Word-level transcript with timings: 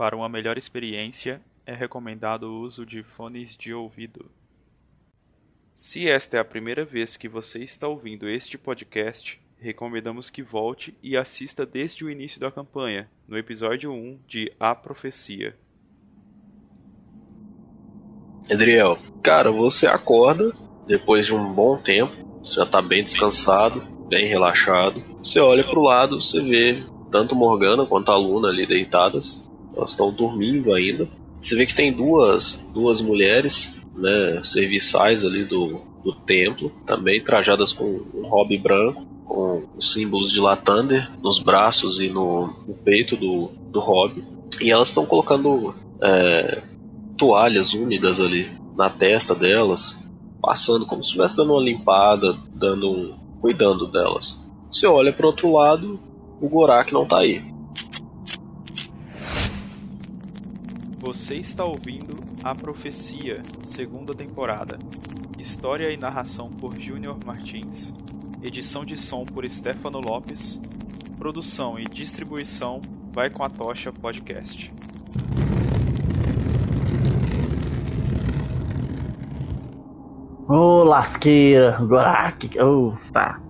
Para 0.00 0.16
uma 0.16 0.30
melhor 0.30 0.56
experiência, 0.56 1.42
é 1.66 1.74
recomendado 1.74 2.44
o 2.44 2.62
uso 2.62 2.86
de 2.86 3.02
fones 3.02 3.54
de 3.54 3.74
ouvido. 3.74 4.30
Se 5.76 6.08
esta 6.08 6.38
é 6.38 6.40
a 6.40 6.44
primeira 6.44 6.86
vez 6.86 7.18
que 7.18 7.28
você 7.28 7.62
está 7.62 7.86
ouvindo 7.86 8.26
este 8.26 8.56
podcast, 8.56 9.38
recomendamos 9.58 10.30
que 10.30 10.42
volte 10.42 10.96
e 11.02 11.18
assista 11.18 11.66
desde 11.66 12.02
o 12.02 12.08
início 12.08 12.40
da 12.40 12.50
campanha, 12.50 13.10
no 13.28 13.36
episódio 13.36 13.92
1 13.92 14.20
de 14.26 14.50
A 14.58 14.74
Profecia. 14.74 15.54
Adriel, 18.50 18.98
cara, 19.22 19.50
você 19.50 19.86
acorda 19.86 20.50
depois 20.86 21.26
de 21.26 21.34
um 21.34 21.52
bom 21.52 21.76
tempo, 21.76 22.40
você 22.42 22.54
já 22.54 22.64
tá 22.64 22.80
bem 22.80 23.04
descansado, 23.04 23.82
bem 24.08 24.26
relaxado. 24.26 25.04
Você 25.18 25.40
olha 25.40 25.62
pro 25.62 25.82
lado, 25.82 26.22
você 26.22 26.40
vê 26.40 26.82
tanto 27.12 27.34
Morgana 27.34 27.84
quanto 27.84 28.10
a 28.10 28.16
Luna 28.16 28.48
ali 28.48 28.66
deitadas. 28.66 29.49
Elas 29.76 29.90
estão 29.90 30.12
dormindo 30.12 30.72
ainda. 30.72 31.08
Você 31.40 31.56
vê 31.56 31.64
que 31.64 31.74
tem 31.74 31.92
duas, 31.92 32.62
duas 32.72 33.00
mulheres, 33.00 33.80
né, 33.96 34.40
serviçais 34.42 35.24
ali 35.24 35.44
do, 35.44 35.80
do 36.04 36.12
templo, 36.12 36.70
também 36.86 37.20
trajadas 37.20 37.72
com 37.72 38.02
um 38.14 38.28
hobby 38.28 38.58
branco, 38.58 39.06
com 39.24 39.62
os 39.76 39.92
símbolos 39.92 40.32
de 40.32 40.40
Latander 40.40 41.10
nos 41.22 41.38
braços 41.38 42.00
e 42.00 42.08
no, 42.08 42.48
no 42.66 42.74
peito 42.74 43.16
do, 43.16 43.50
do. 43.70 43.82
E 44.60 44.70
elas 44.70 44.88
estão 44.88 45.06
colocando 45.06 45.74
é, 46.02 46.62
toalhas 47.16 47.72
úmidas 47.72 48.20
ali 48.20 48.48
na 48.76 48.90
testa 48.90 49.34
delas, 49.34 49.96
passando 50.40 50.86
como 50.86 51.02
se 51.04 51.10
estivesse 51.10 51.36
dando 51.36 51.52
uma 51.52 51.62
limpada, 51.62 52.36
dando 52.54 52.90
um, 52.90 53.14
cuidando 53.40 53.86
delas. 53.86 54.42
Você 54.70 54.86
olha 54.86 55.12
para 55.12 55.26
outro 55.26 55.52
lado, 55.52 56.00
o 56.40 56.48
Gorak 56.48 56.92
não 56.92 57.06
tá 57.06 57.18
aí. 57.18 57.42
Você 61.12 61.34
está 61.34 61.64
ouvindo 61.64 62.22
A 62.44 62.54
Profecia, 62.54 63.42
segunda 63.64 64.14
temporada. 64.14 64.78
História 65.36 65.90
e 65.90 65.96
narração 65.96 66.52
por 66.52 66.78
Júnior 66.78 67.18
Martins. 67.26 67.92
Edição 68.40 68.84
de 68.84 68.96
som 68.96 69.24
por 69.24 69.44
Stefano 69.50 69.98
Lopes. 69.98 70.62
Produção 71.18 71.80
e 71.80 71.84
distribuição 71.84 72.80
vai 73.12 73.28
com 73.28 73.42
a 73.42 73.50
Tocha 73.50 73.92
Podcast. 73.92 74.72
Ô, 80.48 80.54
oh, 80.54 80.84
lasqueira, 80.84 81.76
Gorak, 81.80 82.56
oh, 82.60 82.94
tá. 83.12 83.40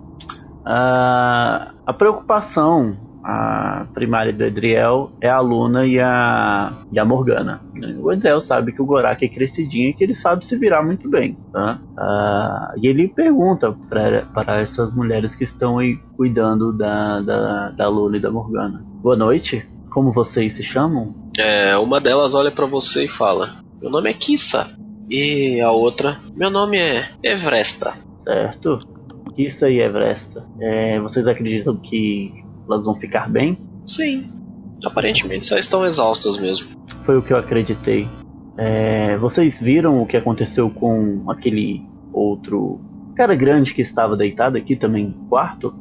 Uh, 0.60 1.76
a 1.84 1.92
preocupação 1.92 3.09
a 3.22 3.86
primária 3.92 4.32
do 4.32 4.44
Edriel 4.44 5.12
é 5.20 5.28
a 5.28 5.40
Luna 5.40 5.86
e 5.86 6.00
a, 6.00 6.72
e 6.90 6.98
a 6.98 7.04
Morgana. 7.04 7.60
O 7.98 8.12
Edriel 8.12 8.40
sabe 8.40 8.72
que 8.72 8.80
o 8.80 8.86
Gorak 8.86 9.24
é 9.24 9.28
crescidinho 9.28 9.90
e 9.90 9.92
que 9.92 10.02
ele 10.02 10.14
sabe 10.14 10.44
se 10.44 10.56
virar 10.56 10.82
muito 10.82 11.08
bem. 11.08 11.36
Tá? 11.52 11.78
Uh, 11.92 12.80
e 12.80 12.86
ele 12.86 13.08
pergunta 13.08 13.72
para 13.88 14.60
essas 14.60 14.94
mulheres 14.94 15.34
que 15.34 15.44
estão 15.44 15.78
aí 15.78 15.96
cuidando 16.16 16.72
da, 16.72 17.20
da, 17.20 17.70
da 17.70 17.88
Luna 17.88 18.16
e 18.16 18.20
da 18.20 18.30
Morgana: 18.30 18.82
Boa 19.02 19.16
noite, 19.16 19.68
como 19.90 20.12
vocês 20.12 20.54
se 20.54 20.62
chamam? 20.62 21.14
É, 21.38 21.76
uma 21.76 22.00
delas 22.00 22.34
olha 22.34 22.50
para 22.50 22.66
você 22.66 23.04
e 23.04 23.08
fala: 23.08 23.50
Meu 23.80 23.90
nome 23.90 24.10
é 24.10 24.14
Kissa. 24.14 24.66
E 25.08 25.60
a 25.60 25.70
outra: 25.70 26.16
Meu 26.34 26.50
nome 26.50 26.78
é 26.78 27.08
Evresta. 27.22 27.92
Certo. 28.24 28.78
Kissa 29.34 29.68
e 29.68 29.80
Evresta. 29.80 30.44
É, 30.60 31.00
vocês 31.00 31.26
acreditam 31.26 31.76
que 31.76 32.44
elas 32.72 32.84
vão 32.84 32.94
ficar 32.94 33.28
bem? 33.28 33.58
Sim. 33.86 34.28
Aparentemente 34.84 35.46
só 35.46 35.58
estão 35.58 35.84
exaustas 35.84 36.38
mesmo. 36.38 36.68
Foi 37.04 37.18
o 37.18 37.22
que 37.22 37.32
eu 37.32 37.36
acreditei. 37.36 38.08
É, 38.56 39.16
vocês 39.18 39.60
viram 39.60 40.02
o 40.02 40.06
que 40.06 40.16
aconteceu 40.16 40.70
com 40.70 41.24
aquele 41.28 41.82
outro 42.12 42.80
cara 43.14 43.34
grande 43.34 43.74
que 43.74 43.82
estava 43.82 44.16
deitado 44.16 44.56
aqui 44.56 44.76
também 44.76 45.06
no 45.08 45.28
quarto? 45.28 45.74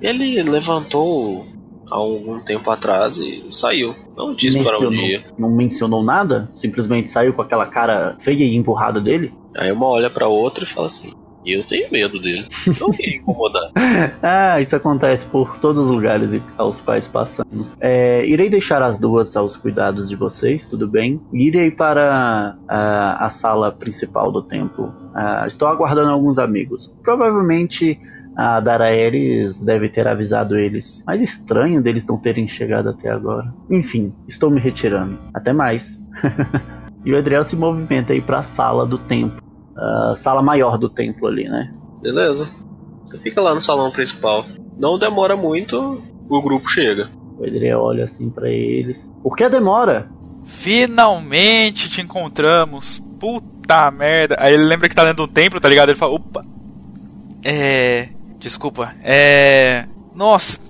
Ele 0.00 0.42
levantou 0.42 1.46
há 1.90 1.96
algum 1.96 2.40
tempo 2.40 2.70
atrás 2.70 3.18
e 3.18 3.44
saiu. 3.50 3.94
Não 4.16 4.34
disse 4.34 4.58
mencionou, 4.58 4.78
para 4.80 4.88
onde 4.88 5.12
ia. 5.12 5.24
Não 5.38 5.50
mencionou 5.50 6.02
nada? 6.02 6.50
Simplesmente 6.54 7.10
saiu 7.10 7.32
com 7.32 7.42
aquela 7.42 7.66
cara 7.66 8.16
feia 8.20 8.44
e 8.44 8.56
empurrada 8.56 9.00
dele? 9.00 9.32
Aí 9.56 9.70
uma 9.70 9.86
olha 9.86 10.10
para 10.10 10.26
outra 10.26 10.64
e 10.64 10.66
fala 10.66 10.88
assim: 10.88 11.12
e 11.44 11.52
eu 11.52 11.64
tenho 11.64 11.90
medo 11.90 12.20
dele. 12.20 12.46
Não 12.80 12.90
queria 12.90 13.18
incomodar. 13.18 13.70
ah, 14.22 14.60
isso 14.60 14.76
acontece 14.76 15.26
por 15.26 15.58
todos 15.58 15.84
os 15.84 15.90
lugares 15.90 16.40
aos 16.56 16.80
quais 16.80 17.08
passamos. 17.08 17.76
É, 17.80 18.24
irei 18.26 18.48
deixar 18.48 18.82
as 18.82 18.98
duas 18.98 19.36
aos 19.36 19.56
cuidados 19.56 20.08
de 20.08 20.16
vocês, 20.16 20.68
tudo 20.68 20.88
bem? 20.88 21.20
Irei 21.32 21.70
para 21.70 22.56
a, 22.68 23.26
a 23.26 23.28
sala 23.28 23.72
principal 23.72 24.30
do 24.30 24.42
templo. 24.42 24.92
Uh, 25.14 25.46
estou 25.46 25.68
aguardando 25.68 26.10
alguns 26.10 26.38
amigos. 26.38 26.92
Provavelmente 27.02 27.98
a 28.36 28.60
Daraeris 28.60 29.60
deve 29.60 29.88
ter 29.88 30.06
avisado 30.08 30.56
eles. 30.56 31.02
Mas 31.06 31.20
estranho 31.20 31.82
deles 31.82 32.06
não 32.06 32.18
terem 32.18 32.48
chegado 32.48 32.88
até 32.88 33.10
agora. 33.10 33.52
Enfim, 33.70 34.12
estou 34.26 34.50
me 34.50 34.60
retirando. 34.60 35.18
Até 35.34 35.52
mais. 35.52 36.00
e 37.04 37.12
o 37.12 37.18
Adriel 37.18 37.44
se 37.44 37.56
movimenta 37.56 38.12
aí 38.12 38.20
para 38.20 38.38
a 38.38 38.42
sala 38.42 38.86
do 38.86 38.96
templo 38.96 39.51
uh, 39.76 40.16
sala 40.16 40.42
maior 40.42 40.78
do 40.78 40.88
templo 40.88 41.26
ali, 41.26 41.48
né? 41.48 41.72
Beleza. 42.00 42.50
Fica 43.22 43.40
lá 43.40 43.54
no 43.54 43.60
salão 43.60 43.90
principal. 43.90 44.44
Não 44.78 44.98
demora 44.98 45.36
muito, 45.36 46.02
o 46.28 46.42
grupo 46.42 46.68
chega. 46.68 47.08
O 47.38 47.44
Edrei 47.44 47.74
olha 47.74 48.04
assim 48.04 48.30
para 48.30 48.48
eles. 48.48 48.98
Por 49.22 49.36
que 49.36 49.48
demora? 49.48 50.08
Finalmente 50.44 51.88
te 51.88 52.00
encontramos. 52.00 52.98
Puta 53.20 53.90
merda. 53.90 54.36
Aí 54.38 54.54
ele 54.54 54.64
lembra 54.64 54.88
que 54.88 54.94
tá 54.94 55.04
dentro 55.04 55.26
do 55.26 55.32
templo, 55.32 55.60
tá 55.60 55.68
ligado? 55.68 55.90
Ele 55.90 55.98
fala: 55.98 56.14
opa. 56.14 56.44
É. 57.44 58.08
Desculpa. 58.38 58.94
É. 59.02 59.86
Nossa, 60.14 60.60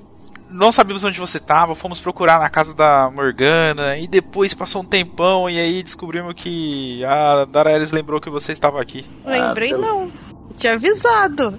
não 0.53 0.71
sabíamos 0.71 1.05
onde 1.05 1.19
você 1.19 1.39
estava, 1.39 1.75
fomos 1.75 2.01
procurar 2.01 2.39
na 2.39 2.51
casa 2.51 2.75
da 2.75 3.11
Morgana 3.11 3.97
e 3.97 4.07
depois 4.07 4.55
passou 4.55 4.83
um 4.83 4.85
tempão 4.85 5.49
e 5.49 5.59
aí 5.59 5.83
descobrimos 5.83 6.35
que 6.35 7.05
a 7.05 7.45
Daraelis 7.45 7.93
lembrou 7.93 8.21
que 8.21 8.31
você 8.31 8.53
estava 8.53 8.81
aqui. 8.81 9.07
Lembrei 9.25 9.73
ah, 9.75 9.79
não. 9.79 10.13
Tinha 10.57 10.75
avisado. 10.75 11.59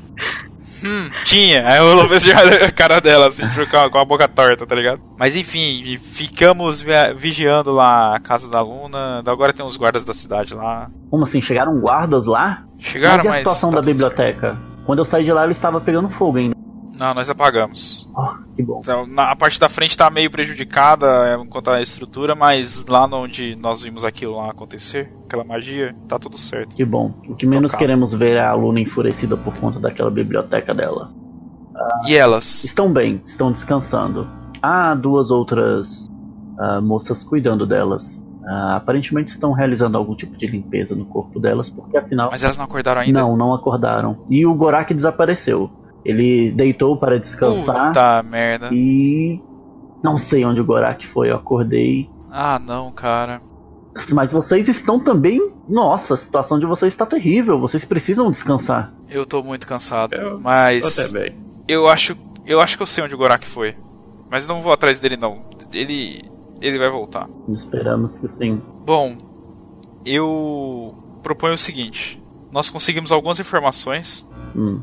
Hum, 0.83 1.09
tinha. 1.23 1.67
Aí 1.67 1.79
eu 1.79 2.07
vejo 2.07 2.29
a 2.65 2.71
cara 2.71 2.99
dela, 2.99 3.27
assim, 3.27 3.43
com 3.91 3.97
a 3.97 4.05
boca 4.05 4.27
torta, 4.27 4.65
tá 4.65 4.75
ligado? 4.75 5.01
Mas 5.17 5.35
enfim, 5.35 5.97
ficamos 5.97 6.83
vigiando 7.15 7.71
lá 7.71 8.15
a 8.15 8.19
casa 8.19 8.49
da 8.49 8.61
Luna. 8.61 9.23
Agora 9.25 9.53
tem 9.53 9.65
uns 9.65 9.77
guardas 9.77 10.03
da 10.03 10.13
cidade 10.13 10.53
lá. 10.53 10.89
Como 11.09 11.23
assim? 11.23 11.41
Chegaram 11.41 11.79
guardas 11.79 12.27
lá? 12.27 12.63
Chegaram, 12.77 13.23
mas. 13.23 13.25
E 13.25 13.29
a 13.29 13.37
situação 13.37 13.69
tá 13.69 13.77
da 13.77 13.81
biblioteca? 13.81 14.47
Certo. 14.49 14.73
Quando 14.85 14.99
eu 14.99 15.05
saí 15.05 15.23
de 15.23 15.31
lá, 15.31 15.43
ele 15.43 15.53
estava 15.53 15.79
pegando 15.79 16.09
fogo 16.09 16.37
ainda. 16.37 16.62
Não, 16.97 17.13
nós 17.13 17.29
apagamos. 17.29 18.07
Oh, 18.15 18.29
que 18.55 18.61
bom. 18.61 18.79
Então, 18.81 19.07
na, 19.07 19.31
a 19.31 19.35
parte 19.35 19.59
da 19.59 19.67
frente 19.67 19.91
está 19.91 20.09
meio 20.09 20.29
prejudicada 20.29 21.07
é, 21.27 21.35
enquanto 21.35 21.71
a 21.71 21.81
estrutura, 21.81 22.35
mas 22.35 22.85
lá 22.85 23.05
onde 23.05 23.55
nós 23.55 23.81
vimos 23.81 24.05
aquilo 24.05 24.37
lá 24.37 24.51
acontecer, 24.51 25.11
aquela 25.25 25.43
magia, 25.43 25.95
tá 26.07 26.19
tudo 26.19 26.37
certo. 26.37 26.75
Que 26.75 26.85
bom. 26.85 27.13
O 27.27 27.35
que 27.35 27.47
menos 27.47 27.71
Tocado. 27.71 27.79
queremos 27.79 28.13
ver 28.13 28.35
é 28.35 28.41
a 28.41 28.51
aluna 28.51 28.79
enfurecida 28.79 29.35
por 29.35 29.55
conta 29.57 29.79
daquela 29.79 30.11
biblioteca 30.11 30.73
dela. 30.73 31.11
Ah, 31.75 32.01
e 32.07 32.15
elas? 32.15 32.63
Estão 32.63 32.91
bem, 32.91 33.21
estão 33.25 33.51
descansando. 33.51 34.27
Há 34.61 34.93
duas 34.93 35.31
outras 35.31 36.07
uh, 36.59 36.81
moças 36.81 37.23
cuidando 37.23 37.65
delas. 37.65 38.21
Uh, 38.43 38.75
aparentemente 38.75 39.31
estão 39.31 39.51
realizando 39.51 39.97
algum 39.97 40.15
tipo 40.15 40.37
de 40.37 40.45
limpeza 40.45 40.95
no 40.95 41.05
corpo 41.05 41.39
delas, 41.39 41.69
porque 41.69 41.97
afinal. 41.97 42.29
Mas 42.31 42.43
elas 42.43 42.57
não 42.57 42.65
acordaram 42.65 43.01
ainda? 43.01 43.19
Não, 43.19 43.35
não 43.35 43.53
acordaram. 43.53 44.25
E 44.29 44.45
o 44.45 44.53
Gorak 44.53 44.93
desapareceu. 44.93 45.71
Ele 46.05 46.51
deitou 46.51 46.97
para 46.97 47.19
descansar. 47.19 47.87
Puta 47.87 48.23
merda. 48.23 48.69
E 48.71 49.41
não 50.03 50.17
sei 50.17 50.43
onde 50.43 50.59
o 50.59 50.65
Gorak 50.65 51.07
foi, 51.07 51.31
eu 51.31 51.35
acordei. 51.35 52.09
Ah, 52.29 52.59
não, 52.59 52.91
cara. 52.91 53.41
Mas 54.11 54.31
vocês 54.31 54.67
estão 54.67 54.99
também. 54.99 55.51
Nossa, 55.69 56.15
a 56.15 56.17
situação 56.17 56.59
de 56.59 56.65
vocês 56.65 56.91
está 56.91 57.05
terrível. 57.05 57.59
Vocês 57.59 57.85
precisam 57.85 58.29
descansar. 58.31 58.91
Eu 59.09 59.25
tô 59.25 59.41
muito 59.43 59.67
cansado. 59.67 60.15
Eu, 60.15 60.39
mas. 60.39 60.83
Eu 60.97 61.05
também. 61.05 61.37
Eu 61.67 61.87
acho. 61.87 62.17
Eu 62.45 62.59
acho 62.59 62.75
que 62.75 62.83
eu 62.83 62.87
sei 62.87 63.03
onde 63.03 63.15
o 63.15 63.17
Gorak 63.17 63.45
foi. 63.45 63.75
Mas 64.29 64.47
não 64.47 64.61
vou 64.61 64.73
atrás 64.73 64.99
dele 64.99 65.15
não. 65.15 65.43
Ele. 65.71 66.23
Ele 66.59 66.79
vai 66.79 66.89
voltar. 66.89 67.29
Esperamos 67.47 68.17
que 68.17 68.27
sim. 68.29 68.61
Bom, 68.85 69.15
eu 70.05 70.95
proponho 71.21 71.53
o 71.53 71.57
seguinte. 71.57 72.21
Nós 72.51 72.69
conseguimos 72.69 73.11
algumas 73.11 73.39
informações 73.39 74.27
hum 74.55 74.79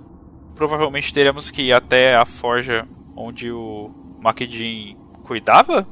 provavelmente 0.61 1.11
teremos 1.11 1.51
que 1.51 1.63
ir 1.63 1.73
até 1.73 2.15
a 2.15 2.27
forja 2.27 2.87
onde 3.17 3.51
o 3.51 3.91
Makidin 4.23 4.95
cuidava? 5.23 5.87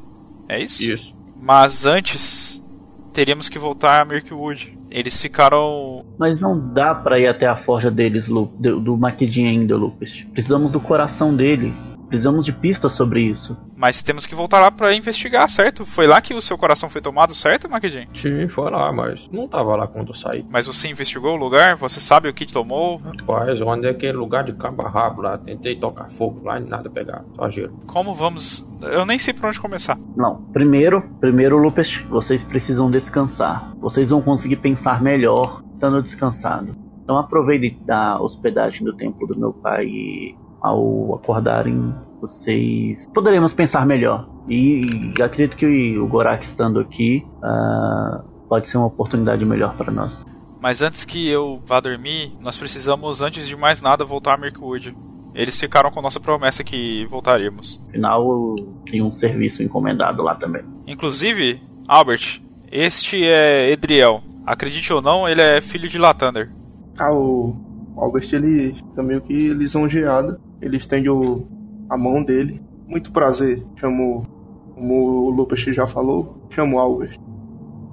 É 0.46 0.60
isso? 0.60 0.92
Isso. 0.92 1.14
Mas 1.40 1.86
antes, 1.86 2.62
teríamos 3.10 3.48
que 3.48 3.58
voltar 3.58 3.98
a 3.98 4.04
Mirkwood. 4.04 4.76
Eles 4.90 5.22
ficaram. 5.22 6.04
Mas 6.18 6.38
não 6.38 6.70
dá 6.74 6.94
para 6.94 7.18
ir 7.18 7.28
até 7.28 7.46
a 7.46 7.56
forja 7.56 7.90
deles, 7.90 8.28
Lu, 8.28 8.52
do, 8.58 8.78
do 8.78 8.94
Makidin 8.94 9.46
ainda, 9.46 9.74
Lucas. 9.74 10.26
Precisamos 10.34 10.70
do 10.70 10.80
coração 10.80 11.34
dele. 11.34 11.72
Precisamos 12.08 12.44
de 12.44 12.52
pistas 12.52 12.92
sobre 12.92 13.20
isso. 13.20 13.56
Mas 13.76 14.02
temos 14.02 14.26
que 14.26 14.34
voltar 14.34 14.60
lá 14.60 14.70
pra 14.70 14.94
investigar, 14.94 15.48
certo? 15.48 15.84
Foi 15.84 16.06
lá 16.06 16.20
que 16.20 16.34
o 16.34 16.40
seu 16.40 16.56
coração 16.56 16.88
foi 16.88 17.00
tomado, 17.00 17.34
certo, 17.34 17.68
Maquidin? 17.68 18.08
Sim, 18.14 18.48
foi 18.48 18.70
lá, 18.70 18.92
mas 18.92 19.28
não 19.30 19.46
tava 19.46 19.76
lá 19.76 19.86
quando 19.86 20.08
eu 20.08 20.14
saí. 20.14 20.44
Mas 20.48 20.66
você 20.66 20.88
investigou 20.88 21.34
o 21.34 21.36
lugar? 21.36 21.76
Você 21.76 22.00
sabe 22.00 22.28
o 22.28 22.34
que 22.34 22.46
tomou? 22.46 22.98
Rapaz, 22.98 23.60
eu 23.60 23.70
andei 23.70 23.90
aquele 23.90 24.16
lugar 24.16 24.44
de 24.44 24.52
cabo 24.54 24.82
rabo 24.82 25.22
lá, 25.22 25.38
tentei 25.38 25.76
tocar 25.76 26.10
fogo 26.10 26.44
lá 26.44 26.58
e 26.58 26.64
nada 26.64 26.88
pegar, 26.88 27.24
só 27.36 27.48
gelo. 27.50 27.78
Como 27.86 28.14
vamos. 28.14 28.66
Eu 28.82 29.04
nem 29.04 29.18
sei 29.18 29.34
por 29.34 29.46
onde 29.46 29.60
começar. 29.60 29.98
Não. 30.16 30.36
Primeiro, 30.52 31.02
primeiro, 31.20 31.58
Lupest, 31.58 32.02
vocês 32.04 32.42
precisam 32.42 32.90
descansar. 32.90 33.74
Vocês 33.78 34.10
vão 34.10 34.22
conseguir 34.22 34.56
pensar 34.56 35.02
melhor 35.02 35.62
estando 35.74 36.02
descansado. 36.02 36.74
Então 37.02 37.16
aproveitem 37.16 37.78
da 37.86 38.20
hospedagem 38.20 38.84
do 38.84 38.94
templo 38.94 39.26
do 39.26 39.38
meu 39.38 39.52
pai 39.52 39.86
e 39.86 40.36
ao 40.60 41.14
acordarem 41.14 41.94
vocês 42.20 43.08
poderemos 43.14 43.52
pensar 43.52 43.86
melhor. 43.86 44.28
E, 44.48 45.12
e 45.16 45.22
acredito 45.22 45.56
que 45.56 45.98
o 45.98 46.06
Gorak 46.08 46.44
estando 46.44 46.80
aqui 46.80 47.24
uh, 47.38 48.22
pode 48.48 48.68
ser 48.68 48.78
uma 48.78 48.86
oportunidade 48.86 49.44
melhor 49.44 49.76
para 49.76 49.92
nós. 49.92 50.24
Mas 50.60 50.82
antes 50.82 51.04
que 51.04 51.28
eu 51.28 51.62
vá 51.64 51.78
dormir, 51.78 52.32
nós 52.40 52.56
precisamos, 52.56 53.22
antes 53.22 53.46
de 53.46 53.54
mais 53.54 53.80
nada, 53.80 54.04
voltar 54.04 54.34
a 54.34 54.36
Mirkwood. 54.36 54.96
Eles 55.34 55.58
ficaram 55.60 55.90
com 55.90 56.02
nossa 56.02 56.18
promessa 56.18 56.64
que 56.64 57.06
voltaríamos. 57.06 57.80
Afinal, 57.88 58.56
tem 58.90 59.00
um 59.00 59.12
serviço 59.12 59.62
encomendado 59.62 60.22
lá 60.22 60.34
também. 60.34 60.64
Inclusive, 60.86 61.62
Albert, 61.86 62.42
este 62.72 63.24
é 63.24 63.70
Edriel. 63.70 64.20
Acredite 64.44 64.92
ou 64.92 65.00
não, 65.00 65.28
ele 65.28 65.40
é 65.40 65.60
filho 65.60 65.88
de 65.88 65.98
Latander. 65.98 66.50
Ah, 66.98 67.12
o 67.12 67.54
Albert, 67.96 68.28
ele 68.32 68.72
fica 68.72 69.02
meio 69.02 69.20
que 69.20 69.50
lisonjeado. 69.50 70.40
Ele 70.60 70.76
estende 70.76 71.08
o, 71.08 71.46
a 71.88 71.96
mão 71.96 72.22
dele. 72.22 72.60
Muito 72.86 73.12
prazer. 73.12 73.62
Chamo, 73.76 74.26
como 74.74 74.94
o 74.94 75.30
Lucas 75.30 75.60
já 75.60 75.86
falou, 75.86 76.46
chamo 76.50 76.78
Albert. 76.78 77.18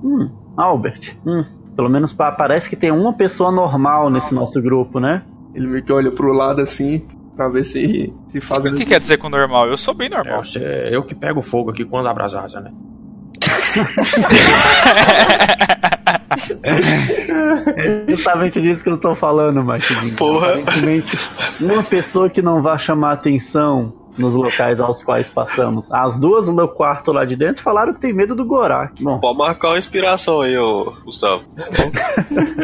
Hum, 0.03 0.29
Albert. 0.55 1.17
Hum, 1.25 1.43
pelo 1.75 1.89
menos 1.89 2.13
parece 2.13 2.69
que 2.69 2.75
tem 2.75 2.91
uma 2.91 3.13
pessoa 3.13 3.51
normal 3.51 4.09
nesse 4.09 4.33
nosso 4.33 4.61
grupo, 4.61 4.99
né? 4.99 5.23
Ele 5.53 5.67
meio 5.67 5.83
que 5.83 5.91
olha 5.91 6.11
pro 6.11 6.33
lado 6.33 6.61
assim, 6.61 7.05
pra 7.35 7.49
ver 7.49 7.63
se, 7.63 8.13
se 8.29 8.41
faz. 8.41 8.65
O 8.65 8.71
que, 8.71 8.77
que 8.77 8.85
quer 8.85 8.99
dizer 8.99 9.17
com 9.17 9.29
normal? 9.29 9.67
Eu 9.67 9.77
sou 9.77 9.93
bem 9.93 10.09
normal. 10.09 10.41
É, 10.57 10.95
eu 10.95 11.03
que 11.03 11.15
pego 11.15 11.41
fogo 11.41 11.71
aqui 11.71 11.85
quando 11.85 12.07
abre 12.07 12.23
as 12.23 12.35
asas, 12.35 12.63
né? 12.63 12.71
É 17.75 18.05
justamente 18.09 18.61
disso 18.61 18.83
que 18.83 18.89
eu 18.89 18.97
tô 18.97 19.15
falando, 19.15 19.63
Marquinhos. 19.63 20.15
Porra. 20.15 20.53
Aparentemente, 20.55 21.17
uma 21.59 21.83
pessoa 21.83 22.29
que 22.29 22.41
não 22.41 22.61
vai 22.61 22.77
chamar 22.79 23.13
atenção 23.13 23.93
nos 24.17 24.33
locais 24.33 24.79
aos 24.79 25.03
quais 25.03 25.29
passamos. 25.29 25.91
As 25.91 26.19
duas 26.19 26.47
no 26.47 26.67
quarto 26.67 27.11
lá 27.11 27.25
de 27.25 27.35
dentro 27.35 27.61
falaram 27.61 27.93
que 27.93 27.99
tem 27.99 28.13
medo 28.13 28.33
do 28.33 28.45
Gorak. 28.45 29.03
Bom, 29.03 29.19
Pode 29.19 29.37
marcar 29.37 29.69
uma 29.69 29.77
inspiração 29.77 30.41
aí, 30.41 30.57
ô 30.57 30.93
Gustavo. 31.03 31.43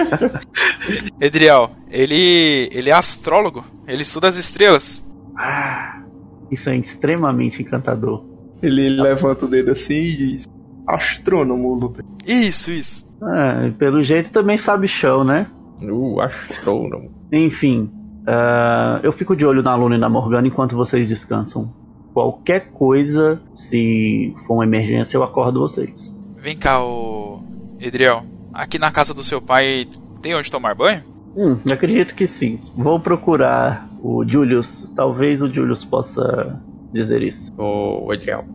Edriel, 1.19 1.71
ele, 1.89 2.69
ele 2.71 2.89
é 2.89 2.93
astrólogo. 2.93 3.65
Ele 3.87 4.01
estuda 4.01 4.27
as 4.29 4.37
estrelas. 4.37 5.05
ah, 5.37 6.01
isso 6.49 6.69
é 6.69 6.77
extremamente 6.77 7.61
encantador. 7.61 8.23
Ele 8.61 8.89
levanta 8.89 9.45
o 9.45 9.47
dedo 9.47 9.71
assim 9.71 10.01
e 10.01 10.17
diz: 10.17 10.47
Astrônomo, 10.87 11.73
Lucas. 11.73 12.05
Isso, 12.25 12.71
isso. 12.71 13.10
E 13.67 13.71
pelo 13.71 14.01
jeito 14.03 14.31
também 14.31 14.57
sabe 14.57 14.87
chão, 14.87 15.23
né? 15.23 15.47
Uh, 15.81 16.19
astrônomo. 16.21 17.11
Enfim, 17.31 17.89
ah, 18.27 18.99
eu 19.03 19.11
fico 19.11 19.35
de 19.35 19.45
olho 19.45 19.63
na 19.63 19.75
Luna 19.75 19.95
e 19.95 19.97
na 19.97 20.09
Morgana 20.09 20.47
enquanto 20.47 20.75
vocês 20.75 21.07
descansam. 21.09 21.73
Qualquer 22.13 22.71
coisa, 22.71 23.41
se 23.55 24.35
for 24.45 24.55
uma 24.55 24.65
emergência, 24.65 25.17
eu 25.17 25.23
acordo 25.23 25.61
vocês. 25.61 26.13
Vem 26.37 26.57
cá, 26.57 26.83
ô 26.83 27.41
Edriel. 27.79 28.23
Aqui 28.53 28.77
na 28.77 28.91
casa 28.91 29.13
do 29.13 29.23
seu 29.23 29.41
pai 29.41 29.87
tem 30.21 30.35
onde 30.35 30.51
tomar 30.51 30.75
banho? 30.75 31.03
Hum, 31.35 31.57
acredito 31.71 32.13
que 32.13 32.27
sim. 32.27 32.59
Vou 32.75 32.99
procurar 32.99 33.89
o 34.01 34.25
Julius. 34.27 34.85
Talvez 34.93 35.41
o 35.41 35.49
Julius 35.49 35.85
possa 35.85 36.59
dizer 36.91 37.21
isso. 37.21 37.53
Ô, 37.57 38.11
Edriel. 38.13 38.45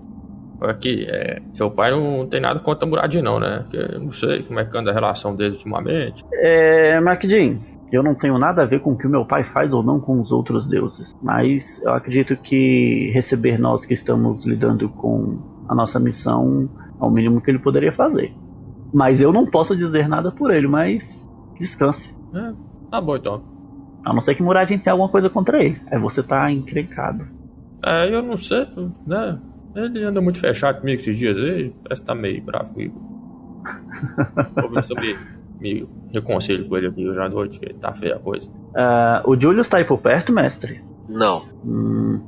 Aqui, 0.61 1.07
é, 1.09 1.41
seu 1.55 1.71
pai 1.71 1.91
não 1.91 2.27
tem 2.27 2.41
nada 2.41 2.61
contra 2.61 2.87
a 2.87 2.89
Muradin, 2.89 3.23
não, 3.23 3.39
né? 3.39 3.61
Porque 3.61 3.77
eu 3.77 4.01
não 4.01 4.13
sei 4.13 4.43
como 4.43 4.59
é 4.59 4.65
que 4.65 4.77
anda 4.77 4.91
a 4.91 4.95
relação 4.95 5.35
dele 5.35 5.55
ultimamente. 5.55 6.25
É, 6.33 6.99
MacDean, 7.01 7.59
eu 7.93 8.03
não 8.03 8.15
tenho 8.15 8.39
nada 8.39 8.63
a 8.63 8.67
ver 8.67 8.81
com 8.81 8.93
o 8.93 8.97
que 8.97 9.07
o 9.07 9.11
meu 9.11 9.25
pai 9.25 9.45
faz 9.45 9.73
ou 9.73 9.83
não 9.83 10.01
com 10.01 10.21
os 10.21 10.33
outros 10.33 10.67
deuses. 10.67 11.15
Mas 11.23 11.81
eu 11.83 11.93
acredito 11.93 12.37
que 12.37 13.11
receber 13.13 13.59
nós 13.59 13.85
que 13.85 13.95
estamos 13.95 14.45
lidando 14.45 14.89
com 14.89 15.39
a 15.69 15.75
nossa 15.75 16.01
missão 16.01 16.69
é 17.01 17.05
o 17.05 17.11
mínimo 17.11 17.41
que 17.41 17.51
ele 17.51 17.59
poderia 17.59 17.93
fazer. 17.93 18.33
Mas 18.93 19.21
eu 19.21 19.33
não 19.33 19.47
posso 19.47 19.77
dizer 19.77 20.09
nada 20.09 20.33
por 20.33 20.51
ele, 20.51 20.67
mas 20.67 21.25
descanse. 21.59 22.15
É, 22.35 22.53
tá 22.91 23.01
bom 23.01 23.17
então. 23.17 23.43
A 24.05 24.13
não 24.13 24.21
ser 24.21 24.35
que 24.35 24.43
Muradin 24.43 24.79
tenha 24.79 24.93
alguma 24.93 25.09
coisa 25.09 25.29
contra 25.29 25.63
ele. 25.63 25.81
Aí 25.91 25.99
você 25.99 26.23
tá 26.23 26.51
encrencado. 26.51 27.27
É, 27.85 28.13
eu 28.13 28.23
não 28.23 28.39
sei, 28.39 28.67
né? 29.07 29.39
Ele 29.77 30.03
anda 30.05 30.23
muito 30.23 30.39
fechado 30.39 30.81
comigo 30.81 31.01
esses 31.01 31.19
dias 31.19 31.37
aí, 31.37 31.71
parece 31.85 32.01
que 32.01 32.07
tá 32.07 32.15
meio 32.15 32.43
bravo 32.43 32.73
comigo. 32.73 32.95
Vou 34.57 34.71
eu 34.73 35.19
me, 35.61 35.89
reconcilio 36.15 36.67
com 36.67 36.77
ele 36.79 36.87
aqui 36.87 37.07
hoje 37.07 37.21
à 37.21 37.29
noite, 37.29 37.59
que 37.59 37.75
tá 37.75 37.93
feia 37.93 38.17
a 38.17 38.19
coisa. 38.19 38.51
Ah, 38.75 39.23
o 39.27 39.39
Julius 39.39 39.69
tá 39.69 39.77
aí 39.77 39.85
por 39.85 39.99
perto, 39.99 40.33
mestre? 40.33 40.83
Não. 41.09 41.43
Hum, 41.63 42.21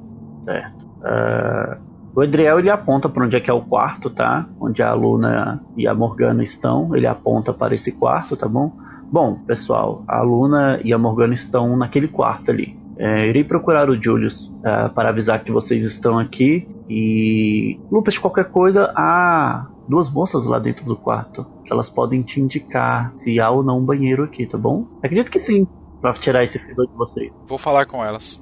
certo. 0.44 0.86
Ah, 1.02 1.78
o 2.14 2.22
Edriel 2.22 2.58
ele 2.58 2.68
aponta 2.68 3.08
para 3.08 3.24
onde 3.24 3.36
é 3.36 3.40
que 3.40 3.50
é 3.50 3.54
o 3.54 3.62
quarto, 3.62 4.10
tá? 4.10 4.46
Onde 4.60 4.82
a 4.82 4.92
Luna 4.92 5.62
e 5.76 5.86
a 5.86 5.94
Morgana 5.94 6.42
estão. 6.42 6.94
Ele 6.94 7.06
aponta 7.06 7.54
para 7.54 7.74
esse 7.74 7.92
quarto, 7.92 8.36
tá 8.36 8.48
bom? 8.48 8.72
Bom, 9.10 9.36
pessoal, 9.46 10.04
a 10.06 10.20
Luna 10.20 10.80
e 10.84 10.92
a 10.92 10.98
Morgana 10.98 11.34
estão 11.34 11.76
naquele 11.76 12.08
quarto 12.08 12.50
ali. 12.50 12.76
É, 12.98 13.26
irei 13.26 13.44
procurar 13.44 13.88
o 13.88 14.02
Julius 14.02 14.52
ah, 14.64 14.90
para 14.90 15.08
avisar 15.10 15.42
que 15.42 15.52
vocês 15.52 15.86
estão 15.86 16.18
aqui. 16.18 16.68
E. 16.88 17.78
Lucas, 17.90 18.16
qualquer 18.18 18.50
coisa, 18.50 18.92
há 18.96 19.66
duas 19.88 20.10
moças 20.10 20.46
lá 20.46 20.58
dentro 20.58 20.84
do 20.84 20.96
quarto. 20.96 21.46
Elas 21.70 21.90
podem 21.90 22.22
te 22.22 22.40
indicar 22.40 23.12
se 23.16 23.38
há 23.38 23.50
ou 23.50 23.62
não 23.62 23.78
um 23.78 23.84
banheiro 23.84 24.24
aqui, 24.24 24.46
tá 24.46 24.56
bom? 24.56 24.86
Acredito 25.02 25.30
que 25.30 25.40
sim, 25.40 25.66
para 26.00 26.14
tirar 26.14 26.44
esse 26.44 26.58
fedor 26.58 26.86
de 26.86 26.94
vocês. 26.94 27.32
Vou 27.46 27.58
falar 27.58 27.86
com 27.86 28.04
elas. 28.04 28.40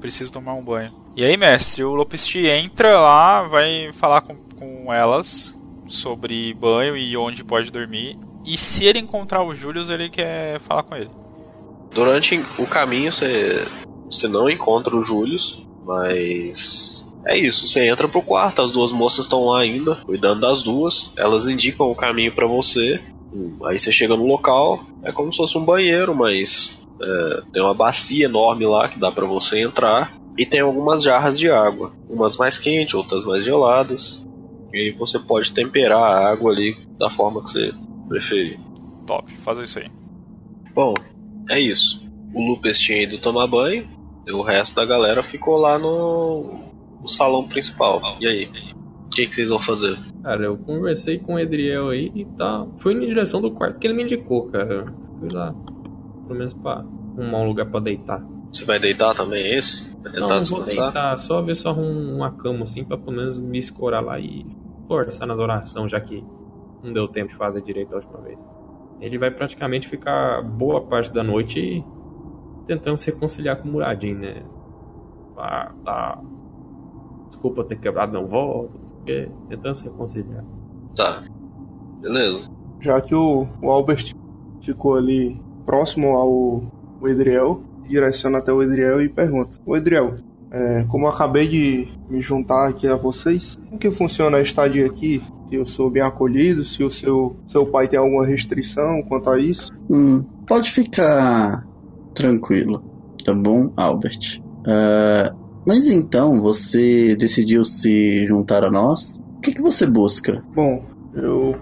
Preciso 0.00 0.32
tomar 0.32 0.54
um 0.54 0.64
banho. 0.64 0.92
E 1.16 1.24
aí, 1.24 1.36
mestre, 1.36 1.82
o 1.82 1.94
Lopesti 1.94 2.46
entra 2.46 3.00
lá, 3.00 3.48
vai 3.48 3.90
falar 3.92 4.20
com, 4.20 4.36
com 4.58 4.92
elas 4.92 5.58
sobre 5.86 6.52
banho 6.54 6.96
e 6.96 7.16
onde 7.16 7.44
pode 7.44 7.70
dormir. 7.70 8.18
E 8.44 8.56
se 8.56 8.84
ele 8.84 8.98
encontrar 8.98 9.42
o 9.42 9.54
Julius, 9.54 9.90
ele 9.90 10.08
quer 10.08 10.60
falar 10.60 10.82
com 10.82 10.94
ele. 10.94 11.10
Durante 11.92 12.38
o 12.58 12.66
caminho 12.66 13.12
você, 13.12 13.66
você 14.10 14.28
não 14.28 14.50
encontra 14.50 14.94
o 14.94 15.02
Julius, 15.02 15.66
mas 15.84 16.95
é 17.26 17.36
isso. 17.36 17.66
Você 17.66 17.88
entra 17.88 18.08
pro 18.08 18.22
quarto, 18.22 18.62
as 18.62 18.72
duas 18.72 18.92
moças 18.92 19.24
estão 19.24 19.46
lá 19.46 19.60
ainda, 19.60 19.96
cuidando 19.96 20.40
das 20.40 20.62
duas. 20.62 21.12
Elas 21.16 21.46
indicam 21.46 21.90
o 21.90 21.94
caminho 21.94 22.32
pra 22.32 22.46
você. 22.46 23.00
Hum, 23.32 23.58
Aí 23.64 23.78
você 23.78 23.90
chega 23.90 24.16
no 24.16 24.26
local, 24.26 24.84
é 25.02 25.12
como 25.12 25.32
se 25.32 25.38
fosse 25.38 25.58
um 25.58 25.64
banheiro, 25.64 26.14
mas 26.14 26.78
é, 27.02 27.42
tem 27.52 27.62
uma 27.62 27.74
bacia 27.74 28.26
enorme 28.26 28.64
lá 28.64 28.88
que 28.88 28.98
dá 28.98 29.10
pra 29.10 29.26
você 29.26 29.60
entrar. 29.60 30.14
E 30.38 30.44
tem 30.44 30.60
algumas 30.60 31.02
jarras 31.02 31.38
de 31.38 31.50
água, 31.50 31.92
umas 32.08 32.36
mais 32.36 32.58
quentes, 32.58 32.94
outras 32.94 33.24
mais 33.24 33.42
geladas. 33.42 34.26
E 34.72 34.78
aí 34.78 34.90
você 34.92 35.18
pode 35.18 35.52
temperar 35.52 35.98
a 35.98 36.30
água 36.30 36.52
ali 36.52 36.76
da 36.98 37.08
forma 37.08 37.42
que 37.42 37.50
você 37.50 37.72
preferir. 38.08 38.60
Top, 39.06 39.30
faz 39.38 39.58
isso 39.58 39.78
aí. 39.78 39.90
Bom, 40.74 40.94
é 41.48 41.58
isso. 41.58 42.06
O 42.34 42.46
Lupes 42.46 42.78
tinha 42.78 43.02
ido 43.02 43.16
tomar 43.18 43.46
banho, 43.46 43.88
e 44.26 44.32
o 44.32 44.42
resto 44.42 44.74
da 44.74 44.84
galera 44.84 45.22
ficou 45.22 45.56
lá 45.56 45.78
no, 45.78 46.65
no 47.06 47.08
salão 47.08 47.46
principal. 47.46 48.02
E 48.20 48.26
aí? 48.26 48.50
O 49.06 49.08
que, 49.10 49.26
que 49.26 49.34
vocês 49.34 49.48
vão 49.48 49.60
fazer? 49.60 49.96
Cara, 50.22 50.44
eu 50.44 50.58
conversei 50.58 51.18
com 51.20 51.34
o 51.34 51.38
Edriel 51.38 51.90
aí 51.90 52.10
e 52.14 52.24
tá. 52.24 52.66
Fui 52.78 52.92
na 52.94 53.06
direção 53.06 53.40
do 53.40 53.52
quarto 53.52 53.78
que 53.78 53.86
ele 53.86 53.94
me 53.94 54.02
indicou, 54.02 54.48
cara. 54.48 54.92
Fui 55.20 55.28
lá. 55.32 55.54
Pelo 56.26 56.38
menos 56.38 56.52
pra 56.52 56.84
arrumar 57.16 57.38
um 57.38 57.46
lugar 57.46 57.66
pra 57.66 57.78
deitar. 57.78 58.20
Você 58.52 58.64
vai 58.64 58.78
deitar 58.80 59.14
também, 59.14 59.42
é 59.44 59.58
isso? 59.58 59.86
Vai 60.02 60.12
tentar 60.12 60.20
Não, 60.26 60.36
não 60.36 60.44
vou 60.44 60.62
descansar? 60.62 60.92
deitar, 60.92 61.18
só 61.18 61.40
ver 61.40 61.54
se 61.54 61.64
eu 61.66 61.70
arrumo 61.70 62.16
uma 62.16 62.32
cama 62.32 62.64
assim 62.64 62.84
pra 62.84 62.98
pelo 62.98 63.16
menos 63.16 63.38
me 63.38 63.58
escorar 63.58 64.02
lá 64.02 64.18
e 64.18 64.44
forçar 64.88 65.28
nas 65.28 65.38
orações, 65.38 65.90
já 65.92 66.00
que 66.00 66.24
não 66.82 66.92
deu 66.92 67.06
tempo 67.06 67.28
de 67.30 67.36
fazer 67.36 67.62
direito 67.62 67.92
a 67.94 67.98
última 67.98 68.20
vez. 68.22 68.46
Ele 69.00 69.18
vai 69.18 69.30
praticamente 69.30 69.88
ficar 69.88 70.42
boa 70.42 70.80
parte 70.80 71.12
da 71.12 71.22
noite 71.22 71.84
tentando 72.66 72.96
se 72.96 73.10
reconciliar 73.10 73.56
com 73.58 73.68
o 73.68 73.72
Muradin, 73.72 74.14
né? 74.14 74.42
Ah, 75.36 75.70
tá. 75.84 76.18
Desculpa 77.28 77.64
ter 77.64 77.76
quebrado 77.76 78.12
meu 78.12 78.26
voto, 78.26 78.70
não 78.78 78.86
sei 78.86 78.98
o 78.98 79.02
quê. 79.04 79.28
Tentando 79.48 79.74
se 79.74 79.84
reconciliar. 79.84 80.44
Tá. 80.94 81.22
Beleza. 82.00 82.50
Já 82.80 83.00
que 83.00 83.14
o, 83.14 83.46
o 83.62 83.70
Albert 83.70 84.14
ficou 84.60 84.94
ali 84.96 85.40
próximo 85.64 86.16
ao 86.16 86.62
o 87.00 87.08
Edriel, 87.08 87.62
direciona 87.88 88.38
até 88.38 88.52
o 88.52 88.62
Edriel 88.62 89.00
e 89.02 89.08
pergunta: 89.08 89.58
Ô 89.66 89.76
Edriel, 89.76 90.14
É, 90.50 90.84
como 90.88 91.06
eu 91.06 91.10
acabei 91.10 91.48
de 91.48 91.88
me 92.08 92.20
juntar 92.20 92.68
aqui 92.68 92.86
a 92.86 92.94
vocês, 92.94 93.56
como 93.66 93.78
que 93.78 93.90
funciona 93.90 94.38
a 94.38 94.40
estadia 94.40 94.86
aqui? 94.86 95.20
Se 95.48 95.56
eu 95.56 95.66
sou 95.66 95.90
bem 95.90 96.02
acolhido, 96.02 96.64
se 96.64 96.82
o 96.82 96.90
seu, 96.90 97.36
seu 97.46 97.66
pai 97.66 97.88
tem 97.88 97.98
alguma 97.98 98.24
restrição 98.24 99.02
quanto 99.08 99.28
a 99.28 99.38
isso? 99.40 99.72
Hum, 99.90 100.24
pode 100.46 100.70
ficar 100.70 101.66
tranquilo, 102.14 102.82
tá 103.24 103.34
bom, 103.34 103.72
Albert? 103.76 104.40
Ah, 104.66 105.34
mas 105.66 105.88
então, 105.88 106.40
você 106.40 107.16
decidiu 107.16 107.64
se 107.64 108.24
juntar 108.26 108.64
a 108.64 108.70
nós? 108.70 109.20
O 109.38 109.40
que, 109.40 109.52
que 109.52 109.62
você 109.62 109.86
busca? 109.86 110.44
Bom, 110.54 110.84
eu 111.14 111.56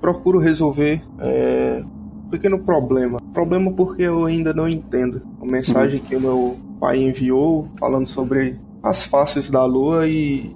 procuro 0.00 0.38
resolver 0.38 1.02
é, 1.18 1.82
um 2.26 2.30
pequeno 2.30 2.58
problema. 2.60 3.20
Problema 3.34 3.72
porque 3.72 4.02
eu 4.02 4.24
ainda 4.24 4.52
não 4.52 4.68
entendo. 4.68 5.22
A 5.40 5.44
mensagem 5.44 6.00
que 6.00 6.14
o 6.14 6.20
meu 6.20 6.56
pai 6.80 6.98
enviou 6.98 7.68
falando 7.78 8.06
sobre 8.06 8.58
as 8.82 9.02
faces 9.02 9.50
da 9.50 9.64
lua 9.64 10.06
e 10.06 10.54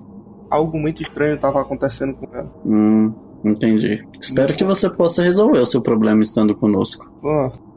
algo 0.49 0.79
muito 0.79 1.03
estranho 1.03 1.35
estava 1.35 1.61
acontecendo 1.61 2.15
com 2.15 2.27
ela. 2.37 2.53
Hum, 2.65 3.13
entendi. 3.45 4.07
Espero 4.21 4.55
que 4.55 4.65
você 4.65 4.89
possa 4.89 5.23
resolver 5.23 5.59
o 5.59 5.67
seu 5.67 5.83
problema 5.83 6.23
estando 6.23 6.55
conosco. 6.55 7.11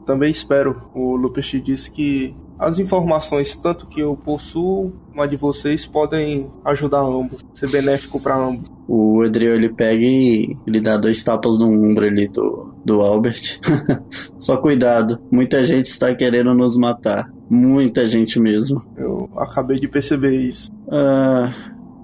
Também 0.04 0.30
espero. 0.30 0.82
O 0.94 1.16
Lupus 1.16 1.46
disse 1.64 1.90
que 1.90 2.34
as 2.58 2.78
informações, 2.78 3.56
tanto 3.56 3.86
que 3.86 4.00
eu 4.00 4.16
possuo, 4.16 4.92
como 5.10 5.22
a 5.22 5.26
de 5.26 5.36
vocês, 5.36 5.86
podem 5.86 6.46
ajudar 6.64 7.00
ambos, 7.02 7.40
ser 7.54 7.68
benéfico 7.70 8.20
para 8.20 8.36
ambos. 8.36 8.70
O 8.88 9.24
Edriel 9.24 9.54
ele 9.56 9.68
pega 9.68 10.02
e 10.04 10.56
ele 10.66 10.80
dá 10.80 10.96
dois 10.96 11.22
tapas 11.24 11.58
no 11.58 11.66
ombro 11.66 12.06
ali 12.06 12.28
do, 12.28 12.72
do 12.84 13.00
Albert. 13.00 13.58
Só 14.38 14.56
cuidado, 14.58 15.18
muita 15.30 15.64
gente 15.64 15.86
está 15.86 16.14
querendo 16.14 16.54
nos 16.54 16.76
matar. 16.76 17.30
Muita 17.50 18.06
gente 18.06 18.40
mesmo. 18.40 18.82
Eu 18.96 19.28
acabei 19.36 19.78
de 19.78 19.88
perceber 19.88 20.36
isso. 20.40 20.70
Ah, 20.92 21.52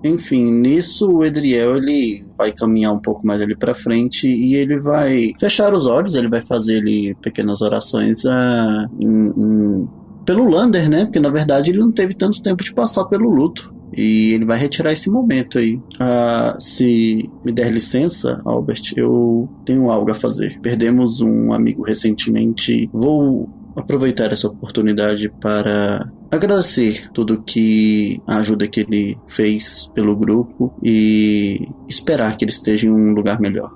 enfim, 0.04 0.50
nisso 0.50 1.10
o 1.12 1.24
Edriel 1.24 1.76
ele 1.76 2.24
vai 2.36 2.50
caminhar 2.52 2.92
um 2.92 2.98
pouco 3.00 3.24
mais 3.26 3.40
ali 3.40 3.56
pra 3.56 3.74
frente 3.74 4.26
e 4.28 4.54
ele 4.56 4.80
vai 4.80 5.32
fechar 5.38 5.72
os 5.72 5.86
olhos, 5.86 6.14
ele 6.16 6.28
vai 6.28 6.40
fazer 6.40 6.78
ali 6.80 7.14
pequenas 7.22 7.60
orações 7.60 8.26
ah, 8.26 8.86
em- 9.00 9.30
em- 9.36 10.01
pelo 10.24 10.48
Lander, 10.48 10.88
né? 10.88 11.04
Porque 11.04 11.20
na 11.20 11.30
verdade 11.30 11.70
ele 11.70 11.78
não 11.78 11.92
teve 11.92 12.14
tanto 12.14 12.42
tempo 12.42 12.62
de 12.62 12.72
passar 12.72 13.04
pelo 13.06 13.28
luto. 13.28 13.74
E 13.94 14.32
ele 14.32 14.46
vai 14.46 14.56
retirar 14.56 14.92
esse 14.92 15.10
momento 15.10 15.58
aí. 15.58 15.78
Ah, 16.00 16.56
se 16.58 17.30
me 17.44 17.52
der 17.52 17.70
licença, 17.70 18.40
Albert, 18.44 18.94
eu 18.96 19.48
tenho 19.66 19.90
algo 19.90 20.10
a 20.10 20.14
fazer. 20.14 20.58
Perdemos 20.60 21.20
um 21.20 21.52
amigo 21.52 21.82
recentemente. 21.82 22.88
Vou 22.92 23.50
aproveitar 23.76 24.32
essa 24.32 24.48
oportunidade 24.48 25.28
para 25.40 26.10
agradecer 26.30 27.10
tudo 27.12 27.42
que 27.42 28.20
a 28.26 28.38
ajuda 28.38 28.66
que 28.66 28.80
ele 28.80 29.18
fez 29.26 29.90
pelo 29.94 30.16
grupo 30.16 30.72
e 30.82 31.66
esperar 31.88 32.36
que 32.36 32.44
ele 32.44 32.52
esteja 32.52 32.88
em 32.88 32.92
um 32.92 33.12
lugar 33.12 33.40
melhor. 33.40 33.70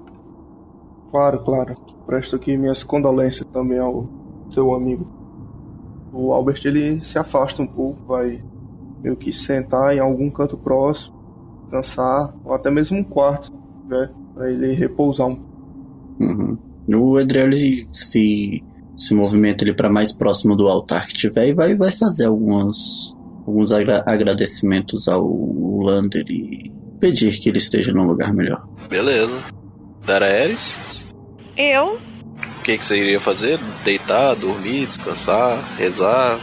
Claro, 1.10 1.44
claro. 1.44 1.74
Presto 2.06 2.36
aqui 2.36 2.56
minhas 2.56 2.82
condolências 2.82 3.46
também 3.52 3.78
ao 3.78 4.08
seu 4.50 4.74
amigo. 4.74 5.15
O 6.18 6.32
Albert 6.32 6.60
ele 6.64 7.02
se 7.04 7.18
afasta 7.18 7.62
um 7.62 7.66
pouco, 7.66 8.06
vai 8.06 8.42
meio 9.02 9.16
que 9.16 9.32
sentar 9.32 9.94
em 9.94 9.98
algum 10.00 10.30
canto 10.30 10.56
próximo, 10.56 11.14
descansar, 11.64 12.34
ou 12.44 12.54
até 12.54 12.70
mesmo 12.70 12.96
um 12.98 13.04
quarto, 13.04 13.52
né? 13.88 14.08
Pra 14.34 14.50
ele 14.50 14.72
repousar 14.72 15.26
um 15.28 15.38
Uhum. 16.18 16.56
O 16.94 17.18
Edriel 17.20 17.46
ele 17.48 17.86
se 17.92 18.62
se 18.96 19.14
movimenta 19.14 19.62
ele 19.64 19.74
para 19.74 19.90
mais 19.92 20.10
próximo 20.12 20.56
do 20.56 20.66
altar 20.66 21.06
que 21.06 21.12
tiver 21.12 21.48
e 21.48 21.54
vai 21.54 21.74
vai 21.76 21.90
fazer 21.90 22.24
alguns 22.26 23.14
alguns 23.46 23.70
agra- 23.70 24.02
agradecimentos 24.08 25.06
ao 25.08 25.22
Lander 25.82 26.24
e 26.30 26.72
pedir 26.98 27.38
que 27.38 27.50
ele 27.50 27.58
esteja 27.58 27.92
num 27.92 28.06
lugar 28.06 28.32
melhor. 28.32 28.66
Beleza. 28.88 29.38
Daraeris, 30.06 31.10
Eu? 31.58 31.98
O 32.66 32.68
que, 32.68 32.78
que 32.78 32.84
você 32.84 32.96
iria 32.96 33.20
fazer? 33.20 33.60
Deitar, 33.84 34.34
dormir, 34.34 34.88
descansar, 34.88 35.62
rezar? 35.76 36.36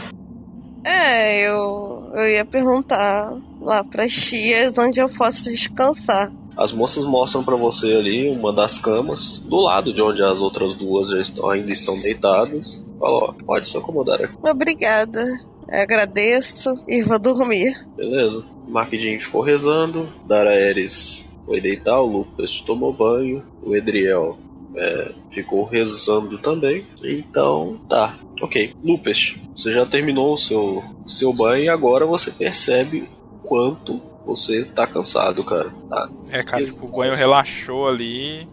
É, 0.82 1.46
eu, 1.46 2.10
eu 2.14 2.26
ia 2.30 2.46
perguntar 2.46 3.30
lá 3.60 3.84
pras 3.84 4.10
tias 4.10 4.78
onde 4.78 4.98
eu 5.00 5.10
posso 5.10 5.44
descansar. 5.44 6.32
As 6.56 6.72
moças 6.72 7.04
mostram 7.04 7.44
pra 7.44 7.56
você 7.56 7.92
ali 7.92 8.30
uma 8.30 8.54
das 8.54 8.78
camas, 8.78 9.36
do 9.36 9.56
lado 9.56 9.92
de 9.92 10.00
onde 10.00 10.22
as 10.22 10.38
outras 10.38 10.72
duas 10.72 11.10
já 11.10 11.20
estão, 11.20 11.50
ainda 11.50 11.70
estão 11.70 11.94
deitadas. 11.98 12.82
Fala, 12.98 13.24
ó, 13.24 13.32
pode 13.44 13.68
se 13.68 13.76
acomodar 13.76 14.22
aqui. 14.22 14.34
Obrigada. 14.42 15.20
Eu 15.68 15.80
agradeço 15.82 16.74
e 16.88 17.02
vou 17.02 17.18
dormir. 17.18 17.86
Beleza. 17.98 18.42
Marquidinho 18.66 19.20
ficou 19.20 19.42
rezando, 19.42 20.08
Daraeris 20.26 21.26
foi 21.44 21.60
deitar, 21.60 22.00
o 22.00 22.06
Lucas 22.06 22.62
tomou 22.62 22.94
banho, 22.94 23.42
o 23.62 23.76
Edriel 23.76 24.38
é, 24.76 25.12
ficou 25.30 25.64
rezando 25.64 26.38
também. 26.38 26.86
Então, 27.02 27.78
tá. 27.88 28.14
Ok. 28.40 28.74
Lupes, 28.82 29.36
você 29.56 29.72
já 29.72 29.86
terminou 29.86 30.34
o 30.34 30.38
seu, 30.38 30.82
seu 31.06 31.32
banho 31.32 31.64
e 31.64 31.68
agora 31.68 32.04
você 32.06 32.30
percebe 32.30 33.08
quanto 33.42 34.00
você 34.26 34.64
tá 34.64 34.86
cansado, 34.86 35.44
cara. 35.44 35.70
Tá? 35.88 36.10
É, 36.30 36.42
cara, 36.42 36.64
tipo, 36.64 36.86
o 36.86 36.90
banho 36.90 37.14
relaxou 37.14 37.88
ali. 37.88 38.48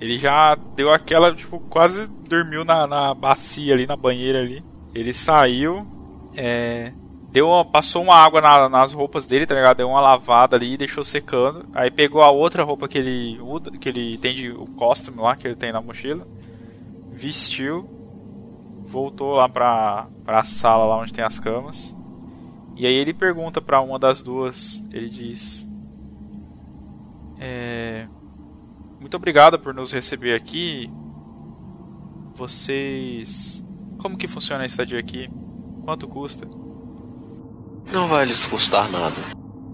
Ele 0.00 0.18
já 0.18 0.56
deu 0.76 0.92
aquela, 0.92 1.34
tipo, 1.34 1.58
quase 1.68 2.06
dormiu 2.28 2.64
na, 2.64 2.86
na 2.86 3.14
bacia 3.14 3.74
ali, 3.74 3.86
na 3.86 3.96
banheira 3.96 4.40
ali. 4.40 4.62
Ele 4.94 5.12
saiu, 5.12 5.86
é, 6.36 6.92
deu 7.30 7.48
uma- 7.48 7.64
passou 7.64 8.02
uma 8.02 8.14
água 8.14 8.40
na- 8.40 8.68
nas 8.68 8.92
roupas 8.92 9.26
dele, 9.26 9.46
tá 9.46 9.54
ligado? 9.54 9.76
Deu 9.78 9.88
uma 9.88 10.00
lavada 10.00 10.56
ali 10.56 10.74
e 10.74 10.76
deixou 10.76 11.04
secando. 11.04 11.66
Aí 11.74 11.90
pegou 11.90 12.22
a 12.22 12.30
outra 12.30 12.62
roupa 12.64 12.88
que 12.88 12.98
ele 12.98 13.38
que 13.80 13.88
ele 13.88 14.18
tem 14.18 14.34
de 14.34 14.50
o 14.50 14.64
costume 14.66 15.20
lá, 15.20 15.36
que 15.36 15.46
ele 15.46 15.56
tem 15.56 15.72
na 15.72 15.80
mochila. 15.80 16.26
Vestiu, 17.12 17.88
voltou 18.84 19.34
lá 19.34 19.48
pra, 19.48 20.06
pra 20.24 20.42
sala 20.44 20.84
lá 20.84 20.98
onde 20.98 21.12
tem 21.12 21.24
as 21.24 21.38
camas. 21.38 21.96
E 22.76 22.86
aí 22.86 22.94
ele 22.94 23.12
pergunta 23.12 23.60
pra 23.60 23.80
uma 23.80 23.98
das 23.98 24.22
duas, 24.22 24.82
ele 24.92 25.08
diz: 25.08 25.68
é, 27.40 28.06
muito 29.00 29.16
obrigado 29.16 29.58
por 29.58 29.74
nos 29.74 29.92
receber 29.92 30.34
aqui. 30.34 30.90
Vocês. 32.34 33.64
Como 34.00 34.16
que 34.16 34.28
funciona 34.28 34.62
a 34.62 34.66
estadia 34.66 34.98
aqui? 34.98 35.28
Quanto 35.84 36.06
custa? 36.06 36.46
Não 37.92 38.06
vai 38.06 38.26
lhes 38.26 38.44
custar 38.46 38.90
nada. 38.90 39.16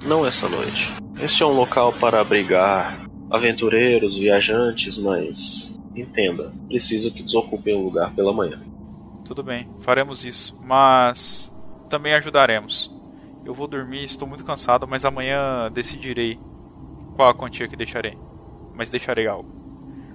Não 0.04 0.25
essa 0.25 0.49
noite. 0.49 0.92
Este 1.21 1.42
é 1.42 1.47
um 1.47 1.52
local 1.52 1.92
para 1.92 2.21
abrigar 2.21 3.06
aventureiros, 3.30 4.16
viajantes, 4.16 4.99
mas 4.99 5.76
entenda, 5.97 6.52
preciso 6.68 7.11
que 7.11 7.23
desocupem 7.23 7.75
o 7.75 7.83
lugar 7.83 8.14
pela 8.14 8.33
manhã. 8.33 8.62
Tudo 9.25 9.42
bem, 9.42 9.68
faremos 9.80 10.25
isso. 10.25 10.56
Mas 10.62 11.52
também 11.88 12.14
ajudaremos. 12.14 12.94
Eu 13.44 13.52
vou 13.52 13.66
dormir, 13.66 14.04
estou 14.04 14.28
muito 14.28 14.44
cansado, 14.44 14.87
mas 14.87 15.04
amanhã 15.04 15.71
decidirei 15.73 16.38
qual 17.16 17.30
a 17.30 17.35
quantia 17.35 17.66
que 17.66 17.76
deixarei. 17.76 18.16
Mas 18.75 18.90
deixarei 18.90 19.26
algo. 19.26 19.49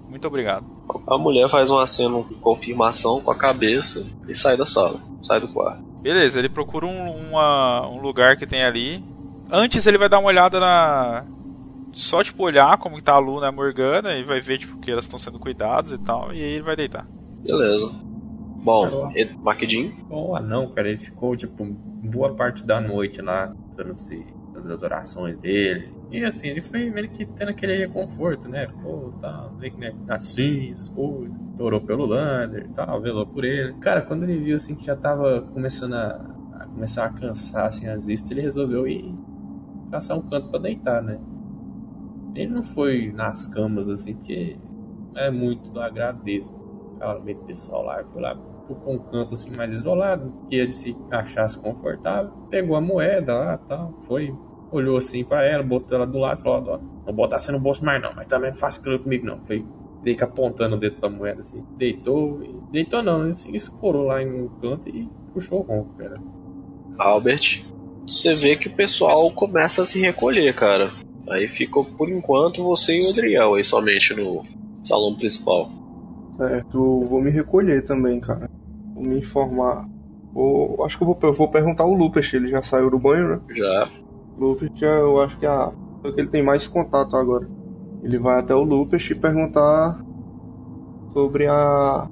Muito 0.09 0.27
obrigado. 0.27 0.65
A 1.05 1.17
mulher 1.17 1.49
faz 1.49 1.69
um 1.69 1.77
aceno 1.77 2.25
de 2.27 2.35
confirmação 2.35 3.21
com 3.21 3.29
a 3.29 3.35
cabeça 3.35 4.05
e 4.27 4.33
sai 4.33 4.57
da 4.57 4.65
sala, 4.65 4.99
sai 5.21 5.39
do 5.39 5.47
quarto. 5.47 5.88
Beleza, 6.01 6.39
ele 6.39 6.49
procura 6.49 6.85
um, 6.85 7.29
uma- 7.29 7.87
um 7.87 7.99
lugar 8.01 8.37
que 8.37 8.45
tem 8.47 8.63
ali. 8.63 9.03
Antes 9.51 9.85
ele 9.87 9.97
vai 9.97 10.07
dar 10.09 10.19
uma 10.19 10.27
olhada 10.29 10.59
na. 10.59 11.25
Só 11.91 12.23
tipo 12.23 12.43
olhar 12.43 12.77
como 12.77 13.01
tá 13.01 13.13
a 13.13 13.17
Luna 13.19 13.47
e 13.47 13.49
a 13.49 13.51
Morgana 13.51 14.13
e 14.15 14.23
vai 14.23 14.39
ver 14.39 14.59
tipo 14.59 14.77
que 14.79 14.91
elas 14.91 15.05
estão 15.05 15.17
sendo 15.19 15.39
cuidadas 15.39 15.91
e 15.91 15.97
tal. 15.97 16.31
E 16.33 16.37
aí 16.37 16.51
ele 16.53 16.63
vai 16.63 16.75
deitar. 16.75 17.07
Beleza. 17.43 17.89
Bom, 18.61 18.89
Caramba. 18.89 19.11
Ed- 19.15 19.37
Marquidinho, 19.41 19.93
O 20.09 20.35
anão, 20.35 20.67
cara, 20.69 20.89
ele 20.89 20.99
ficou, 20.99 21.35
tipo, 21.35 21.65
boa 21.65 22.33
parte 22.35 22.63
da 22.65 22.79
noite 22.79 23.21
lá, 23.21 23.51
dando-se 23.75 24.23
fazendo 24.59 24.73
as 24.73 24.83
orações 24.83 25.37
dele. 25.39 25.93
E 26.11 26.23
assim, 26.23 26.47
ele 26.47 26.61
foi 26.61 26.89
meio 26.89 27.09
que 27.09 27.25
tendo 27.25 27.49
aquele 27.49 27.75
reconforto, 27.75 28.47
né? 28.47 28.67
Pô, 28.81 29.11
tá, 29.21 29.49
meio 29.57 29.73
que 29.73 29.79
né, 29.79 29.93
assim, 30.07 30.73
as 30.73 30.89
coisas. 30.89 31.35
Orou 31.57 31.81
pelo 31.81 32.05
Lander 32.05 32.65
e 32.65 32.73
tal, 32.73 33.01
velou 33.01 33.27
por 33.27 33.43
ele. 33.43 33.73
Cara, 33.81 34.01
quando 34.01 34.23
ele 34.23 34.37
viu 34.39 34.55
assim 34.55 34.75
que 34.75 34.85
já 34.85 34.95
tava 34.95 35.41
começando 35.53 35.93
a, 35.93 36.25
a 36.53 36.65
começar 36.67 37.05
a 37.05 37.09
cansar 37.09 37.67
assim 37.67 37.87
as 37.87 38.05
vistas, 38.05 38.31
ele 38.31 38.41
resolveu 38.41 38.87
ir 38.87 39.13
caçar 39.91 40.17
um 40.17 40.21
canto 40.21 40.49
pra 40.49 40.59
deitar, 40.59 41.01
né? 41.01 41.19
Ele 42.33 42.53
não 42.53 42.63
foi 42.63 43.11
nas 43.11 43.45
camas 43.47 43.89
assim, 43.89 44.15
porque 44.15 44.57
é 45.15 45.29
muito 45.29 45.69
do 45.69 45.81
agrado 45.81 46.23
dele. 46.23 46.47
No 46.99 47.21
meio 47.21 47.37
pessoal 47.39 47.83
lá, 47.83 48.03
foi 48.05 48.21
lá 48.21 48.37
ocupou 48.69 48.93
um 48.93 48.99
canto 48.99 49.33
assim 49.33 49.51
mais 49.55 49.73
isolado, 49.73 50.31
que 50.47 50.55
ele 50.55 50.71
se 50.71 50.95
achasse 51.09 51.57
confortável, 51.57 52.31
pegou 52.49 52.75
a 52.75 52.81
moeda 52.81 53.33
lá 53.33 53.57
tal, 53.57 53.93
foi, 54.03 54.33
olhou 54.71 54.97
assim 54.97 55.23
pra 55.23 55.45
ela, 55.45 55.63
botou 55.63 55.97
ela 55.97 56.05
do 56.05 56.17
lado 56.17 56.39
e 56.39 56.43
falou, 56.43 56.73
ó, 56.73 56.79
não 57.05 57.13
botar 57.13 57.37
assim 57.37 57.51
no 57.51 57.59
bolso 57.59 57.83
mais 57.83 58.01
não, 58.01 58.13
mas 58.13 58.27
também 58.27 58.51
não 58.51 58.57
faça 58.57 58.79
aquilo 58.79 58.99
comigo 58.99 59.25
não. 59.25 59.41
Foi 59.41 59.65
meio 60.03 60.17
que 60.17 60.23
apontando 60.23 60.75
o 60.75 60.79
dedo 60.79 60.97
pra 60.97 61.09
moeda 61.09 61.41
assim, 61.41 61.63
deitou, 61.77 62.41
e, 62.43 62.55
deitou 62.71 63.03
não, 63.03 63.25
ele 63.25 63.33
se 63.33 63.55
escorou 63.55 64.05
lá 64.05 64.21
em 64.21 64.43
um 64.43 64.47
canto 64.61 64.87
e 64.89 65.09
puxou 65.33 65.59
o 65.59 65.63
ronco, 65.63 65.93
cara. 65.97 66.21
Albert, 66.97 67.63
você 68.07 68.33
vê 68.33 68.55
que 68.55 68.67
o 68.67 68.75
pessoal 68.75 69.31
começa 69.31 69.81
a 69.81 69.85
se 69.85 69.99
recolher, 69.99 70.55
cara. 70.55 70.91
Aí 71.29 71.47
ficou 71.47 71.85
por 71.85 72.09
enquanto 72.09 72.63
você 72.63 72.97
e 72.97 73.05
o 73.05 73.09
Adriel 73.09 73.53
aí 73.53 73.63
somente 73.63 74.15
no 74.15 74.43
salão 74.81 75.15
principal. 75.15 75.69
Certo, 76.37 76.99
vou 77.01 77.21
me 77.21 77.29
recolher 77.29 77.83
também, 77.83 78.19
cara. 78.19 78.49
Vou 78.95 79.03
me 79.03 79.19
informar. 79.19 79.87
Vou, 80.33 80.83
acho 80.83 80.97
que 80.97 81.03
eu 81.03 81.07
vou, 81.07 81.19
eu 81.21 81.33
vou 81.33 81.47
perguntar 81.49 81.83
ao 81.83 81.93
Lupus, 81.93 82.33
ele 82.33 82.49
já 82.49 82.63
saiu 82.63 82.89
do 82.89 82.97
banho, 82.97 83.29
né? 83.29 83.41
Já. 83.51 83.89
Lupus, 84.39 84.69
já, 84.75 84.87
eu 84.87 85.21
acho 85.21 85.37
que 85.37 85.45
é 85.45 85.49
a, 85.49 85.71
é 86.03 86.11
que 86.11 86.21
ele 86.21 86.29
tem 86.29 86.41
mais 86.41 86.67
contato 86.67 87.15
agora. 87.15 87.47
Ele 88.01 88.17
vai 88.17 88.39
até 88.39 88.55
o 88.55 88.63
Lupus 88.63 89.09
e 89.09 89.15
perguntar 89.15 89.99
sobre 91.13 91.47
a 91.47 92.07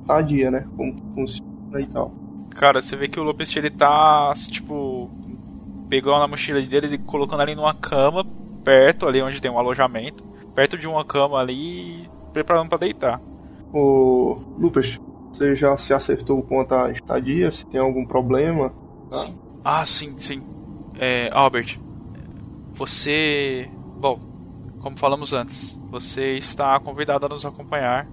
estadia, 0.00 0.50
né? 0.50 0.66
Como 0.76 0.94
que 0.94 1.02
funciona 1.14 1.80
e 1.80 1.86
tal. 1.86 2.12
Cara, 2.50 2.80
você 2.80 2.96
vê 2.96 3.06
que 3.06 3.20
o 3.20 3.22
Lopes 3.22 3.56
ele 3.56 3.70
tá, 3.70 4.34
tipo, 4.50 5.08
pegando 5.88 6.18
na 6.18 6.28
mochila 6.28 6.60
dele 6.60 6.94
e 6.94 6.98
colocando 6.98 7.40
ali 7.40 7.54
numa 7.54 7.72
cama, 7.72 8.24
perto 8.64 9.06
ali 9.06 9.22
onde 9.22 9.40
tem 9.40 9.50
um 9.50 9.58
alojamento, 9.58 10.24
perto 10.54 10.76
de 10.76 10.88
uma 10.88 11.04
cama 11.04 11.38
ali, 11.38 12.08
preparando 12.32 12.68
para 12.68 12.78
deitar. 12.78 13.20
Ô, 13.72 14.36
Lucas, 14.58 14.98
você 15.32 15.54
já 15.54 15.76
se 15.76 15.94
acertou 15.94 16.42
quanto 16.42 16.74
à 16.74 16.90
estadia? 16.90 17.50
Se 17.52 17.64
tem 17.66 17.80
algum 17.80 18.04
problema? 18.04 18.70
Tá? 19.10 19.16
Sim. 19.16 19.38
Ah, 19.64 19.84
sim, 19.84 20.18
sim. 20.18 20.42
É, 21.02 21.30
Albert, 21.32 21.80
você. 22.72 23.70
Bom, 23.98 24.20
como 24.80 24.98
falamos 24.98 25.32
antes, 25.32 25.72
você 25.90 26.36
está 26.36 26.78
convidado 26.78 27.24
a 27.24 27.28
nos 27.30 27.46
acompanhar. 27.46 28.06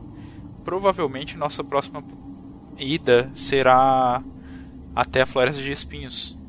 Provavelmente 0.63 1.36
nossa 1.36 1.65
próxima 1.65 2.01
ida 2.77 3.29
será 3.34 4.24
até 4.96 5.22
a 5.22 5.25
Floresta 5.25 5.62
de 5.62 5.70
Espinhos. 5.70 6.39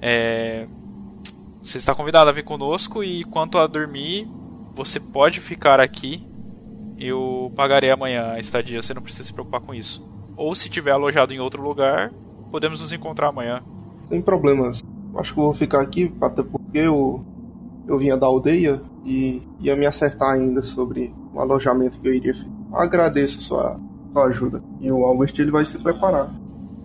É, 0.00 0.66
você 1.62 1.76
está 1.76 1.94
convidado 1.94 2.30
a 2.30 2.32
vir 2.32 2.44
conosco 2.44 3.04
e 3.04 3.22
quanto 3.24 3.58
a 3.58 3.66
dormir, 3.66 4.26
você 4.74 4.98
pode 4.98 5.40
ficar 5.40 5.78
aqui. 5.78 6.26
Eu 6.98 7.52
pagarei 7.54 7.90
amanhã 7.90 8.32
a 8.32 8.38
estadia, 8.38 8.80
você 8.80 8.94
não 8.94 9.02
precisa 9.02 9.24
se 9.24 9.32
preocupar 9.34 9.60
com 9.60 9.74
isso. 9.74 10.08
Ou 10.38 10.54
se 10.54 10.70
tiver 10.70 10.92
alojado 10.92 11.34
em 11.34 11.40
outro 11.40 11.62
lugar, 11.62 12.10
podemos 12.50 12.80
nos 12.80 12.94
encontrar 12.94 13.28
amanhã. 13.28 13.62
Sem 14.08 14.22
problemas. 14.22 14.82
Acho 15.16 15.34
que 15.34 15.40
eu 15.40 15.44
vou 15.44 15.54
ficar 15.54 15.80
aqui, 15.80 16.14
até 16.20 16.42
porque 16.42 16.78
eu, 16.78 17.24
eu 17.86 17.98
vinha 17.98 18.16
da 18.16 18.26
aldeia 18.26 18.80
e 19.04 19.42
ia 19.60 19.76
me 19.76 19.86
acertar 19.86 20.32
ainda 20.32 20.62
sobre 20.62 21.14
o 21.32 21.40
alojamento 21.40 22.00
que 22.00 22.08
eu 22.08 22.14
iria 22.14 22.34
ficar. 22.34 22.50
Agradeço 22.72 23.40
sua, 23.40 23.78
sua 24.12 24.24
ajuda. 24.24 24.62
E 24.80 24.90
o 24.90 25.04
Albert 25.04 25.34
ele 25.38 25.50
vai 25.50 25.64
se 25.64 25.80
preparar. 25.82 26.30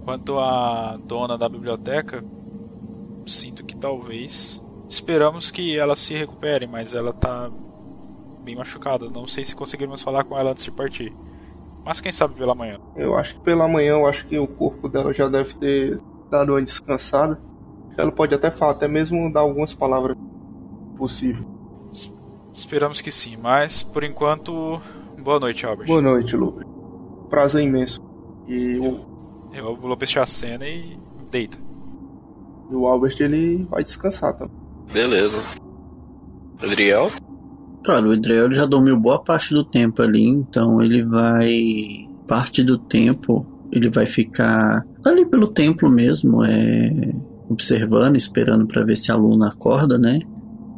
Quanto 0.03 0.37
à 0.39 0.97
dona 1.03 1.37
da 1.37 1.49
biblioteca, 1.49 2.23
sinto 3.25 3.63
que 3.63 3.75
talvez. 3.75 4.63
Esperamos 4.87 5.51
que 5.51 5.77
ela 5.77 5.95
se 5.95 6.15
recupere, 6.15 6.65
mas 6.65 6.93
ela 6.93 7.13
tá 7.13 7.51
bem 8.43 8.55
machucada. 8.55 9.09
Não 9.09 9.27
sei 9.27 9.43
se 9.43 9.55
conseguiremos 9.55 10.01
falar 10.01 10.23
com 10.23 10.37
ela 10.37 10.51
antes 10.51 10.63
de 10.63 10.71
partir. 10.71 11.13
Mas 11.85 12.01
quem 12.01 12.11
sabe 12.11 12.35
pela 12.35 12.55
manhã. 12.55 12.79
Eu 12.95 13.15
acho 13.15 13.35
que 13.35 13.41
pela 13.41 13.67
manhã, 13.67 13.91
eu 13.91 14.07
acho 14.07 14.27
que 14.27 14.37
o 14.37 14.47
corpo 14.47 14.89
dela 14.89 15.13
já 15.13 15.27
deve 15.27 15.53
ter 15.55 16.01
dado 16.29 16.53
uma 16.53 16.61
descansada. 16.61 17.39
Ela 17.99 18.11
pode 18.11 18.33
até 18.33 18.49
falar, 18.49 18.71
até 18.71 18.87
mesmo 18.87 19.31
dar 19.31 19.41
algumas 19.41 19.73
palavras 19.73 20.15
possível. 20.97 21.45
Esperamos 22.53 23.01
que 23.01 23.11
sim, 23.11 23.35
mas 23.37 23.83
por 23.83 24.03
enquanto, 24.03 24.81
boa 25.21 25.39
noite, 25.39 25.65
Albert. 25.65 25.87
Boa 25.87 26.01
noite, 26.01 26.35
Lucas. 26.35 26.65
Prazer 27.29 27.63
imenso. 27.63 28.01
E 28.47 28.77
o, 28.79 28.99
Eu 29.53 29.75
vou 29.75 29.97
fechar 29.97 30.23
a 30.23 30.25
cena 30.25 30.65
e 30.65 30.97
deita. 31.29 31.57
e 32.71 32.75
o 32.75 32.87
Albert 32.87 33.15
ele 33.19 33.65
vai 33.69 33.83
descansar 33.83 34.33
também. 34.33 34.55
Beleza. 34.91 35.37
Adriel? 36.61 37.11
Claro, 37.83 38.09
o 38.09 38.13
Edrel 38.13 38.45
ele 38.45 38.55
já 38.55 38.65
dormiu 38.65 38.97
boa 38.97 39.23
parte 39.23 39.53
do 39.53 39.63
tempo 39.63 40.01
ali, 40.01 40.23
então 40.23 40.81
ele 40.81 41.03
vai. 41.03 42.07
Parte 42.27 42.63
do 42.63 42.77
tempo 42.77 43.45
ele 43.71 43.89
vai 43.89 44.05
ficar 44.05 44.81
ali 45.05 45.25
pelo 45.25 45.51
templo 45.51 45.89
mesmo, 45.89 46.43
é, 46.43 47.13
observando, 47.49 48.15
esperando 48.15 48.67
para 48.67 48.83
ver 48.83 48.95
se 48.95 49.11
a 49.11 49.15
Luna 49.15 49.49
acorda, 49.49 49.97
né? 49.97 50.19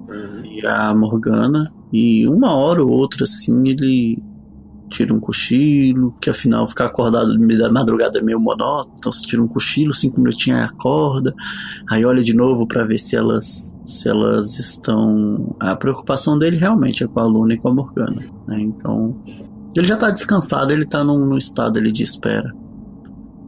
Uhum. 0.10 0.45
E 0.45 0.65
a 0.65 0.93
Morgana. 0.95 1.71
E 1.91 2.27
uma 2.27 2.55
hora 2.55 2.84
ou 2.84 2.89
outra 2.89 3.23
assim 3.23 3.67
ele 3.67 4.23
tira 4.89 5.13
um 5.13 5.19
cochilo, 5.19 6.13
que 6.21 6.29
afinal 6.29 6.67
ficar 6.67 6.88
acordado 6.88 7.34
no 7.34 7.39
meio 7.39 7.60
da 7.60 7.71
madrugada 7.71 8.19
é 8.19 8.21
meio 8.21 8.39
monótono, 8.39 8.95
então 8.97 9.10
você 9.10 9.21
tira 9.21 9.41
um 9.41 9.47
cochilo, 9.47 9.93
cinco 9.93 10.19
minutinhos 10.19 10.60
aí 10.60 10.65
acorda, 10.65 11.34
aí 11.89 12.03
olha 12.03 12.21
de 12.21 12.36
novo 12.36 12.67
para 12.67 12.84
ver 12.84 12.97
se 12.97 13.15
elas 13.15 13.73
se 13.86 14.10
elas 14.10 14.60
estão 14.60 15.55
a 15.62 15.75
preocupação 15.77 16.38
dele 16.38 16.57
realmente 16.57 17.05
é 17.05 17.07
com 17.07 17.21
a 17.21 17.25
Luna 17.25 17.53
e 17.53 17.57
com 17.57 17.69
a 17.69 17.73
Morgana, 17.73 18.21
né? 18.47 18.60
Então 18.60 19.15
ele 19.75 19.88
já 19.88 19.95
tá 19.95 20.12
descansado, 20.12 20.71
ele 20.73 20.86
tá 20.86 21.03
num, 21.03 21.25
num 21.25 21.38
estado 21.38 21.81
de 21.81 22.03
espera. 22.03 22.53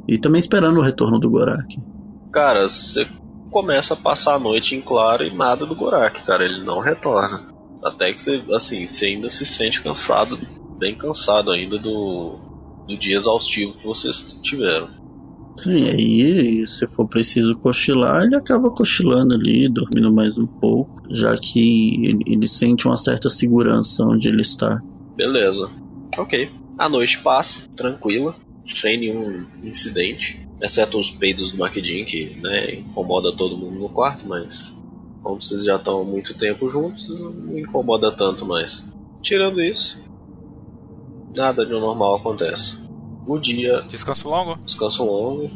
E 0.07 0.17
também 0.17 0.39
esperando 0.39 0.79
o 0.79 0.81
retorno 0.81 1.19
do 1.19 1.29
Gorak. 1.29 1.81
Cara, 2.33 2.67
você 2.67 3.07
começa 3.51 3.93
a 3.93 3.97
passar 3.97 4.33
a 4.33 4.39
noite 4.39 4.75
em 4.75 4.81
claro 4.81 5.23
e 5.23 5.29
nada 5.29 5.67
do 5.67 5.75
Gorak, 5.75 6.23
cara. 6.23 6.43
Ele 6.43 6.63
não 6.63 6.79
retorna. 6.79 7.53
Até 7.83 8.11
que 8.11 8.19
você, 8.19 8.43
assim, 8.51 8.87
você 8.87 9.05
ainda 9.05 9.29
se 9.29 9.45
sente 9.45 9.83
cansado, 9.83 10.35
bem 10.79 10.95
cansado 10.95 11.51
ainda 11.51 11.77
do, 11.77 12.39
do 12.87 12.97
dia 12.97 13.15
exaustivo 13.17 13.73
que 13.73 13.85
vocês 13.85 14.19
tiveram. 14.41 14.89
Sim, 15.57 15.89
aí 15.89 16.65
se 16.65 16.87
for 16.87 17.07
preciso 17.07 17.55
cochilar, 17.57 18.23
ele 18.23 18.35
acaba 18.35 18.71
cochilando 18.71 19.35
ali, 19.35 19.69
dormindo 19.69 20.11
mais 20.11 20.35
um 20.35 20.47
pouco, 20.47 21.03
já 21.11 21.37
que 21.37 22.03
ele, 22.03 22.23
ele 22.25 22.47
sente 22.47 22.87
uma 22.87 22.97
certa 22.97 23.29
segurança 23.29 24.03
onde 24.03 24.29
ele 24.29 24.41
está. 24.41 24.81
Beleza. 25.15 25.69
Ok. 26.17 26.49
A 26.79 26.89
noite 26.89 27.19
passa, 27.19 27.69
tranquila, 27.75 28.35
sem 28.65 28.97
nenhum 28.97 29.45
incidente. 29.63 30.47
Exceto 30.62 30.99
os 30.99 31.12
peidos 31.12 31.52
do 31.52 31.58
Maquidin, 31.58 32.06
que 32.06 32.38
né, 32.41 32.76
incomoda 32.76 33.36
todo 33.36 33.58
mundo 33.58 33.80
no 33.80 33.89
quarto, 33.89 34.28
mas 34.28 34.73
como 35.21 35.41
vocês 35.41 35.63
já 35.63 35.78
estão 35.78 36.02
há 36.02 36.04
muito 36.04 36.34
tempo 36.38 36.69
juntos, 36.69 37.08
não 37.10 37.58
incomoda 37.58 38.12
tanto 38.12 38.45
mais. 38.45 38.88
Tirando 39.21 39.62
isso, 39.62 40.04
nada 41.36 41.65
de 41.65 41.71
normal 41.71 42.15
acontece. 42.15 42.82
O 43.26 43.38
dia, 43.38 43.82
Descanso 43.89 44.28
longo? 44.30 44.58
descanso 44.65 45.06
longo, 45.06 45.49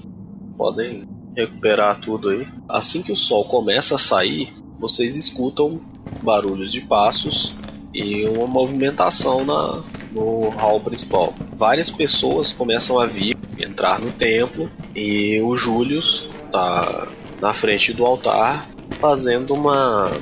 podem 0.57 1.07
recuperar 1.35 1.99
tudo 1.99 2.29
aí. 2.29 2.47
Assim 2.67 3.01
que 3.01 3.11
o 3.11 3.17
sol 3.17 3.43
começa 3.43 3.95
a 3.95 3.99
sair, 3.99 4.53
vocês 4.79 5.15
escutam 5.15 5.81
barulhos 6.23 6.71
de 6.71 6.81
passos 6.81 7.53
e 7.93 8.25
uma 8.25 8.47
movimentação 8.47 9.43
na, 9.45 9.83
no 10.11 10.49
hall 10.49 10.79
principal. 10.79 11.33
Várias 11.57 11.89
pessoas 11.89 12.51
começam 12.51 12.99
a 12.99 13.05
vir, 13.05 13.35
entrar 13.57 13.99
no 13.99 14.11
templo 14.11 14.69
e 14.95 15.41
o 15.41 15.55
Julius 15.55 16.39
tá 16.51 17.07
na 17.41 17.53
frente 17.53 17.93
do 17.93 18.05
altar 18.05 18.67
fazendo 18.99 19.53
uma 19.53 20.21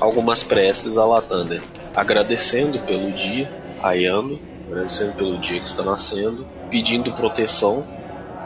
algumas 0.00 0.42
preces 0.42 0.98
a 0.98 1.04
Latander, 1.04 1.62
agradecendo 1.94 2.78
pelo 2.80 3.12
dia, 3.12 3.50
raiando, 3.80 4.40
agradecendo 4.66 5.12
pelo 5.14 5.38
dia 5.38 5.60
que 5.60 5.66
está 5.66 5.82
nascendo, 5.82 6.46
pedindo 6.70 7.12
proteção 7.12 7.84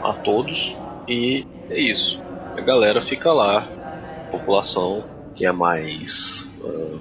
a 0.03 0.13
todos 0.13 0.75
e 1.07 1.45
é 1.69 1.79
isso. 1.79 2.21
A 2.57 2.61
galera 2.61 3.01
fica 3.01 3.31
lá, 3.31 3.59
a 3.59 4.31
população 4.31 5.03
que 5.35 5.45
é 5.45 5.51
mais 5.51 6.49
ah, 6.63 6.97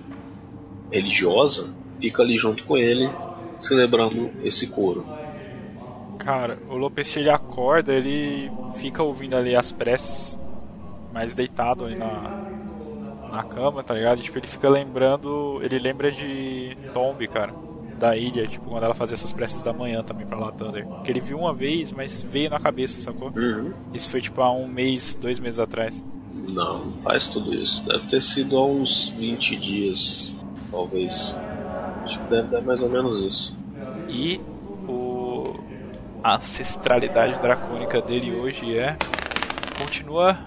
religiosa 0.91 1.69
fica 2.01 2.23
ali 2.23 2.39
junto 2.39 2.65
com 2.65 2.77
ele, 2.77 3.11
celebrando 3.59 4.31
esse 4.43 4.69
coro. 4.69 5.07
Cara, 6.19 6.59
o 6.69 6.77
Lopes 6.77 7.17
ele 7.17 7.31
acorda, 7.31 7.93
ele 7.93 8.51
fica 8.77 9.03
ouvindo 9.03 9.37
ali 9.37 9.55
as 9.55 9.71
preces, 9.71 10.39
mais 11.13 11.35
deitado 11.35 11.85
ali 11.85 11.97
na, 11.97 12.49
na 13.31 13.43
cama, 13.43 13.83
tá 13.83 13.95
ligado? 13.95 14.21
Tipo, 14.21 14.39
ele 14.39 14.47
fica 14.47 14.69
lembrando. 14.69 15.61
Ele 15.63 15.79
lembra 15.79 16.11
de 16.11 16.77
Tomb, 16.93 17.27
cara, 17.29 17.55
da 17.99 18.17
ilha, 18.17 18.47
tipo, 18.47 18.69
quando 18.69 18.85
ela 18.85 18.95
fazia 18.95 19.15
essas 19.15 19.33
preces 19.33 19.63
da 19.63 19.73
manhã 19.73 20.03
também 20.03 20.27
pra 20.27 20.39
Latander. 20.39 20.87
Que 21.05 21.11
ele 21.11 21.21
viu 21.21 21.39
uma 21.39 21.55
vez, 21.55 21.93
mas 21.93 22.21
veio 22.21 22.51
na 22.51 22.59
cabeça, 22.59 23.01
sacou? 23.01 23.33
Uhum. 23.35 23.73
Isso 23.93 24.09
foi 24.09 24.21
tipo 24.21 24.41
há 24.41 24.51
um 24.53 24.67
mês, 24.67 25.15
dois 25.15 25.39
meses 25.39 25.59
atrás. 25.59 26.05
Não, 26.49 26.85
não 26.85 26.93
faz 27.03 27.27
tudo 27.27 27.55
isso. 27.55 27.85
Deve 27.87 28.07
ter 28.07 28.23
sido 28.23 28.57
há 28.57 28.65
uns 28.65 29.11
20 29.11 29.57
dias, 29.57 30.33
talvez. 30.71 31.35
Acho 32.09 32.21
que 32.21 32.31
deve 32.31 32.49
dar 32.49 32.63
mais 32.63 32.83
ou 32.83 32.89
menos 32.89 33.23
isso. 33.23 33.55
E 34.09 34.41
o 34.89 35.55
a 36.25 36.37
ancestralidade 36.37 37.39
dracônica 37.39 38.01
dele 38.01 38.35
hoje 38.35 38.79
é 38.79 38.97
continua 39.79 40.39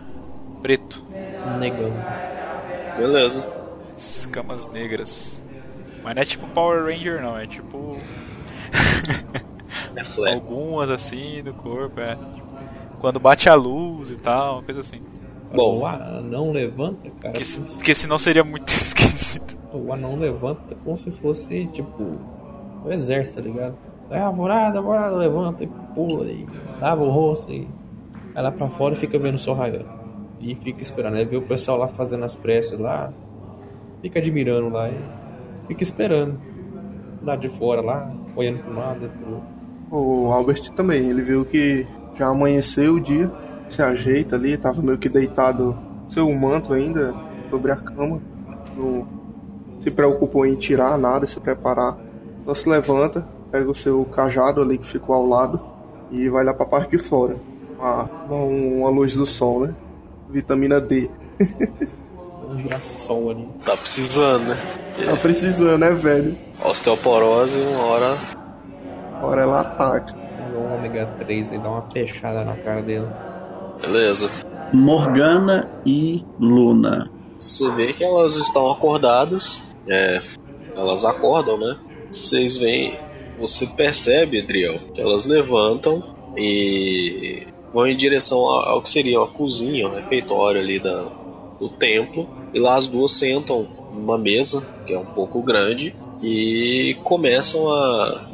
preto, 0.63 1.05
Negão. 1.59 1.93
Beleza. 2.97 3.47
escamas 3.95 4.65
negras. 4.71 5.43
Mas 6.03 6.15
não 6.15 6.21
é 6.23 6.25
tipo 6.25 6.47
Power 6.47 6.83
Ranger 6.83 7.21
não, 7.21 7.37
é 7.37 7.45
tipo 7.45 7.99
É 10.25 10.33
algumas 10.33 10.89
assim 10.89 11.43
do 11.43 11.53
corpo, 11.53 11.99
é. 11.99 12.17
Quando 12.99 13.19
bate 13.19 13.47
a 13.47 13.53
luz 13.53 14.09
e 14.09 14.15
tal, 14.15 14.55
uma 14.55 14.63
coisa 14.63 14.81
assim. 14.81 14.99
Bom. 15.53 15.81
O 15.81 15.85
anão 15.85 16.51
levanta, 16.51 17.07
cara. 17.21 17.33
Que, 17.33 17.43
que 17.83 17.93
senão 17.93 18.17
seria 18.17 18.43
muito 18.43 18.69
esquisito. 18.73 19.60
O 19.73 19.93
anão 19.93 20.17
levanta 20.17 20.75
como 20.83 20.97
se 20.97 21.11
fosse, 21.11 21.65
tipo, 21.67 22.17
o 22.83 22.91
exército, 22.91 23.41
tá 23.41 23.47
ligado? 23.47 23.75
É, 24.09 24.19
alvorada, 24.19 24.79
alvorada, 24.79 25.15
levanta 25.15 25.63
e 25.63 25.67
pula 25.95 26.25
e 26.25 26.45
lava 26.81 27.01
o 27.01 27.09
rosto 27.09 27.51
e 27.51 27.67
vai 28.33 28.43
lá 28.43 28.51
pra 28.51 28.67
fora 28.67 28.93
e 28.93 28.97
fica 28.97 29.17
vendo 29.17 29.35
o 29.35 29.39
sol 29.39 29.55
raiando. 29.55 29.89
E 30.41 30.53
fica 30.55 30.81
esperando. 30.81 31.15
Aí 31.15 31.23
vê 31.23 31.37
o 31.37 31.41
pessoal 31.41 31.77
lá 31.77 31.87
fazendo 31.87 32.25
as 32.25 32.35
preces 32.35 32.77
lá, 32.77 33.13
fica 34.01 34.19
admirando 34.19 34.69
lá 34.69 34.89
e 34.89 34.97
fica 35.67 35.83
esperando. 35.83 36.37
Lá 37.23 37.35
de 37.35 37.47
fora 37.47 37.81
lá, 37.81 38.11
olhando 38.35 38.59
pro 38.63 38.73
lado 38.73 39.05
e 39.05 39.09
pro. 39.09 39.41
O 39.91 40.31
Albert 40.31 40.71
também, 40.71 41.09
ele 41.09 41.21
viu 41.21 41.45
que 41.45 41.87
já 42.15 42.27
amanheceu 42.27 42.95
o 42.95 42.99
dia, 42.99 43.31
se 43.69 43.81
ajeita 43.81 44.35
ali, 44.35 44.57
tava 44.57 44.81
meio 44.81 44.97
que 44.97 45.07
deitado 45.07 45.77
seu 46.09 46.29
manto 46.33 46.73
ainda 46.73 47.13
sobre 47.49 47.71
a 47.71 47.77
cama. 47.77 48.21
Não 48.75 49.20
se 49.81 49.91
preocupou 49.91 50.45
em 50.45 50.55
tirar 50.55 50.97
nada, 50.97 51.27
se 51.27 51.39
preparar. 51.39 51.97
Só 52.45 52.53
se 52.53 52.69
levanta, 52.69 53.27
pega 53.51 53.69
o 53.69 53.75
seu 53.75 54.03
cajado 54.05 54.61
ali 54.61 54.77
que 54.77 54.87
ficou 54.87 55.15
ao 55.15 55.25
lado 55.25 55.59
e 56.11 56.29
vai 56.29 56.43
lá 56.43 56.53
pra 56.53 56.65
parte 56.65 56.91
de 56.91 56.97
fora. 56.97 57.35
Uma, 57.77 58.09
uma 58.29 58.89
luz 58.89 59.15
do 59.15 59.25
sol, 59.25 59.61
né? 59.61 59.75
Vitamina 60.29 60.79
D. 60.79 61.09
Um 62.47 62.59
girassol 62.59 63.31
ali. 63.31 63.47
Tá 63.65 63.75
precisando, 63.77 64.49
né? 64.49 64.75
Tá 65.05 65.17
precisando, 65.17 65.77
né, 65.77 65.91
velho? 65.91 66.37
Osteoporose, 66.63 67.57
uma 67.57 67.83
hora. 67.85 68.17
Hora 69.21 69.41
ela 69.43 69.61
ataca. 69.61 70.15
O 70.55 70.75
ômega 70.75 71.05
3 71.17 71.51
e 71.51 71.57
dá 71.57 71.69
uma 71.69 71.89
fechada 71.89 72.43
na 72.43 72.55
cara 72.57 72.81
dele. 72.81 73.07
Beleza. 73.81 74.29
Morgana 74.73 75.69
e 75.85 76.25
Luna. 76.39 77.09
Você 77.37 77.69
vê 77.71 77.93
que 77.93 78.03
elas 78.03 78.35
estão 78.35 78.71
acordadas. 78.71 79.63
É, 79.87 80.19
elas 80.75 81.05
acordam, 81.05 81.57
né? 81.57 81.77
Vocês 82.11 82.57
veem. 82.57 82.93
Você 83.39 83.65
percebe, 83.65 84.39
Adriel, 84.39 84.77
que 84.93 85.01
elas 85.01 85.25
levantam 85.25 86.03
e 86.37 87.47
vão 87.73 87.87
em 87.87 87.95
direção 87.95 88.39
ao, 88.39 88.81
que 88.81 88.89
seria 88.89 89.21
a 89.21 89.27
cozinha, 89.27 89.87
o 89.87 89.95
refeitório 89.95 90.61
ali 90.61 90.79
da, 90.79 91.05
do 91.59 91.69
templo. 91.69 92.27
E 92.53 92.59
lá 92.59 92.75
as 92.75 92.85
duas 92.85 93.11
sentam 93.13 93.65
numa 93.93 94.17
mesa, 94.17 94.61
que 94.85 94.93
é 94.93 94.99
um 94.99 95.05
pouco 95.05 95.41
grande, 95.41 95.95
e 96.21 96.95
começam 97.03 97.71
a 97.71 98.29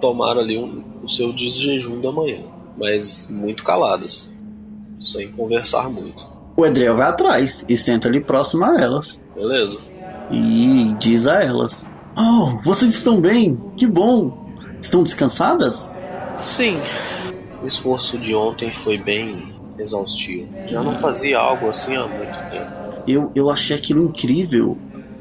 tomar 0.00 0.36
ali 0.36 0.58
um- 0.58 0.82
o 1.02 1.08
seu 1.08 1.32
desjejum 1.32 2.00
da 2.00 2.12
manhã. 2.12 2.40
Mas 2.76 3.28
muito 3.30 3.62
caladas, 3.64 4.28
sem 5.00 5.30
conversar 5.32 5.88
muito. 5.88 6.26
O 6.56 6.66
Edriel 6.66 6.96
vai 6.96 7.08
atrás 7.08 7.64
e 7.68 7.76
senta 7.76 8.08
ali 8.08 8.20
próximo 8.20 8.64
a 8.64 8.78
elas. 8.80 9.22
Beleza? 9.34 9.80
E 10.30 10.94
diz 10.98 11.26
a 11.26 11.42
elas: 11.42 11.92
Oh, 12.18 12.58
vocês 12.62 12.94
estão 12.94 13.20
bem? 13.20 13.58
Que 13.76 13.86
bom! 13.86 14.48
Estão 14.80 15.02
descansadas? 15.02 15.98
Sim. 16.40 16.78
O 17.62 17.66
esforço 17.66 18.16
de 18.18 18.34
ontem 18.34 18.70
foi 18.70 18.96
bem 18.96 19.52
exaustivo. 19.78 20.48
Já 20.66 20.82
não 20.82 20.96
fazia 20.96 21.38
algo 21.38 21.68
assim 21.68 21.96
há 21.96 22.06
muito 22.06 22.50
tempo. 22.50 23.02
Eu, 23.06 23.30
eu 23.34 23.50
achei 23.50 23.76
aquilo 23.76 24.04
incrível. 24.04 24.76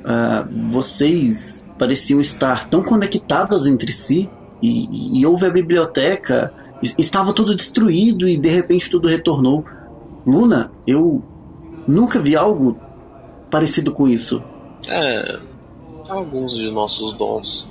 Ah, 0.06 0.48
vocês 0.70 1.62
pareciam 1.78 2.22
estar 2.22 2.66
tão 2.66 2.82
conectadas 2.82 3.66
entre 3.68 3.92
si. 3.92 4.30
E, 4.62 5.20
e 5.20 5.26
houve 5.26 5.46
a 5.46 5.50
biblioteca. 5.50 6.54
es- 6.82 6.96
Estava 6.98 7.34
tudo 7.34 7.56
destruído 7.56 8.28
e 8.28 8.38
de 8.38 8.50
repente 8.50 8.90
tudo 8.90 9.08
retornou. 9.08 9.66
Luna, 10.26 10.72
eu 10.88 11.22
nunca 11.88 12.20
vi 12.20 12.36
algo 12.36 12.78
parecido 13.50 13.92
com 13.94 14.08
isso. 14.08 14.42
É. 14.88 15.40
Alguns 16.08 16.56
de 16.56 16.72
nossos 16.72 17.14
dons. 17.14 17.70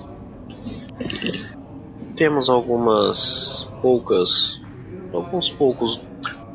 Temos 2.17 2.49
algumas 2.49 3.69
poucas. 3.81 4.61
Alguns 5.13 5.51
poucos 5.51 6.01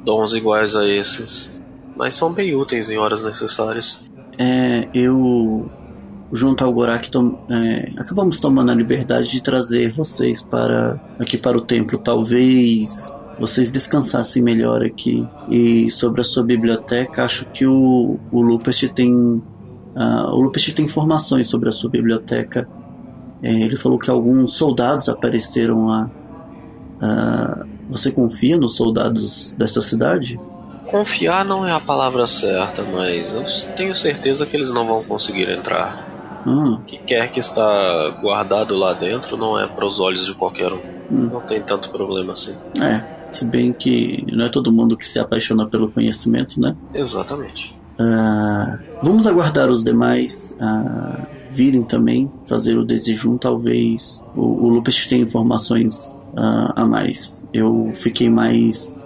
dons 0.04 0.34
iguais 0.34 0.76
a 0.76 0.88
esses. 0.88 1.50
Mas 1.96 2.16
são 2.16 2.32
bem 2.32 2.56
úteis 2.56 2.90
em 2.90 2.98
horas 2.98 3.24
necessárias. 3.24 4.00
É, 4.38 4.88
eu, 4.94 5.70
junto 6.32 6.64
ao 6.64 6.74
Gorak, 6.74 7.10
tom- 7.10 7.38
é, 7.50 7.92
acabamos 8.00 8.40
tomando 8.40 8.72
a 8.72 8.76
liberdade 8.76 9.30
de 9.30 9.42
trazer 9.42 9.92
vocês 9.92 10.42
para 10.42 11.00
aqui 11.20 11.38
para 11.38 11.58
o 11.58 11.62
templo. 11.62 11.98
Talvez 12.00 13.08
vocês 13.40 13.72
descansassem 13.72 14.42
melhor 14.42 14.84
aqui. 14.84 15.28
E 15.50 15.90
sobre 15.92 16.22
a 16.22 16.24
sua 16.24 16.44
biblioteca, 16.44 17.24
acho 17.26 17.50
que 17.52 17.66
o, 17.66 18.20
o 18.32 18.42
Lupest 18.42 18.90
tem. 18.94 19.42
Ah, 19.96 20.32
o 20.34 20.42
Lupest 20.42 20.74
tem 20.74 20.86
informações 20.86 21.50
sobre 21.50 21.70
a 21.70 21.72
sua 21.72 21.90
biblioteca. 21.90 22.68
É, 23.42 23.52
ele 23.52 23.76
falou 23.76 24.00
que 24.00 24.10
alguns 24.10 24.56
soldados 24.56 25.10
apareceram 25.10 25.88
lá. 25.88 26.10
Ah, 27.02 27.66
você 27.90 28.12
confia 28.12 28.58
nos 28.58 28.76
soldados 28.76 29.56
desta 29.56 29.82
cidade? 29.82 30.40
Confiar 30.90 31.44
não 31.44 31.68
é 31.68 31.72
a 31.72 31.80
palavra 31.80 32.26
certa, 32.28 32.84
mas 32.84 33.34
eu 33.34 33.76
tenho 33.76 33.96
certeza 33.96 34.46
que 34.46 34.56
eles 34.56 34.70
não 34.70 34.86
vão 34.86 35.04
conseguir 35.04 35.50
entrar. 35.50 36.10
Ah, 36.46 36.76
O 36.76 36.80
que 36.80 36.98
quer 36.98 37.32
que 37.32 37.40
está 37.40 38.10
guardado 38.22 38.76
lá 38.76 38.94
dentro 38.94 39.38
não 39.38 39.60
é 39.60 39.68
para 39.68 39.86
os 39.86 40.00
olhos 40.00 40.26
de 40.26 40.34
qualquer 40.34 40.72
um. 40.72 40.80
Hum. 41.12 41.30
Não 41.32 41.42
tem 41.42 41.62
tanto 41.62 41.90
problema 41.90 42.34
assim. 42.34 42.56
É, 42.82 43.30
se 43.30 43.46
bem 43.46 43.72
que 43.74 44.26
não 44.32 44.46
é 44.46 44.50
todo 44.50 44.72
mundo 44.72 44.98
que 44.98 45.08
se 45.08 45.20
apaixona 45.20 45.68
pelo 45.68 45.90
conhecimento, 45.90 46.60
né? 46.60 46.76
Exatamente. 46.94 47.76
Ah, 48.00 48.80
vamos 49.04 49.28
aguardar 49.28 49.70
os 49.70 49.84
demais 49.84 50.56
ah, 50.60 51.28
virem 51.50 51.84
também, 51.84 52.32
fazer 52.46 52.78
o 52.78 52.86
desejum. 52.86 53.38
Talvez 53.38 54.24
o, 54.36 54.42
o 54.42 54.70
Lupus 54.70 55.06
tenha 55.08 55.24
informações 55.24 56.16
ah, 56.38 56.74
a 56.76 56.86
mais. 56.86 57.44
Eu 57.54 57.92
fiquei 57.94 58.30
mais 58.30 58.98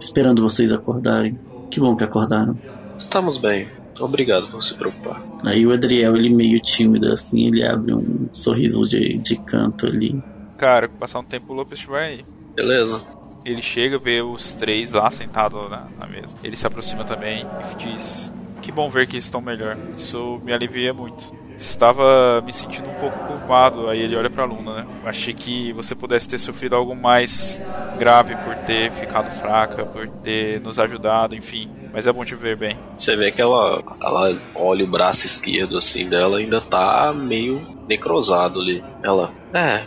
esperando 0.00 0.42
vocês 0.42 0.72
acordarem. 0.72 1.38
Que 1.70 1.78
bom 1.78 1.94
que 1.94 2.02
acordaram. 2.02 2.58
Estamos 2.98 3.38
bem. 3.38 3.68
Obrigado 4.00 4.48
por 4.48 4.62
se 4.64 4.74
preocupar. 4.74 5.22
Aí 5.44 5.66
o 5.66 5.72
Adriel, 5.72 6.16
ele 6.16 6.34
meio 6.34 6.58
tímido 6.60 7.12
assim, 7.12 7.46
ele 7.46 7.64
abre 7.64 7.94
um 7.94 8.28
sorriso 8.32 8.88
de, 8.88 9.18
de 9.18 9.36
canto 9.36 9.86
ali. 9.86 10.20
Cara, 10.56 10.88
passar 10.88 11.20
um 11.20 11.24
tempo 11.24 11.52
o 11.52 11.56
Lopes 11.56 11.84
vai. 11.84 12.24
Beleza? 12.54 13.00
Ele 13.48 13.62
chega, 13.62 13.98
vê 13.98 14.20
os 14.20 14.52
três 14.52 14.92
lá 14.92 15.10
sentados 15.10 15.70
na, 15.70 15.88
na 15.98 16.06
mesa. 16.06 16.36
Ele 16.44 16.54
se 16.54 16.66
aproxima 16.66 17.02
também 17.02 17.46
e 17.72 17.76
diz: 17.76 18.32
Que 18.60 18.70
bom 18.70 18.90
ver 18.90 19.06
que 19.06 19.16
estão 19.16 19.40
melhor. 19.40 19.76
Isso 19.96 20.38
me 20.44 20.52
alivia 20.52 20.92
muito. 20.92 21.32
Estava 21.56 22.42
me 22.44 22.52
sentindo 22.52 22.90
um 22.90 22.94
pouco 22.94 23.18
culpado. 23.26 23.88
Aí 23.88 24.02
ele 24.02 24.14
olha 24.14 24.28
pra 24.28 24.44
Luna, 24.44 24.82
né? 24.82 24.86
Achei 25.04 25.32
que 25.32 25.72
você 25.72 25.94
pudesse 25.94 26.28
ter 26.28 26.38
sofrido 26.38 26.76
algo 26.76 26.94
mais 26.94 27.60
grave 27.98 28.36
por 28.36 28.54
ter 28.54 28.92
ficado 28.92 29.30
fraca, 29.30 29.86
por 29.86 30.06
ter 30.08 30.60
nos 30.60 30.78
ajudado, 30.78 31.34
enfim. 31.34 31.70
Mas 31.90 32.06
é 32.06 32.12
bom 32.12 32.26
te 32.26 32.34
ver 32.34 32.54
bem. 32.54 32.78
Você 32.98 33.16
vê 33.16 33.32
que 33.32 33.40
ela, 33.40 33.82
ela 34.00 34.38
olha 34.54 34.84
o 34.84 34.90
braço 34.90 35.24
esquerdo 35.24 35.78
assim 35.78 36.06
dela, 36.06 36.38
ainda 36.38 36.60
tá 36.60 37.14
meio 37.14 37.66
necrosado 37.88 38.60
ali. 38.60 38.84
Ela, 39.02 39.32
é, 39.54 39.82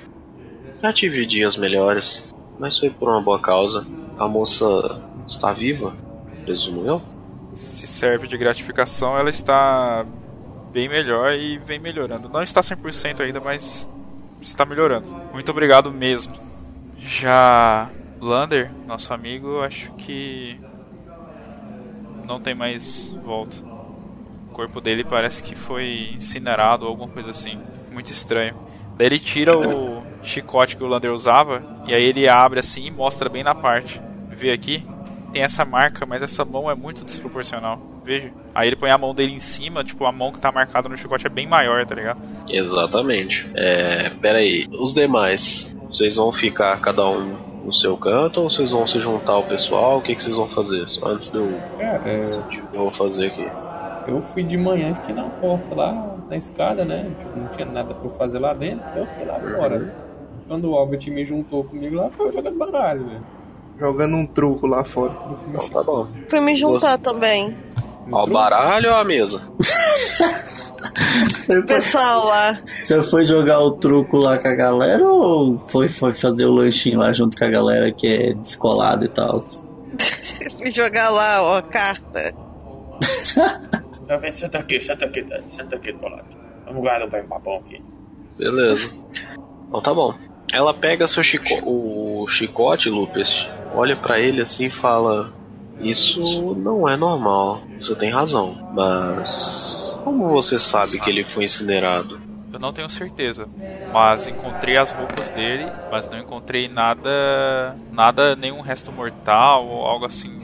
já 0.81 0.91
tive 0.91 1.25
dias 1.27 1.55
melhores, 1.55 2.30
mas 2.59 2.77
foi 2.77 2.89
por 2.89 3.09
uma 3.09 3.21
boa 3.21 3.39
causa. 3.39 3.85
A 4.17 4.27
moça 4.27 4.65
está 5.27 5.51
viva, 5.51 5.93
presumo 6.43 6.85
eu? 6.85 7.01
Se 7.53 7.87
serve 7.87 8.27
de 8.27 8.37
gratificação, 8.37 9.17
ela 9.17 9.29
está 9.29 10.05
bem 10.71 10.87
melhor 10.87 11.33
e 11.33 11.57
vem 11.57 11.79
melhorando. 11.79 12.29
Não 12.29 12.41
está 12.41 12.61
100% 12.61 13.21
ainda, 13.21 13.39
mas 13.39 13.89
está 14.41 14.65
melhorando. 14.65 15.07
Muito 15.33 15.49
obrigado 15.51 15.91
mesmo. 15.91 16.33
Já 16.97 17.89
Lander, 18.19 18.71
nosso 18.87 19.13
amigo, 19.13 19.61
acho 19.61 19.91
que 19.93 20.59
não 22.27 22.39
tem 22.39 22.55
mais 22.55 23.13
volta. 23.23 23.57
O 24.49 24.53
corpo 24.53 24.79
dele 24.79 25.03
parece 25.03 25.41
que 25.43 25.55
foi 25.55 26.11
incinerado 26.15 26.85
ou 26.85 26.91
alguma 26.91 27.09
coisa 27.11 27.31
assim. 27.31 27.59
Muito 27.91 28.11
estranho. 28.11 28.55
Daí 28.95 29.07
ele 29.07 29.19
tira 29.19 29.57
o 29.57 30.00
chicote 30.21 30.77
que 30.77 30.83
o 30.83 30.87
Lander 30.87 31.11
usava 31.11 31.61
e 31.87 31.93
aí 31.93 32.03
ele 32.03 32.27
abre 32.29 32.59
assim 32.59 32.85
e 32.87 32.91
mostra 32.91 33.29
bem 33.29 33.43
na 33.43 33.55
parte. 33.55 34.01
Vê 34.29 34.51
aqui? 34.51 34.85
Tem 35.31 35.43
essa 35.43 35.63
marca, 35.63 36.05
mas 36.05 36.21
essa 36.21 36.43
mão 36.43 36.69
é 36.69 36.75
muito 36.75 37.05
desproporcional. 37.05 37.79
Veja. 38.03 38.31
Aí 38.53 38.67
ele 38.67 38.75
põe 38.75 38.89
a 38.89 38.97
mão 38.97 39.13
dele 39.15 39.31
em 39.33 39.39
cima, 39.39 39.83
tipo, 39.83 40.05
a 40.05 40.11
mão 40.11 40.31
que 40.31 40.39
tá 40.41 40.51
marcada 40.51 40.89
no 40.89 40.97
chicote 40.97 41.25
é 41.25 41.29
bem 41.29 41.47
maior, 41.47 41.85
tá 41.85 41.95
ligado? 41.95 42.19
Exatamente. 42.49 43.49
É, 43.55 44.09
pera 44.21 44.39
aí, 44.39 44.67
os 44.71 44.93
demais, 44.93 45.75
vocês 45.87 46.15
vão 46.15 46.31
ficar 46.31 46.79
cada 46.81 47.07
um 47.07 47.35
no 47.63 47.71
seu 47.71 47.95
canto 47.95 48.41
ou 48.41 48.49
vocês 48.49 48.71
vão 48.71 48.87
se 48.87 48.99
juntar 48.99 49.33
ao 49.33 49.43
pessoal? 49.43 49.99
O 49.99 50.01
que, 50.01 50.15
que 50.15 50.21
vocês 50.23 50.35
vão 50.35 50.47
fazer? 50.49 50.87
Só 50.89 51.07
antes 51.09 51.27
de 51.29 51.37
eu 51.37 51.59
Cara, 51.77 52.01
é, 52.09 52.17
decidir 52.17 52.59
o 52.59 52.67
que 52.67 52.75
eu 52.75 52.81
vou 52.81 52.91
fazer 52.91 53.27
aqui. 53.27 53.47
eu 54.07 54.21
fui 54.33 54.43
de 54.43 54.57
manhã 54.57 54.89
e 54.91 54.95
fiquei 54.95 55.13
na 55.15 55.29
porta 55.29 55.75
lá, 55.75 56.17
na 56.29 56.35
escada, 56.35 56.83
né? 56.83 57.09
Tipo, 57.19 57.39
não 57.39 57.47
tinha 57.49 57.65
nada 57.67 57.93
pra 57.93 58.03
eu 58.09 58.15
fazer 58.17 58.39
lá 58.39 58.53
dentro, 58.53 58.83
então 58.89 59.03
eu 59.03 59.07
fiquei 59.07 59.25
lá 59.25 59.39
fora. 59.39 59.79
né? 59.79 59.93
Quando 60.51 60.69
o 60.69 60.75
Albert 60.75 61.09
me 61.09 61.23
juntou 61.23 61.63
comigo 61.63 61.95
lá, 61.95 62.09
foi 62.09 62.27
eu 62.27 62.31
jogando 62.33 62.57
baralho, 62.57 63.05
velho. 63.05 63.23
jogando 63.79 64.17
um 64.17 64.25
truco 64.25 64.67
lá 64.67 64.83
fora. 64.83 65.17
Então 65.47 65.69
tá 65.69 65.81
bom. 65.81 66.05
Fui 66.27 66.41
me 66.41 66.57
juntar 66.57 66.97
também. 66.97 67.55
Ao 68.11 68.27
baralho 68.27 68.89
ou 68.89 68.95
à 68.97 69.03
mesa? 69.05 69.41
O 71.49 71.65
pessoal 71.65 72.25
lá. 72.25 72.59
Você 72.81 73.01
foi 73.03 73.23
jogar 73.23 73.59
o 73.59 73.71
truco 73.71 74.17
lá 74.17 74.37
com 74.37 74.47
a 74.47 74.55
galera 74.55 75.05
ou 75.05 75.59
foi, 75.59 75.87
foi 75.87 76.11
fazer 76.11 76.45
o 76.45 76.51
lanchinho 76.51 76.99
lá 76.99 77.13
junto 77.13 77.37
com 77.37 77.45
a 77.45 77.49
galera 77.49 77.91
que 77.91 78.07
é 78.07 78.33
descolada 78.33 79.05
e 79.05 79.09
tal? 79.09 79.39
Fui 80.57 80.71
jogar 80.71 81.09
lá, 81.09 81.43
ó, 81.43 81.57
a 81.57 81.61
carta. 81.61 82.33
Tá 84.07 84.17
vendo? 84.17 84.35
Senta 84.35 84.57
aqui, 84.59 84.81
senta 84.81 85.05
aqui. 85.05 85.25
Senta 85.51 85.75
aqui 85.77 85.93
do 85.93 86.03
lado. 86.03 86.25
Vamos 86.65 86.81
guardar 86.81 87.23
um 87.23 87.27
papão 87.27 87.57
aqui. 87.57 87.81
Beleza. 88.37 88.91
Então 89.69 89.81
tá 89.81 89.93
bom. 89.93 90.13
Ela 90.51 90.73
pega 90.73 91.07
seu 91.07 91.23
chico 91.23 91.47
o 91.63 92.27
chicote, 92.27 92.89
Lupus, 92.89 93.47
olha 93.73 93.95
pra 93.95 94.19
ele 94.19 94.41
assim 94.41 94.65
e 94.65 94.69
fala: 94.69 95.33
Isso 95.79 96.53
não 96.55 96.87
é 96.87 96.97
normal. 96.97 97.61
Você 97.79 97.95
tem 97.95 98.11
razão. 98.11 98.69
Mas. 98.73 99.97
Como 100.03 100.29
você 100.29 100.57
sabe 100.57 100.99
que 100.99 101.09
ele 101.09 101.23
foi 101.23 101.45
incinerado? 101.45 102.19
Eu 102.51 102.59
não 102.59 102.73
tenho 102.73 102.89
certeza, 102.89 103.47
mas 103.93 104.27
encontrei 104.27 104.75
as 104.77 104.91
roupas 104.91 105.29
dele, 105.29 105.71
mas 105.89 106.09
não 106.09 106.19
encontrei 106.19 106.67
nada, 106.67 107.77
nada, 107.93 108.35
nenhum 108.35 108.59
resto 108.59 108.91
mortal 108.91 109.65
ou 109.65 109.85
algo 109.85 110.05
assim 110.05 110.41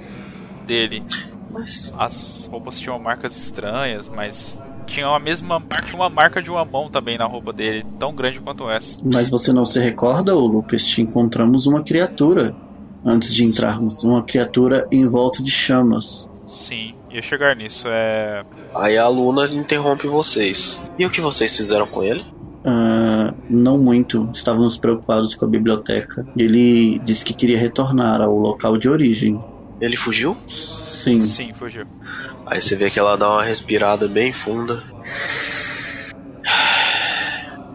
dele. 0.65 1.04
Mas. 1.52 1.93
As 1.98 2.48
roupas 2.50 2.80
tinham 2.80 2.98
marcas 2.98 3.36
estranhas, 3.36 4.08
mas 4.08 4.62
tinha 4.88 5.08
a 5.08 5.19
mesma, 5.19 5.62
tinha 5.86 5.95
uma 5.95 6.10
marca 6.10 6.41
de 6.41 6.50
uma 6.50 6.65
mão 6.65 6.89
também 6.89 7.17
na 7.17 7.26
roupa 7.26 7.54
dele, 7.54 7.86
tão 8.00 8.15
grande 8.15 8.39
quanto 8.39 8.69
essa. 8.69 9.00
Mas 9.04 9.30
você 9.30 9.54
não 9.54 9.65
se 9.65 9.80
recorda, 9.80 10.36
ô 10.36 10.47
Lupus? 10.47 10.97
Encontramos 10.97 11.67
uma 11.67 11.84
criatura 11.84 12.56
antes 13.06 13.34
de 13.36 13.43
entrarmos. 13.43 14.04
Uma 14.04 14.23
criatura 14.23 14.88
em 14.91 15.08
volta 15.08 15.43
de 15.43 15.52
chamas. 15.52 16.30
Sim, 16.47 16.95
ia 17.12 17.21
chegar 17.21 17.56
nisso. 17.56 17.88
É, 17.89 18.43
Aí 18.73 18.97
a 18.97 19.08
Luna 19.08 19.45
interrompe 19.47 20.08
vocês. 20.08 20.82
E 20.97 21.06
o 21.06 21.10
que 21.10 21.19
vocês 21.21 21.56
fizeram 21.56 21.86
com 21.86 22.04
ele? 22.04 22.26
Ah, 22.63 23.34
não 23.50 23.78
muito. 23.78 24.30
Estávamos 24.34 24.78
preocupados 24.78 25.36
com 25.36 25.45
a 25.45 25.47
biblioteca. 25.47 26.26
Ele 26.38 27.00
disse 27.00 27.26
que 27.26 27.34
queria 27.34 27.58
retornar 27.58 28.21
ao 28.21 28.38
local 28.38 28.78
de 28.78 28.89
origem. 28.89 29.41
Ele 29.80 29.97
fugiu? 29.97 30.36
Sim. 30.47 31.21
sim, 31.23 31.54
fugiu. 31.54 31.86
Aí 32.50 32.62
você 32.62 32.76
vê 32.76 32.90
que 32.90 32.98
ela 33.00 33.18
dá 33.18 33.30
uma 33.30 33.44
respirada 33.44 34.08
bem 34.08 34.32
funda. 34.32 34.82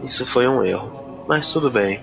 Isso 0.03 0.27
foi 0.27 0.49
um 0.49 0.65
erro. 0.65 1.25
Mas 1.29 1.53
tudo 1.53 1.71
bem. 1.71 2.01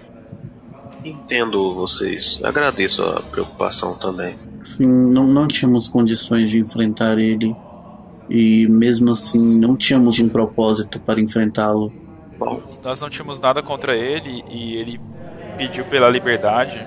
Entendo 1.03 1.73
vocês. 1.75 2.39
Agradeço 2.43 3.03
a 3.03 3.21
preocupação 3.21 3.95
também. 3.95 4.36
Sim, 4.63 5.12
não, 5.12 5.25
não 5.25 5.47
tínhamos 5.47 5.88
condições 5.88 6.49
de 6.49 6.60
enfrentar 6.60 7.17
ele. 7.17 7.55
E 8.29 8.67
mesmo 8.67 9.12
assim, 9.12 9.60
não 9.60 9.75
tínhamos 9.75 10.19
um 10.19 10.29
propósito 10.29 10.99
para 10.99 11.19
enfrentá-lo. 11.19 11.91
Bom, 12.38 12.62
Nós 12.84 13.01
não 13.01 13.10
tínhamos 13.10 13.39
nada 13.39 13.62
contra 13.63 13.95
ele 13.95 14.43
e 14.49 14.75
ele 14.75 15.01
pediu 15.58 15.84
pela 15.86 16.08
liberdade. 16.08 16.86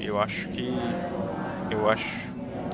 Eu 0.00 0.20
acho 0.20 0.48
que 0.48 0.72
eu 1.70 1.88
acho 1.88 2.06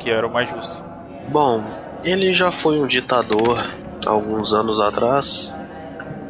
que 0.01 0.11
era 0.11 0.27
o 0.27 0.33
mais 0.33 0.51
justo. 0.51 0.85
bom, 1.29 1.63
ele 2.05 2.33
já 2.33 2.51
foi 2.51 2.81
um 2.81 2.87
ditador 2.87 3.65
alguns 4.07 4.55
anos 4.55 4.81
atrás 4.81 5.53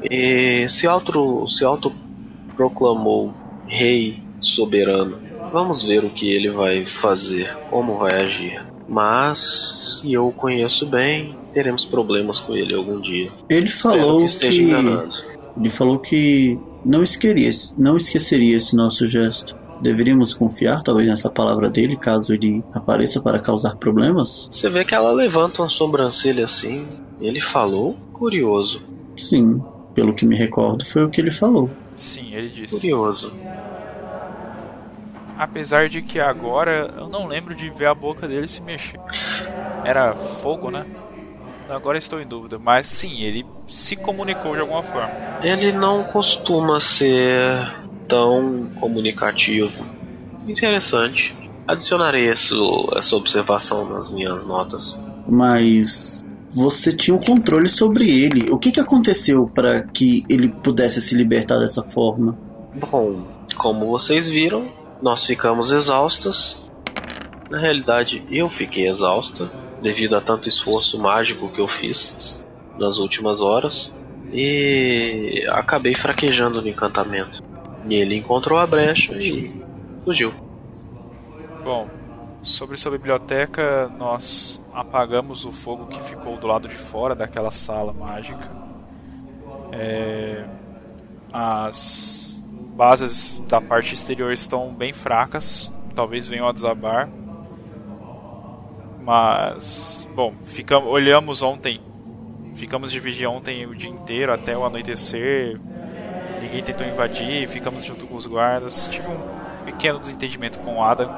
e 0.09 0.67
se 0.69 0.87
auto 0.87 1.49
se 1.49 1.65
autoproclamou 1.65 3.35
rei 3.67 4.23
soberano. 4.41 5.19
Vamos 5.53 5.83
ver 5.83 6.05
o 6.05 6.11
que 6.11 6.31
ele 6.31 6.51
vai 6.51 6.85
fazer, 6.85 7.53
como 7.69 7.99
vai 7.99 8.25
agir. 8.25 8.63
Mas 8.89 10.01
se 10.03 10.13
eu 10.13 10.29
o 10.29 10.33
conheço 10.33 10.87
bem, 10.87 11.37
teremos 11.53 11.85
problemas 11.85 12.41
com 12.41 12.55
ele 12.55 12.75
algum 12.75 13.01
dia. 13.01 13.31
Ele 13.49 13.67
Espero 13.67 13.95
falou 13.95 14.19
que 14.19 14.25
esteja 14.25 14.63
que 14.63 15.41
ele 15.57 15.71
falou 15.71 15.99
que 15.99 16.59
não 16.85 17.03
esqueceria, 17.03 17.51
não 17.77 17.97
esqueceria 17.97 18.57
esse 18.57 18.75
nosso 18.77 19.07
gesto. 19.07 19.57
Deveríamos 19.81 20.35
confiar 20.35 20.83
talvez 20.83 21.09
nessa 21.09 21.31
palavra 21.31 21.71
dele 21.71 21.97
caso 21.97 22.35
ele 22.35 22.63
apareça 22.75 23.21
para 23.23 23.39
causar 23.39 23.77
problemas? 23.77 24.49
Você 24.51 24.69
vê 24.69 24.85
que 24.85 24.95
ela 24.95 25.11
levanta 25.11 25.63
uma 25.63 25.69
sobrancelha 25.69 26.45
assim. 26.45 26.87
Ele 27.21 27.41
falou? 27.41 27.97
Curioso. 28.13 28.83
Sim, 29.17 29.63
pelo 29.95 30.15
que 30.15 30.27
me 30.27 30.37
recordo 30.37 30.85
foi 30.85 31.05
o 31.05 31.11
que 31.11 31.21
ele 31.21 31.31
falou. 31.31 31.71
Sim, 31.97 32.35
ele 32.35 32.49
disse. 32.49 32.75
Curioso. 32.75 33.33
Apesar 35.37 35.89
de 35.89 36.03
que 36.03 36.21
agora 36.21 36.95
eu 36.99 37.09
não 37.09 37.27
lembro 37.27 37.55
de 37.55 37.71
ver 37.71 37.87
a 37.87 37.95
boca 37.95 38.29
dele 38.29 38.47
se 38.47 38.61
mexer. 38.61 39.01
Era 39.85 40.15
fogo, 40.15 40.71
né? 40.71 40.85
Agora 41.71 41.97
estou 41.97 42.21
em 42.21 42.27
dúvida, 42.27 42.59
mas 42.59 42.87
sim, 42.87 43.23
ele 43.23 43.47
se 43.67 43.95
comunicou 43.97 44.55
de 44.55 44.61
alguma 44.61 44.83
forma. 44.83 45.11
Ele 45.43 45.73
não 45.73 46.03
costuma 46.05 46.81
ser 46.81 47.55
tão 48.11 48.69
comunicativo. 48.79 49.85
Interessante. 50.47 51.35
Adicionarei 51.67 52.31
isso, 52.31 52.89
essa 52.97 53.15
observação 53.17 53.89
nas 53.89 54.11
minhas 54.11 54.45
notas. 54.45 55.03
Mas 55.29 56.21
você 56.51 56.95
tinha 56.95 57.17
um 57.17 57.21
controle 57.21 57.69
sobre 57.69 58.05
ele. 58.05 58.51
O 58.51 58.59
que, 58.59 58.73
que 58.73 58.81
aconteceu 58.81 59.47
para 59.47 59.83
que 59.83 60.25
ele 60.29 60.49
pudesse 60.49 61.01
se 61.01 61.15
libertar 61.15 61.59
dessa 61.59 61.83
forma? 61.83 62.37
Bom, 62.91 63.23
como 63.57 63.87
vocês 63.87 64.27
viram, 64.27 64.69
nós 65.01 65.25
ficamos 65.25 65.71
exaustas. 65.71 66.71
Na 67.49 67.59
realidade, 67.59 68.23
eu 68.31 68.49
fiquei 68.51 68.89
exausta 68.89 69.51
devido 69.81 70.17
a 70.17 70.21
tanto 70.21 70.49
esforço 70.49 70.99
mágico 70.99 71.49
que 71.49 71.61
eu 71.61 71.69
fiz 71.69 72.45
nas 72.79 72.99
últimas 72.99 73.41
horas 73.41 73.95
e 74.33 75.45
acabei 75.51 75.95
fraquejando 75.95 76.61
no 76.61 76.69
encantamento. 76.69 77.43
E 77.89 77.95
ele 77.95 78.17
encontrou 78.17 78.59
a 78.59 78.67
brecha 78.67 79.15
e 79.15 79.63
fugiu. 80.05 80.33
Bom, 81.65 81.89
sobre 82.43 82.77
sua 82.77 82.93
biblioteca, 82.93 83.89
nós 83.99 84.63
apagamos 84.73 85.45
o 85.45 85.53
fogo 85.53 85.87
que 85.87 86.03
ficou 86.03 86.37
do 86.37 86.47
lado 86.47 86.69
de 86.69 86.75
fora 86.75 87.15
daquela 87.15 87.51
sala 87.51 87.93
mágica. 87.93 88.51
É, 89.73 90.45
as 91.33 92.45
bases 92.75 93.41
da 93.43 93.61
parte 93.61 93.95
exterior 93.95 94.33
estão 94.33 94.73
bem 94.73 94.93
fracas, 94.93 95.73
talvez 95.95 96.27
venham 96.27 96.49
a 96.49 96.53
desabar. 96.53 97.09
Mas, 99.03 100.09
bom, 100.15 100.35
ficamos, 100.45 100.89
olhamos 100.89 101.43
ontem, 101.43 101.81
ficamos 102.55 102.91
de 102.91 103.01
vigia 103.01 103.29
ontem 103.31 103.67
o 103.67 103.75
dia 103.75 103.91
inteiro 103.91 104.33
até 104.33 104.57
o 104.57 104.65
anoitecer. 104.65 105.61
Ninguém 106.51 106.65
tentou 106.65 106.85
invadir, 106.85 107.47
ficamos 107.47 107.85
junto 107.85 108.09
com 108.09 108.17
os 108.17 108.27
guardas. 108.27 108.89
Tive 108.91 109.09
um 109.09 109.21
pequeno 109.65 110.01
desentendimento 110.01 110.59
com 110.59 110.79
o 110.79 110.83
Adam, 110.83 111.09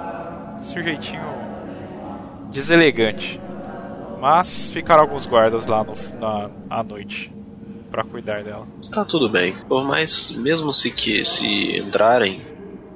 sujeitinho 0.61 1.25
deselegante. 2.51 3.40
Mas 4.21 4.68
ficaram 4.68 5.01
alguns 5.01 5.25
guardas 5.25 5.66
lá 5.66 5.83
no, 5.83 5.95
na 6.21 6.51
à 6.68 6.83
noite 6.83 7.33
para 7.90 8.05
cuidar 8.05 8.45
dela. 8.45 8.66
Está 8.83 9.07
tudo 9.07 9.27
bem. 9.27 9.55
Por 9.66 9.83
mais, 9.85 10.31
mesmo 10.33 10.71
se 10.71 10.90
que 10.90 11.25
se 11.25 11.79
entrarem, 11.79 12.42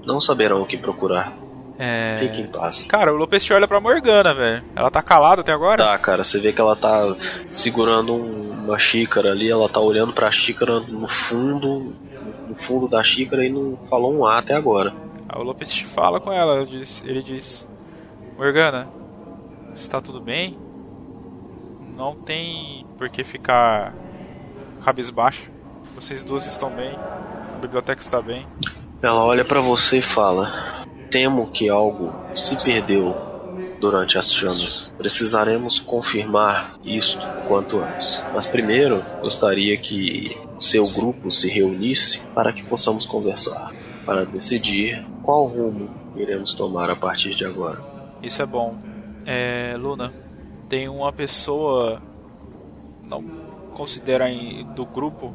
não 0.04 0.20
saberão 0.20 0.60
o 0.60 0.66
que 0.66 0.76
procurar. 0.76 1.32
É... 1.78 2.18
Fique 2.20 2.42
em 2.42 2.46
paz. 2.46 2.86
Cara, 2.86 3.14
o 3.14 3.16
Lopes 3.16 3.50
olha 3.50 3.66
pra 3.66 3.80
Morgana, 3.80 4.34
velho. 4.34 4.62
Ela 4.76 4.90
tá 4.90 5.00
calada 5.00 5.40
até 5.40 5.52
agora? 5.52 5.82
Tá, 5.82 5.98
cara, 5.98 6.22
você 6.22 6.38
vê 6.38 6.52
que 6.52 6.60
ela 6.60 6.76
tá 6.76 7.16
segurando 7.50 8.14
um- 8.14 8.55
uma 8.66 8.78
xícara 8.78 9.30
ali, 9.30 9.48
ela 9.48 9.68
tá 9.68 9.80
olhando 9.80 10.12
pra 10.12 10.30
xícara 10.30 10.80
no 10.80 11.08
fundo, 11.08 11.94
no 12.48 12.54
fundo 12.54 12.88
da 12.88 13.02
xícara 13.02 13.44
e 13.44 13.48
não 13.48 13.78
falou 13.88 14.12
um 14.12 14.26
A 14.26 14.38
até 14.38 14.54
agora. 14.54 14.92
Aí 15.28 15.40
o 15.40 15.44
Lopes 15.44 15.78
fala 15.80 16.20
com 16.20 16.32
ela, 16.32 16.58
ele 16.60 16.66
diz, 16.66 17.04
ele 17.06 17.22
diz: 17.22 17.68
Morgana, 18.36 18.88
está 19.74 20.00
tudo 20.00 20.20
bem? 20.20 20.58
Não 21.96 22.14
tem 22.14 22.84
por 22.98 23.08
que 23.08 23.24
ficar 23.24 23.94
cabisbaixo. 24.84 25.50
Vocês 25.94 26.22
duas 26.22 26.44
estão 26.44 26.70
bem, 26.70 26.94
a 27.54 27.58
biblioteca 27.58 28.02
está 28.02 28.20
bem. 28.20 28.46
Ela 29.00 29.24
olha 29.24 29.44
pra 29.44 29.60
você 29.60 29.98
e 29.98 30.02
fala: 30.02 30.52
Temo 31.10 31.50
que 31.50 31.68
algo 31.68 32.12
se 32.34 32.56
perdeu 32.64 33.35
durante 33.80 34.18
as 34.18 34.32
chamas. 34.32 34.94
Precisaremos 34.96 35.78
confirmar 35.78 36.76
isto 36.84 37.26
quanto 37.48 37.78
antes. 37.78 38.24
Mas 38.32 38.46
primeiro, 38.46 39.04
gostaria 39.20 39.76
que 39.76 40.36
seu 40.58 40.82
grupo 40.94 41.30
se 41.30 41.48
reunisse 41.48 42.20
para 42.34 42.52
que 42.52 42.62
possamos 42.62 43.06
conversar, 43.06 43.72
para 44.04 44.24
decidir 44.24 45.04
qual 45.22 45.46
rumo 45.46 45.88
iremos 46.16 46.54
tomar 46.54 46.90
a 46.90 46.96
partir 46.96 47.34
de 47.34 47.44
agora. 47.44 47.82
Isso 48.22 48.40
é 48.40 48.46
bom. 48.46 48.76
É, 49.26 49.74
Luna, 49.78 50.12
tem 50.68 50.88
uma 50.88 51.12
pessoa, 51.12 52.00
não 53.04 53.22
considero 53.72 54.24
aí 54.24 54.64
do 54.74 54.86
grupo, 54.86 55.34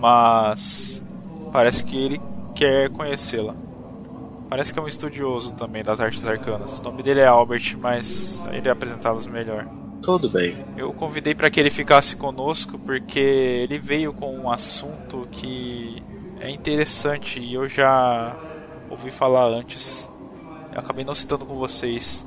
mas 0.00 1.04
parece 1.52 1.84
que 1.84 1.96
ele 1.96 2.20
quer 2.54 2.90
conhecê-la. 2.90 3.67
Parece 4.48 4.72
que 4.72 4.78
é 4.78 4.82
um 4.82 4.88
estudioso 4.88 5.54
também 5.54 5.84
das 5.84 6.00
artes 6.00 6.24
arcanas. 6.24 6.78
O 6.78 6.82
nome 6.82 7.02
dele 7.02 7.20
é 7.20 7.26
Albert, 7.26 7.76
mas 7.78 8.42
ele 8.50 8.70
apresentá-los 8.70 9.26
melhor. 9.26 9.68
Tudo 10.02 10.30
bem. 10.30 10.56
Eu 10.76 10.92
convidei 10.92 11.34
para 11.34 11.50
que 11.50 11.60
ele 11.60 11.70
ficasse 11.70 12.16
conosco 12.16 12.78
porque 12.78 13.20
ele 13.20 13.78
veio 13.78 14.12
com 14.12 14.34
um 14.34 14.50
assunto 14.50 15.28
que 15.30 16.02
é 16.40 16.50
interessante 16.50 17.40
e 17.40 17.54
eu 17.54 17.68
já 17.68 18.36
ouvi 18.88 19.10
falar 19.10 19.46
antes. 19.46 20.10
Eu 20.72 20.80
acabei 20.80 21.04
não 21.04 21.14
citando 21.14 21.44
com 21.44 21.56
vocês. 21.56 22.26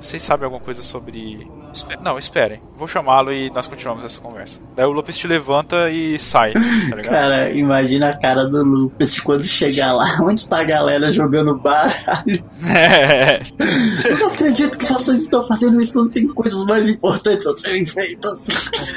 Vocês 0.00 0.22
sabem 0.22 0.44
alguma 0.44 0.62
coisa 0.62 0.82
sobre. 0.82 1.46
Espe- 1.72 1.98
Não, 2.02 2.18
esperem. 2.18 2.60
Vou 2.76 2.88
chamá-lo 2.88 3.32
e 3.32 3.50
nós 3.50 3.66
continuamos 3.66 4.04
essa 4.04 4.20
conversa. 4.20 4.60
Daí 4.74 4.86
o 4.86 4.90
Lopes 4.90 5.16
te 5.16 5.26
levanta 5.28 5.90
e 5.90 6.18
sai, 6.18 6.52
tá 6.52 6.60
ligado? 6.96 7.02
Cara, 7.12 7.50
imagina 7.52 8.08
a 8.10 8.18
cara 8.18 8.46
do 8.46 8.64
Lucas 8.64 9.18
quando 9.20 9.44
chegar 9.44 9.92
lá. 9.92 10.06
Onde 10.22 10.48
tá 10.48 10.60
a 10.60 10.64
galera 10.64 11.12
jogando 11.12 11.54
baralho? 11.58 12.44
É. 12.68 13.40
Eu 14.08 14.18
não 14.18 14.28
acredito 14.28 14.78
que 14.78 14.86
vocês 14.92 15.22
estão 15.22 15.46
fazendo 15.46 15.80
isso. 15.80 15.96
Não 15.96 16.08
tem 16.08 16.26
coisas 16.28 16.64
mais 16.66 16.88
importantes 16.88 17.46
a 17.46 17.52
serem 17.52 17.84
feitas. 17.86 18.48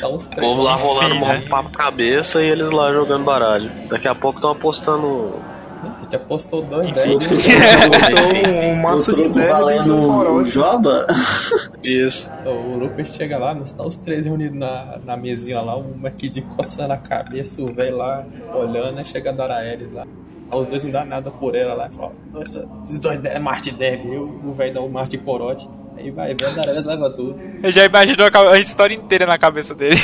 Uns 0.04 0.26
O 0.26 0.30
povo 0.30 0.62
lá 0.64 0.76
rolando 0.76 1.16
Enfim, 1.16 1.24
um 1.24 1.28
né? 1.28 1.46
papo 1.50 1.70
cabeça 1.72 2.42
e 2.42 2.50
eles 2.50 2.72
lá 2.72 2.92
jogando 2.92 3.24
baralho. 3.24 3.70
Daqui 3.90 4.08
a 4.08 4.16
pouco 4.16 4.38
estão 4.40 4.52
apostando. 4.52 5.34
Apostou 6.16 6.62
dois 6.64 6.90
Enfim. 6.90 7.18
dez. 7.18 7.32
Botou 7.32 8.72
um 8.72 8.76
maço 8.82 9.12
o 9.12 9.16
de 9.16 9.22
truco 9.24 9.40
10 9.40 9.46
e 9.46 9.48
um 9.48 9.52
valendo 9.54 10.08
corote. 10.08 10.50
joba? 10.50 11.08
Isso. 11.84 12.32
O 12.46 12.78
Lucas 12.78 13.08
chega 13.10 13.38
lá, 13.38 13.54
nós 13.54 13.74
tá 13.74 13.84
os 13.84 13.98
três 13.98 14.26
reunidos 14.26 14.58
na, 14.58 14.98
na 15.06 15.18
mesinha 15.18 15.62
lá, 15.62 15.78
um 15.78 15.94
aqui 16.06 16.30
de 16.30 16.42
coçando 16.42 16.94
a 16.94 16.98
cabeça, 16.98 17.62
o 17.62 17.74
velho 17.74 17.98
lá 17.98 18.26
olhando, 18.54 19.00
aí 19.00 19.06
chega 19.06 19.30
a 19.30 19.34
Dora 19.34 19.56
Ares 19.56 19.92
lá. 19.92 20.06
Aí 20.52 20.60
os 20.60 20.68
dois 20.68 20.84
não 20.84 20.92
dá 20.92 21.06
nada 21.06 21.32
por 21.32 21.56
ela 21.56 21.74
lá, 21.74 21.90
e 21.92 21.96
fala, 21.96 22.12
"Nossa, 22.32 22.68
esses 22.84 23.00
dois 23.00 23.24
é 23.24 23.40
Marte 23.40 23.76
eu, 23.80 24.42
o 24.46 24.54
velho 24.54 24.74
dá 24.74 24.82
o 24.82 24.90
Marte 24.90 25.18
Corote. 25.18 25.68
Aí 25.98 26.10
vai, 26.12 26.34
velho, 26.34 26.52
a 26.52 26.56
Dora 26.56 26.72
Ares 26.72 26.86
leva 26.86 27.10
tudo. 27.10 27.40
Eu 27.62 27.72
já 27.72 27.86
imaginou 27.86 28.28
a 28.52 28.60
história 28.60 28.96
inteira 28.96 29.26
na 29.26 29.38
cabeça 29.38 29.74
dele. 29.76 29.98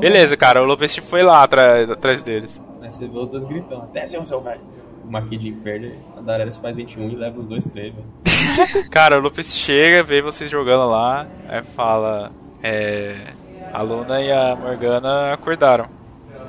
Beleza, 0.00 0.36
cara, 0.36 0.62
o 0.62 0.66
Lopes 0.66 0.96
foi 0.98 1.22
lá 1.22 1.42
atrás, 1.42 1.90
atrás 1.90 2.22
deles. 2.22 2.60
Aí 2.90 2.92
você 2.92 3.06
vê 3.06 3.18
os 3.18 3.28
dois 3.28 3.44
gritando, 3.44 3.86
desce 3.92 4.18
um, 4.18 4.26
seu 4.26 4.40
velho. 4.40 4.60
O 5.04 5.10
Marquidinho 5.10 5.56
perde, 5.60 5.94
a 6.26 6.32
Ares 6.32 6.56
faz 6.56 6.74
21 6.74 7.10
e 7.10 7.14
leva 7.14 7.38
os 7.38 7.46
dois 7.46 7.64
três, 7.64 7.94
velho. 7.94 8.88
Cara, 8.90 9.16
o 9.16 9.20
Lopes 9.20 9.54
chega, 9.54 10.02
vê 10.02 10.20
vocês 10.20 10.50
jogando 10.50 10.90
lá, 10.90 11.26
aí 11.48 11.62
fala: 11.62 12.32
É. 12.62 13.34
A 13.72 13.82
Luna 13.82 14.20
e 14.20 14.32
a 14.32 14.56
Morgana 14.56 15.32
acordaram. 15.32 15.86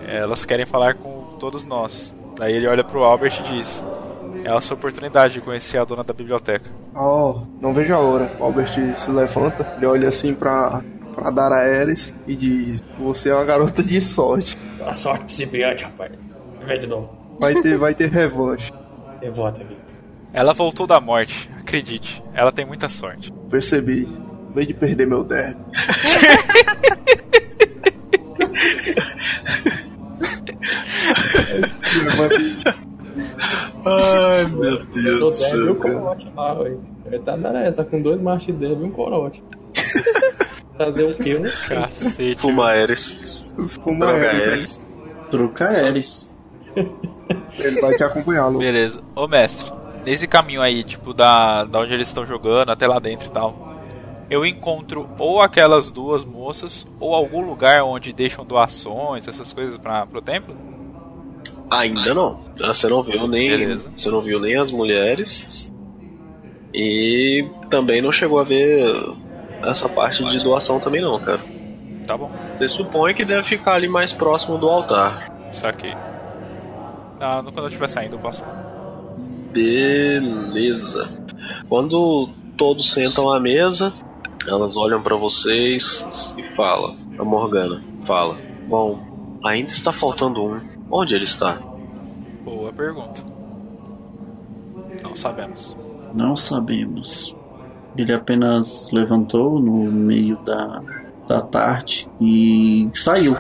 Elas 0.08 0.44
querem 0.44 0.66
falar 0.66 0.96
com 0.96 1.38
todos 1.40 1.66
nós. 1.66 2.16
Daí 2.36 2.56
ele 2.56 2.68
olha 2.68 2.84
pro 2.84 3.04
Albert 3.04 3.40
e 3.42 3.44
diz: 3.44 3.86
É 4.44 4.50
a 4.50 4.60
sua 4.60 4.76
oportunidade 4.76 5.36
de 5.36 5.42
conhecer 5.42 5.78
a 5.78 5.86
dona 5.86 6.04
da 6.04 6.14
biblioteca. 6.14 6.72
Oh, 6.96 7.42
não 7.62 7.72
vejo 7.72 7.94
a 7.94 8.00
hora. 8.00 8.36
O 8.40 8.46
Albert 8.46 8.96
se 8.96 9.12
levanta, 9.12 9.76
ele 9.78 9.86
olha 9.86 10.08
assim 10.08 10.34
pra, 10.34 10.82
pra 11.14 11.30
Dara 11.30 11.58
Ares 11.58 12.12
e 12.26 12.36
diz: 12.36 12.82
Você 12.98 13.30
é 13.30 13.36
uma 13.36 13.46
garota 13.46 13.84
de 13.84 14.02
sorte. 14.02 14.58
A 14.84 14.96
sorte 14.96 15.26
principiante, 15.26 15.84
rapaz. 15.84 16.31
De. 16.66 16.88
Vai 17.40 17.56
ter, 17.62 17.78
vai 17.78 17.94
ter 17.94 18.10
revanche. 18.10 18.72
Revota, 19.22 19.60
Vitor. 19.64 19.78
Ela 20.34 20.54
voltou 20.54 20.88
da 20.88 21.00
morte, 21.02 21.50
acredite, 21.60 22.24
ela 22.34 22.52
tem 22.52 22.66
muita 22.66 22.88
sorte. 22.88 23.32
Percebi. 23.50 24.08
Vez 24.54 24.68
de 24.68 24.74
perder 24.74 25.08
meu 25.08 25.24
derby. 25.24 25.60
Ai, 33.86 34.46
meu 34.46 34.64
Eu 34.64 34.86
Deus 34.86 35.20
do 35.20 35.28
e 35.28 35.32
céu. 35.32 35.72
o 35.72 35.76
corote 35.76 36.32
lá, 36.36 36.54
velho. 36.54 36.82
Ele 37.06 37.20
tá 37.20 37.34
Ares, 37.34 37.76
tá 37.76 37.84
com 37.84 38.02
dois 38.02 38.22
Marte 38.22 38.52
Deb 38.52 38.82
e 38.82 38.84
um 38.84 38.92
corote. 38.92 39.44
Fazer 40.78 41.04
o 41.04 41.14
quê? 41.16 41.36
Caras. 41.68 41.68
Cacete. 41.68 42.42
Fuma 42.42 42.72
Ares. 42.72 43.54
Fuma 43.84 44.06
Droga. 44.06 44.56
Truca 45.30 45.66
Ares. 45.66 46.36
Ele 46.76 47.82
vai 47.82 47.96
te 47.96 48.04
acompanhá-lo. 48.04 48.60
Beleza. 48.60 49.02
Ô 49.16 49.28
mestre, 49.28 49.72
nesse 50.06 50.28
caminho 50.28 50.62
aí, 50.62 50.84
tipo, 50.84 51.14
da, 51.14 51.64
da 51.66 51.80
onde 51.80 51.94
eles 51.94 52.08
estão 52.08 52.26
jogando 52.26 52.70
até 52.72 52.88
lá 52.88 53.00
dentro 53.00 53.28
e 53.28 53.32
tal, 53.32 53.72
eu 54.30 54.46
encontro 54.46 55.10
ou 55.20 55.42
aquelas 55.42 55.92
duas 55.92 56.24
moças, 56.24 56.88
ou 57.00 57.14
algum 57.14 57.42
lugar 57.42 57.84
onde 57.84 58.14
deixam 58.14 58.46
doações, 58.46 59.28
essas 59.28 59.52
coisas 59.54 59.78
pra, 59.78 60.06
pro 60.06 60.22
templo? 60.22 60.56
Ainda 61.70 62.14
não. 62.14 62.40
Você 62.58 62.88
não 62.88 63.02
viu 63.02 63.28
nem. 63.28 63.50
Beleza. 63.50 63.90
Você 63.96 64.10
não 64.10 64.22
viu 64.22 64.40
nem 64.40 64.58
as 64.58 64.72
mulheres. 64.72 65.72
E 66.74 67.46
também 67.70 68.02
não 68.02 68.12
chegou 68.12 68.40
a 68.40 68.44
ver 68.44 68.94
essa 69.64 69.88
parte 69.90 70.24
de 70.26 70.44
doação 70.44 70.80
também 70.80 71.02
não, 71.02 71.20
cara. 71.20 71.42
Tá 72.08 72.18
bom, 72.18 72.32
Você 72.56 72.68
supõe 72.68 73.14
que 73.14 73.24
deve 73.24 73.48
ficar 73.48 73.74
ali 73.76 73.88
mais 73.88 74.12
próximo 74.12 74.58
do 74.58 74.68
altar. 74.70 75.32
saquei. 75.52 75.94
Ah, 77.22 77.44
quando 77.44 77.60
eu 77.60 77.68
estiver 77.68 77.88
saindo, 77.88 78.16
eu 78.16 78.20
passo. 78.20 78.44
Beleza. 79.52 81.08
Quando 81.70 82.30
todos 82.58 82.92
sentam 82.92 83.32
à 83.32 83.40
mesa, 83.40 83.94
elas 84.48 84.76
olham 84.76 85.02
pra 85.02 85.16
vocês 85.16 86.34
e 86.36 86.56
falam. 86.56 86.98
A 87.20 87.24
Morgana 87.24 87.84
fala: 88.06 88.38
Bom, 88.68 89.40
ainda 89.46 89.72
está 89.72 89.94
faltando 89.94 90.44
um. 90.44 90.60
Onde 90.90 91.14
ele 91.14 91.26
está? 91.26 91.60
Boa 92.44 92.74
pergunta. 92.74 93.24
Não 95.04 95.16
sabemos. 95.16 95.78
Não 96.14 96.36
sabemos. 96.36 97.38
Ele 97.96 98.14
apenas 98.14 98.90
levantou 98.92 99.60
no 99.60 99.92
meio 99.92 100.38
da, 100.44 100.82
da 101.28 101.42
tarde 101.42 102.10
e 102.20 102.90
saiu. 102.94 103.36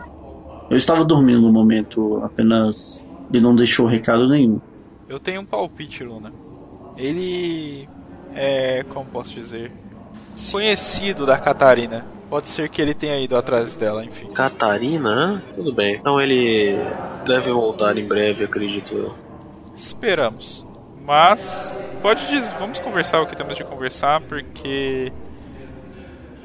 Eu 0.70 0.78
estava 0.78 1.04
dormindo 1.04 1.42
no 1.42 1.52
momento, 1.52 2.22
apenas 2.24 3.10
ele 3.34 3.44
não 3.44 3.56
deixou 3.56 3.86
recado 3.86 4.28
nenhum. 4.28 4.60
Eu 5.08 5.20
tenho 5.20 5.42
um 5.42 5.46
palpite, 5.46 6.04
Luna. 6.04 6.32
Ele 6.98 7.88
é, 8.34 8.84
como 8.90 9.06
posso 9.06 9.34
dizer, 9.34 9.72
conhecido 10.52 11.26
da 11.26 11.38
Catarina. 11.38 12.06
Pode 12.30 12.48
ser 12.48 12.70
que 12.70 12.82
ele 12.82 12.94
tenha 12.94 13.18
ido 13.20 13.36
atrás 13.36 13.76
dela, 13.76 14.06
enfim. 14.06 14.28
Catarina? 14.32 15.44
Tudo 15.54 15.74
bem. 15.74 15.96
Então 15.96 16.22
ele 16.22 16.78
deve 17.26 17.52
voltar 17.52 17.98
em 17.98 18.08
breve, 18.08 18.46
acredito 18.46 18.96
eu. 18.96 19.16
Esperamos. 19.76 20.66
Mas 21.06 21.78
pode 22.02 22.28
dizer, 22.28 22.56
vamos 22.58 22.80
conversar 22.80 23.22
o 23.22 23.28
que 23.28 23.36
temos 23.36 23.58
de 23.58 23.64
conversar, 23.64 24.22
porque 24.22 25.12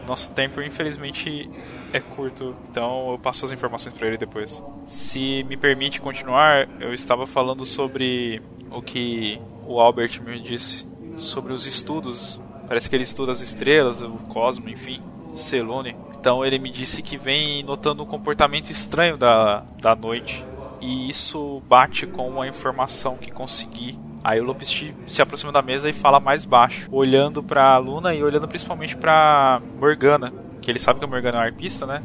nosso 0.06 0.30
tempo 0.32 0.60
infelizmente 0.60 1.48
é 1.92 2.00
curto. 2.00 2.54
Então 2.70 3.10
eu 3.12 3.18
passo 3.18 3.46
as 3.46 3.52
informações 3.52 3.94
para 3.94 4.06
ele 4.06 4.16
depois. 4.16 4.62
Se 4.84 5.44
me 5.44 5.56
permite 5.56 6.00
continuar, 6.00 6.68
eu 6.80 6.92
estava 6.92 7.26
falando 7.26 7.64
sobre 7.64 8.42
o 8.70 8.82
que 8.82 9.40
o 9.66 9.80
Albert 9.80 10.20
me 10.22 10.38
disse 10.40 10.86
sobre 11.16 11.52
os 11.52 11.66
estudos. 11.66 12.40
Parece 12.66 12.90
que 12.90 12.96
ele 12.96 13.04
estuda 13.04 13.32
as 13.32 13.40
estrelas, 13.40 14.00
o 14.00 14.10
cosmo, 14.28 14.68
enfim, 14.68 15.00
Selune. 15.34 15.96
Então 16.18 16.44
ele 16.44 16.58
me 16.58 16.70
disse 16.70 17.02
que 17.02 17.16
vem 17.16 17.62
notando 17.62 18.02
um 18.02 18.06
comportamento 18.06 18.70
estranho 18.70 19.16
da, 19.16 19.64
da 19.80 19.94
noite. 19.94 20.44
E 20.80 21.08
isso 21.08 21.62
bate 21.68 22.06
com 22.06 22.40
a 22.40 22.48
informação 22.48 23.16
que 23.16 23.30
consegui. 23.30 23.98
Aí 24.22 24.40
o 24.40 24.44
Lopes 24.44 24.92
se 25.06 25.22
aproxima 25.22 25.52
da 25.52 25.62
mesa 25.62 25.88
e 25.88 25.92
fala 25.92 26.18
mais 26.18 26.44
baixo, 26.44 26.88
olhando 26.90 27.44
pra 27.44 27.78
Luna 27.78 28.12
e 28.12 28.24
olhando 28.24 28.48
principalmente 28.48 28.96
pra 28.96 29.62
Morgana, 29.78 30.32
que 30.66 30.72
ele 30.72 30.80
sabe 30.80 30.98
que 30.98 31.04
a 31.04 31.08
Morgana 31.08 31.38
é 31.38 31.40
uma 31.42 31.46
arpista, 31.46 31.86
né? 31.86 32.02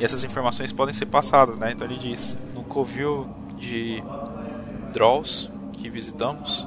E 0.00 0.04
essas 0.04 0.24
informações 0.24 0.72
podem 0.72 0.94
ser 0.94 1.04
passadas, 1.04 1.58
né? 1.58 1.72
Então 1.72 1.86
ele 1.86 1.98
diz: 1.98 2.38
No 2.54 2.64
covil 2.64 3.28
de 3.58 4.02
Drolls 4.94 5.50
que 5.74 5.90
visitamos, 5.90 6.66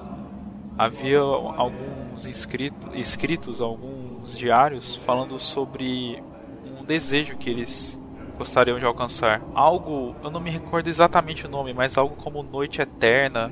havia 0.77 1.19
alguns 1.19 2.27
inscritos, 2.27 2.93
escritos, 2.93 3.59
alguns 3.59 4.37
diários 4.37 4.95
falando 4.95 5.39
sobre 5.39 6.23
um 6.63 6.85
desejo 6.85 7.35
que 7.37 7.49
eles 7.49 7.99
gostariam 8.37 8.77
de 8.77 8.85
alcançar. 8.85 9.41
Algo, 9.55 10.15
eu 10.23 10.29
não 10.29 10.39
me 10.39 10.51
recordo 10.51 10.89
exatamente 10.89 11.47
o 11.47 11.49
nome, 11.49 11.73
mas 11.73 11.97
algo 11.97 12.15
como 12.17 12.43
Noite 12.43 12.83
Eterna 12.83 13.51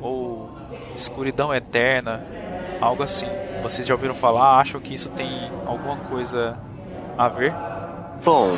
ou 0.00 0.50
Escuridão 0.92 1.54
Eterna, 1.54 2.26
algo 2.80 3.04
assim. 3.04 3.26
Vocês 3.62 3.86
já 3.86 3.94
ouviram 3.94 4.12
falar? 4.12 4.58
Acham 4.58 4.80
que 4.80 4.92
isso 4.92 5.08
tem 5.10 5.52
alguma 5.64 5.96
coisa 5.98 6.60
a 7.16 7.28
ver? 7.28 7.54
Bom, 8.24 8.56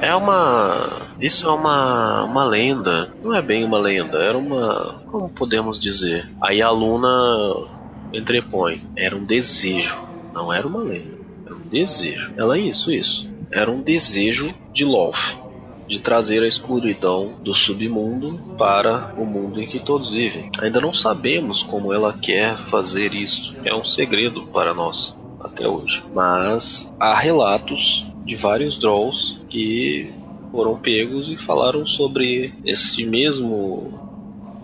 é 0.00 0.14
uma. 0.14 1.02
Isso 1.20 1.46
é 1.46 1.52
uma, 1.52 2.24
uma 2.24 2.44
lenda. 2.44 3.12
Não 3.22 3.34
é 3.34 3.42
bem 3.42 3.64
uma 3.64 3.78
lenda, 3.78 4.18
era 4.18 4.36
uma. 4.36 5.02
Como 5.10 5.28
podemos 5.28 5.80
dizer? 5.80 6.28
Aí 6.40 6.62
a 6.62 6.70
Luna 6.70 7.68
entrepõe. 8.12 8.82
Era 8.96 9.16
um 9.16 9.24
desejo. 9.24 10.00
Não 10.32 10.52
era 10.52 10.66
uma 10.66 10.80
lenda. 10.80 11.18
Era 11.46 11.54
um 11.54 11.68
desejo. 11.68 12.32
Ela, 12.36 12.58
isso, 12.58 12.90
isso. 12.90 13.32
Era 13.50 13.70
um 13.70 13.80
desejo 13.80 14.52
de 14.72 14.84
Loth. 14.84 15.40
de 15.86 15.98
trazer 15.98 16.42
a 16.42 16.48
escuridão 16.48 17.34
do 17.42 17.54
submundo 17.54 18.38
para 18.56 19.14
o 19.18 19.26
mundo 19.26 19.60
em 19.60 19.66
que 19.66 19.78
todos 19.78 20.10
vivem. 20.12 20.50
Ainda 20.58 20.80
não 20.80 20.94
sabemos 20.94 21.62
como 21.62 21.92
ela 21.92 22.16
quer 22.18 22.56
fazer 22.56 23.12
isso. 23.12 23.54
É 23.62 23.74
um 23.74 23.84
segredo 23.84 24.46
para 24.46 24.72
nós 24.72 25.14
até 25.42 25.68
hoje. 25.68 26.02
Mas 26.14 26.92
há 26.98 27.14
relatos 27.14 28.06
de 28.24 28.36
vários 28.36 28.78
Drolls 28.78 29.40
que 29.48 30.12
foram 30.50 30.78
pegos 30.78 31.30
e 31.30 31.36
falaram 31.36 31.86
sobre 31.86 32.54
esse 32.64 33.04
mesmo 33.04 33.98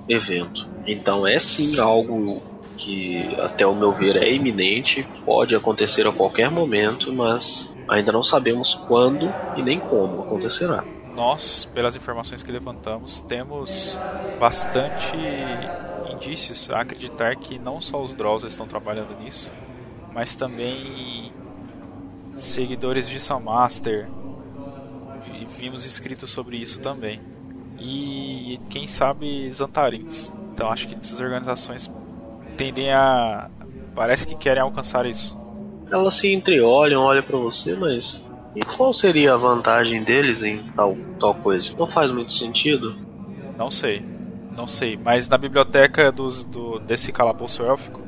evento. 0.08 0.66
Então 0.86 1.26
é 1.26 1.38
sim 1.38 1.80
algo 1.80 2.42
que, 2.76 3.34
até 3.40 3.66
o 3.66 3.74
meu 3.74 3.92
ver, 3.92 4.16
é 4.16 4.32
iminente, 4.32 5.06
pode 5.24 5.54
acontecer 5.54 6.06
a 6.06 6.12
qualquer 6.12 6.50
momento, 6.50 7.12
mas 7.12 7.68
ainda 7.88 8.12
não 8.12 8.22
sabemos 8.22 8.74
quando 8.74 9.32
e 9.56 9.62
nem 9.62 9.80
como 9.80 10.22
acontecerá. 10.22 10.84
Nós, 11.14 11.68
pelas 11.74 11.96
informações 11.96 12.42
que 12.44 12.52
levantamos, 12.52 13.20
temos 13.22 13.98
bastante 14.38 15.16
indícios 16.12 16.70
a 16.70 16.80
acreditar 16.80 17.34
que 17.36 17.58
não 17.58 17.80
só 17.80 18.00
os 18.00 18.14
Drolls 18.14 18.46
estão 18.46 18.66
trabalhando 18.66 19.16
nisso, 19.20 19.50
mas 20.18 20.34
também 20.34 21.32
seguidores 22.34 23.08
de 23.08 23.20
Sun 23.20 23.38
Master. 23.38 24.08
Vimos 25.56 25.86
escrito 25.86 26.26
sobre 26.26 26.56
isso 26.56 26.80
também. 26.80 27.20
E 27.78 28.58
quem 28.68 28.84
sabe 28.88 29.48
Zantarins. 29.52 30.32
Então 30.52 30.72
acho 30.72 30.88
que 30.88 30.96
essas 31.00 31.20
organizações 31.20 31.88
tendem 32.56 32.92
a. 32.92 33.48
Parece 33.94 34.26
que 34.26 34.34
querem 34.34 34.60
alcançar 34.60 35.06
isso. 35.06 35.38
Elas 35.88 36.14
se 36.14 36.32
entreolham, 36.34 37.00
olham 37.00 37.22
para 37.22 37.38
você, 37.38 37.76
mas. 37.76 38.28
E 38.56 38.64
qual 38.64 38.92
seria 38.92 39.34
a 39.34 39.36
vantagem 39.36 40.02
deles 40.02 40.42
em 40.42 40.58
tal, 40.74 40.96
tal 41.20 41.34
coisa? 41.36 41.72
Não 41.78 41.86
faz 41.86 42.10
muito 42.10 42.32
sentido? 42.32 42.96
Não 43.56 43.70
sei. 43.70 44.04
Não 44.56 44.66
sei. 44.66 44.96
Mas 44.96 45.28
na 45.28 45.38
biblioteca 45.38 46.10
dos, 46.10 46.44
do, 46.44 46.80
desse 46.80 47.12
calabouço 47.12 47.62
élfico 47.62 48.07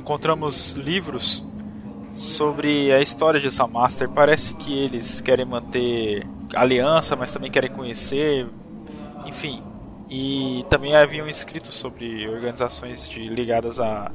encontramos 0.00 0.72
livros 0.72 1.44
sobre 2.12 2.92
a 2.92 3.00
história 3.00 3.38
de 3.38 3.48
Master. 3.70 4.08
Parece 4.08 4.54
que 4.54 4.76
eles 4.76 5.20
querem 5.20 5.46
manter 5.46 6.26
aliança, 6.54 7.14
mas 7.14 7.30
também 7.30 7.50
querem 7.50 7.70
conhecer. 7.70 8.48
Enfim, 9.26 9.62
e 10.08 10.64
também 10.68 10.96
haviam 10.96 11.28
escrito 11.28 11.70
sobre 11.70 12.28
organizações 12.28 13.08
de, 13.08 13.28
ligadas 13.28 13.78
a, 13.78 14.10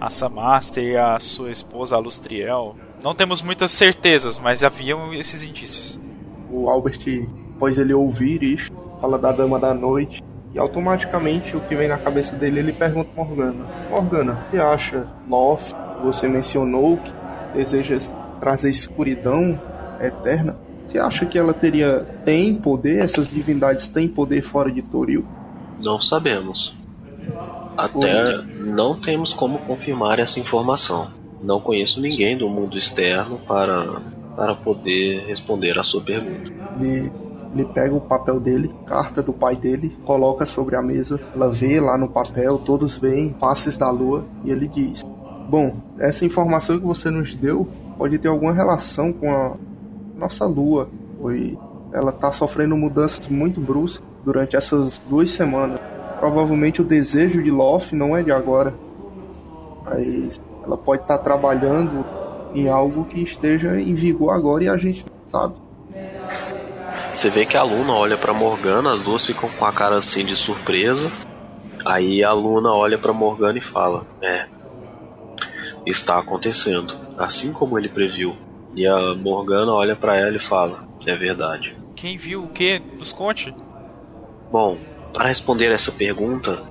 a 0.00 0.10
Samaster 0.10 0.82
e 0.82 0.96
a 0.96 1.18
sua 1.18 1.50
esposa, 1.50 1.94
a 1.94 1.98
Lustriel. 1.98 2.74
Não 3.02 3.14
temos 3.14 3.40
muitas 3.40 3.70
certezas, 3.70 4.38
mas 4.38 4.64
haviam 4.64 5.14
esses 5.14 5.44
indícios. 5.44 6.00
O 6.50 6.68
Albert, 6.68 6.98
após 7.56 7.78
ele 7.78 7.94
ouvir 7.94 8.42
isso, 8.42 8.72
fala 9.00 9.18
da 9.18 9.30
Dama 9.30 9.58
da 9.58 9.72
Noite, 9.72 10.20
e 10.54 10.58
automaticamente 10.58 11.56
o 11.56 11.60
que 11.60 11.76
vem 11.76 11.88
na 11.88 11.98
cabeça 11.98 12.34
dele, 12.34 12.60
ele 12.60 12.72
pergunta 12.72 13.10
Morgana. 13.14 13.66
Morgana, 13.90 14.46
você 14.50 14.58
acha 14.58 15.06
Loth, 15.28 15.72
você 16.02 16.28
mencionou 16.28 16.96
que 16.96 17.12
deseja 17.54 17.98
trazer 18.40 18.70
escuridão 18.70 19.60
eterna? 20.00 20.56
Você 20.86 20.98
acha 20.98 21.24
que 21.24 21.38
ela 21.38 21.54
teria 21.54 22.04
tem 22.24 22.54
poder? 22.54 23.04
Essas 23.04 23.28
divindades 23.28 23.86
têm 23.86 24.08
poder 24.08 24.42
fora 24.42 24.72
de 24.72 24.82
Toril? 24.82 25.24
Não 25.80 26.00
sabemos. 26.00 26.76
Até 27.76 28.42
não 28.58 28.94
temos 28.98 29.32
como 29.32 29.58
confirmar 29.58 30.18
essa 30.18 30.40
informação. 30.40 31.08
Não 31.42 31.60
conheço 31.60 32.00
ninguém 32.00 32.36
do 32.36 32.48
mundo 32.48 32.76
externo 32.76 33.38
para, 33.46 34.02
para 34.36 34.54
poder 34.54 35.24
responder 35.26 35.78
a 35.78 35.82
sua 35.82 36.02
pergunta. 36.02 36.52
Ele, 36.80 37.10
ele 37.52 37.64
pega 37.64 37.94
o 37.94 38.00
papel 38.00 38.38
dele, 38.38 38.72
carta 38.86 39.22
do 39.22 39.32
pai 39.32 39.56
dele, 39.56 39.96
coloca 40.04 40.46
sobre 40.46 40.76
a 40.76 40.82
mesa. 40.82 41.20
Ela 41.34 41.50
vê 41.50 41.80
lá 41.80 41.98
no 41.98 42.08
papel, 42.08 42.58
todos 42.58 42.96
veem, 42.96 43.34
faces 43.38 43.76
da 43.76 43.90
lua, 43.90 44.24
e 44.44 44.50
ele 44.50 44.68
diz: 44.68 45.02
Bom, 45.48 45.74
essa 45.98 46.24
informação 46.24 46.78
que 46.78 46.86
você 46.86 47.10
nos 47.10 47.34
deu 47.34 47.66
pode 47.98 48.18
ter 48.18 48.28
alguma 48.28 48.52
relação 48.52 49.12
com 49.12 49.34
a 49.34 49.56
nossa 50.16 50.46
lua. 50.46 50.88
Foi, 51.20 51.58
ela 51.92 52.10
está 52.10 52.30
sofrendo 52.30 52.76
mudanças 52.76 53.26
muito 53.28 53.60
bruscas 53.60 54.06
durante 54.24 54.54
essas 54.54 55.00
duas 55.08 55.30
semanas. 55.30 55.78
Provavelmente 56.20 56.80
o 56.80 56.84
desejo 56.84 57.42
de 57.42 57.50
Loth 57.50 57.92
não 57.92 58.16
é 58.16 58.22
de 58.22 58.30
agora, 58.30 58.74
mas 59.84 60.38
ela 60.64 60.76
pode 60.76 61.02
estar 61.02 61.18
tá 61.18 61.24
trabalhando 61.24 62.04
em 62.54 62.68
algo 62.68 63.04
que 63.04 63.20
esteja 63.20 63.80
em 63.80 63.94
vigor 63.94 64.30
agora 64.30 64.64
e 64.64 64.68
a 64.68 64.76
gente 64.76 65.04
não 65.04 65.40
sabe. 65.40 65.54
Você 67.12 67.28
vê 67.28 67.44
que 67.44 67.56
a 67.56 67.62
Luna 67.62 67.92
olha 67.92 68.16
para 68.16 68.32
Morgana, 68.32 68.92
as 68.92 69.02
duas 69.02 69.26
ficam 69.26 69.48
com 69.50 69.64
a 69.64 69.72
cara 69.72 69.96
assim 69.96 70.24
de 70.24 70.34
surpresa. 70.34 71.10
Aí 71.84 72.22
a 72.22 72.32
Luna 72.32 72.72
olha 72.72 72.96
para 72.96 73.12
Morgana 73.12 73.58
e 73.58 73.62
fala: 73.62 74.06
"É, 74.22 74.46
está 75.84 76.18
acontecendo, 76.18 76.94
assim 77.18 77.52
como 77.52 77.78
ele 77.78 77.88
previu. 77.88 78.36
E 78.74 78.86
a 78.86 79.14
Morgana 79.16 79.72
olha 79.72 79.96
para 79.96 80.18
ela 80.18 80.36
e 80.36 80.40
fala: 80.40 80.84
É 81.06 81.14
verdade. 81.14 81.74
Quem 81.96 82.16
viu 82.16 82.44
o 82.44 82.48
que? 82.48 82.80
Nos 82.98 83.12
conte. 83.12 83.54
Bom, 84.50 84.78
para 85.12 85.28
responder 85.28 85.70
essa 85.72 85.92
pergunta, 85.92 86.62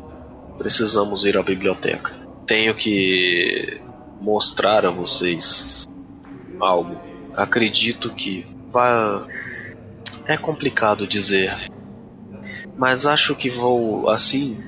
precisamos 0.58 1.26
ir 1.26 1.38
à 1.38 1.44
biblioteca. 1.44 2.16
Tenho 2.46 2.74
que 2.74 3.80
mostrar 4.20 4.86
a 4.86 4.90
vocês 4.90 5.84
algo. 6.60 6.98
Acredito 7.36 8.10
que 8.10 8.46
vai. 8.72 9.26
É 10.30 10.38
complicado 10.38 11.08
dizer, 11.08 11.52
mas 12.78 13.08
acho 13.08 13.34
que 13.34 13.50
vou 13.50 14.08
assim 14.12 14.60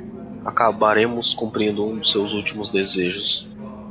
acabaremos 0.44 1.36
cumprindo 1.36 1.86
um 1.86 2.00
dos 2.00 2.12
seus 2.12 2.34
últimos 2.34 2.68
desejos. 2.70 3.48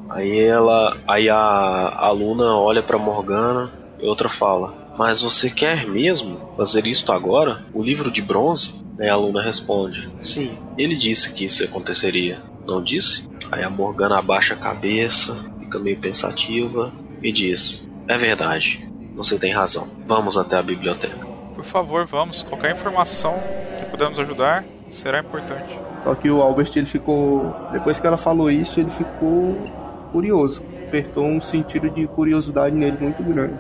Aí 0.09 0.41
ela, 0.41 0.99
aí 1.07 1.29
a 1.29 1.97
aluna 1.97 2.57
olha 2.57 2.83
para 2.83 2.99
Morgana 2.99 3.71
e 4.01 4.05
outra 4.05 4.29
fala: 4.29 4.75
"Mas 4.99 5.23
você 5.23 5.49
quer 5.49 5.87
mesmo 5.87 6.41
fazer 6.57 6.89
isto 6.89 7.13
agora? 7.13 7.65
O 7.73 7.85
livro 7.85 8.11
de 8.11 8.21
bronze?" 8.21 8.75
Aí 8.99 9.09
a 9.09 9.15
aluna 9.15 9.41
responde: 9.41 10.11
"Sim, 10.21 10.59
ele 10.77 10.97
disse 10.97 11.33
que 11.33 11.45
isso 11.45 11.63
aconteceria." 11.63 12.41
Não 12.67 12.83
disse? 12.83 13.31
Aí 13.49 13.63
a 13.63 13.71
Morgana 13.71 14.19
abaixa 14.19 14.55
a 14.55 14.57
cabeça, 14.57 15.37
fica 15.61 15.79
meio 15.79 16.01
pensativa 16.01 16.93
e 17.23 17.31
diz: 17.31 17.89
"É 18.09 18.19
verdade. 18.19 18.91
Você 19.15 19.39
tem 19.39 19.53
razão. 19.53 19.87
Vamos 20.05 20.37
até 20.37 20.57
a 20.57 20.63
biblioteca." 20.63 21.30
Por 21.61 21.67
favor, 21.67 22.07
vamos. 22.07 22.43
Qualquer 22.43 22.73
informação 22.73 23.39
que 23.79 23.85
pudermos 23.85 24.19
ajudar 24.19 24.65
será 24.89 25.21
importante. 25.21 25.79
Só 26.03 26.15
que 26.15 26.31
o 26.31 26.41
Albert 26.41 26.73
ele 26.75 26.87
ficou, 26.87 27.55
depois 27.71 28.01
que 28.01 28.07
ela 28.07 28.17
falou 28.17 28.51
isso, 28.51 28.81
ele 28.81 28.91
ficou 28.91 29.63
curioso. 30.11 30.65
Apertou 30.89 31.27
um 31.27 31.39
sentido 31.39 31.91
de 31.91 32.07
curiosidade 32.07 32.75
nele 32.75 32.97
muito 32.99 33.23
grande. 33.23 33.59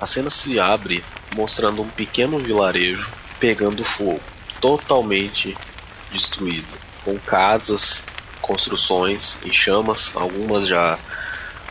A 0.00 0.06
cena 0.06 0.30
se 0.30 0.58
abre 0.58 1.04
mostrando 1.36 1.82
um 1.82 1.88
pequeno 1.90 2.40
vilarejo 2.40 3.08
pegando 3.38 3.84
fogo, 3.84 4.20
totalmente 4.60 5.56
destruído, 6.10 6.66
com 7.04 7.16
casas, 7.20 8.04
construções 8.48 9.36
em 9.44 9.52
chamas, 9.52 10.10
algumas 10.16 10.66
já 10.66 10.98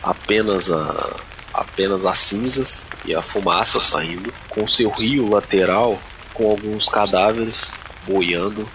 apenas 0.03 0.71
a 0.71 1.17
apenas 1.51 2.05
as 2.05 2.19
cinzas 2.19 2.85
e 3.03 3.15
a 3.15 3.23
fumaça 3.23 3.79
saindo, 3.79 4.31
com 4.47 4.67
seu 4.67 4.91
rio 4.91 5.27
lateral 5.27 5.99
com 6.31 6.51
alguns 6.51 6.87
cadáveres 6.87 7.73
boiando 8.05 8.69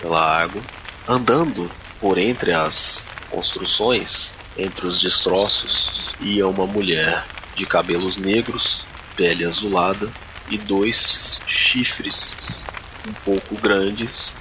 pela 0.00 0.20
água, 0.20 0.60
andando 1.08 1.70
por 2.00 2.18
entre 2.18 2.52
as 2.52 3.00
construções, 3.30 4.34
entre 4.58 4.88
os 4.88 5.00
destroços, 5.00 6.10
ia 6.20 6.48
uma 6.48 6.66
mulher 6.66 7.24
de 7.54 7.64
cabelos 7.64 8.16
negros, 8.16 8.84
pele 9.14 9.44
azulada 9.44 10.10
e 10.48 10.58
dois 10.58 11.40
chifres 11.46 12.66
um 13.06 13.12
pouco 13.12 13.54
grandes 13.54 14.34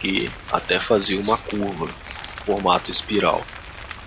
que 0.00 0.30
até 0.52 0.78
faziam 0.78 1.22
uma 1.22 1.38
curva, 1.38 1.88
formato 2.46 2.90
espiral. 2.90 3.44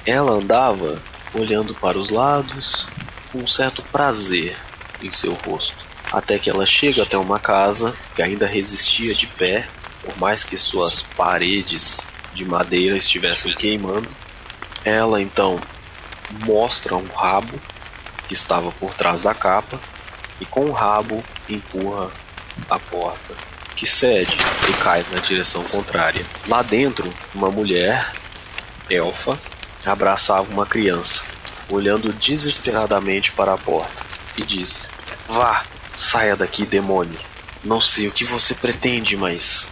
Ela 0.06 0.32
andava 0.32 1.00
olhando 1.36 1.76
para 1.76 2.00
os 2.00 2.10
lados 2.10 2.88
com 3.32 3.40
um 3.40 3.48
certo 3.48 3.84
prazer 3.84 4.58
em 5.04 5.12
seu 5.12 5.34
rosto 5.34 5.90
até 6.12 6.40
que 6.40 6.50
ela 6.50 6.66
chega 6.66 7.04
até 7.04 7.18
uma 7.18 7.40
casa 7.40 7.96
que 8.16 8.22
ainda 8.22 8.48
resistia 8.48 9.14
de 9.14 9.28
pé, 9.28 9.68
por 10.04 10.18
mais 10.18 10.44
que 10.44 10.58
suas 10.58 11.02
paredes 11.02 12.02
de 12.34 12.46
madeira 12.46 12.98
estivessem 12.98 13.54
queimando. 13.54 14.10
Ela 14.84 15.22
então 15.22 15.62
mostra 16.46 16.96
um 16.96 17.08
rabo 17.08 17.60
que 18.28 18.34
estava 18.34 18.72
por 18.72 18.94
trás 18.94 19.22
da 19.22 19.34
capa 19.34 19.80
e 20.40 20.46
com 20.46 20.66
o 20.66 20.72
rabo 20.72 21.24
empurra 21.48 22.12
a 22.70 22.80
porta, 22.80 23.36
que 23.76 23.86
cede 23.86 24.38
e 24.70 24.74
cai 24.82 25.06
na 25.12 25.20
direção 25.20 25.64
contrária. 25.64 26.26
Lá 26.48 26.62
dentro, 26.62 27.14
uma 27.34 27.52
mulher 27.52 28.14
elfa, 28.90 29.40
abraçava 29.86 30.52
uma 30.52 30.66
criança, 30.66 31.24
olhando 31.70 32.12
desesperadamente 32.14 33.32
para 33.32 33.54
a 33.54 33.58
porta, 33.58 34.04
e 34.38 34.44
disse: 34.44 34.88
Vá, 35.28 35.66
saia 35.96 36.36
daqui, 36.36 36.66
demônio. 36.66 37.20
Não 37.64 37.80
sei 37.80 38.08
o 38.08 38.12
que 38.12 38.24
você 38.24 38.56
pretende, 38.56 39.18
mas 39.18 39.68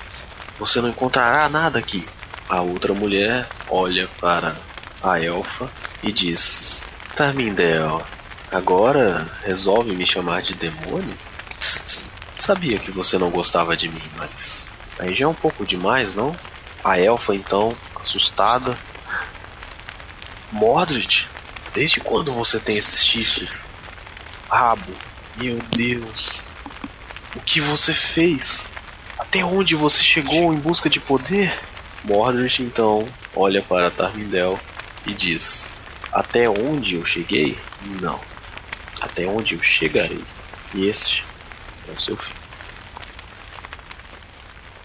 você 0.60 0.82
não 0.82 0.90
encontrará 0.90 1.48
nada 1.50 1.80
aqui. 1.80 2.08
A 2.50 2.62
outra 2.62 2.94
mulher 2.94 3.50
olha 3.70 4.08
para 4.20 4.56
a 5.02 5.22
elfa 5.22 5.72
e 6.04 6.12
diz: 6.12 6.86
Tarmindel, 7.16 8.06
agora 8.52 9.30
resolve 9.44 9.96
me 9.96 10.06
chamar 10.06 10.42
de 10.42 10.54
demônio? 10.54 11.18
Sabia 12.36 12.78
que 12.78 12.92
você 12.92 13.18
não 13.18 13.32
gostava 13.32 13.76
de 13.76 13.90
mim, 13.90 14.02
mas 14.16 14.68
aí 15.00 15.14
já 15.14 15.26
é 15.26 15.28
um 15.28 15.34
pouco 15.34 15.66
demais, 15.66 16.14
não? 16.14 16.38
A 16.84 17.00
elfa 17.00 17.36
então, 17.36 17.76
assustada. 18.00 18.78
Mordred, 20.52 21.28
desde 21.74 22.00
quando 22.00 22.32
você 22.32 22.60
tem 22.60 22.78
esses 22.78 23.06
chifres? 23.06 23.66
Rabo, 24.50 24.96
meu 25.38 25.60
Deus. 25.76 26.42
O 27.36 27.40
que 27.42 27.60
você 27.60 27.94
fez? 27.94 28.70
Até 29.20 29.44
onde 29.44 29.76
você 29.76 30.02
chegou 30.02 30.54
em 30.54 30.60
busca 30.60 30.90
de 30.90 31.00
poder? 31.00 31.54
Mordred 32.04 32.64
então 32.64 33.08
olha 33.36 33.62
para 33.62 33.92
Tarmindel 33.92 34.60
e 35.06 35.14
diz: 35.14 35.74
Até 36.12 36.50
onde 36.50 36.96
eu 36.96 37.06
cheguei? 37.06 37.58
Não. 38.02 38.22
Até 39.02 39.28
onde 39.28 39.56
eu 39.56 39.62
chegarei. 39.62 40.24
E 40.74 40.88
este 40.88 41.26
é 41.88 41.92
o 41.92 42.00
seu 42.00 42.16
fim. 42.16 42.34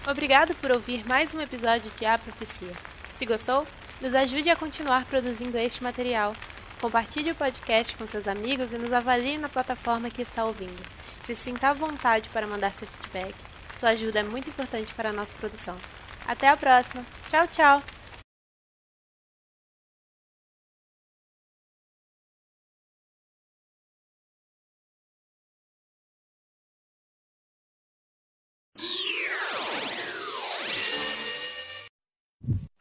Obrigado 0.07 0.55
por 0.57 0.73
ouvir 0.73 1.07
mais 1.07 1.33
um 1.33 1.41
episódio 1.41 1.91
de 1.97 2.05
A 2.05 2.19
Profecia. 2.19 2.73
Se 3.13 3.25
gostou, 3.25 3.67
nos 4.03 4.17
ajude 4.17 4.51
a 4.51 4.57
continuar 4.57 5.05
produzindo 5.05 5.57
este 5.57 5.81
material. 5.81 6.35
Compartilhe 6.81 7.31
o 7.31 7.35
podcast 7.37 7.97
com 7.97 8.05
seus 8.05 8.27
amigos 8.27 8.73
e 8.73 8.79
nos 8.79 8.93
avalie 8.93 9.39
na 9.39 9.49
plataforma 9.49 10.11
que 10.11 10.21
está 10.21 10.45
ouvindo. 10.45 10.85
Se 11.23 11.37
sinta 11.37 11.69
à 11.69 11.73
vontade 11.73 12.29
para 12.31 12.47
mandar 12.47 12.75
seu 12.75 12.89
feedback. 12.89 13.35
Sua 13.73 13.91
ajuda 13.91 14.19
é 14.19 14.25
muito 14.25 14.51
importante 14.51 14.93
para 14.93 15.11
a 15.11 15.13
nossa 15.13 15.35
produção. 15.37 15.79
Até 16.27 16.49
a 16.49 16.57
próxima. 16.57 17.07
Tchau, 17.29 17.47
tchau! 17.47 18.02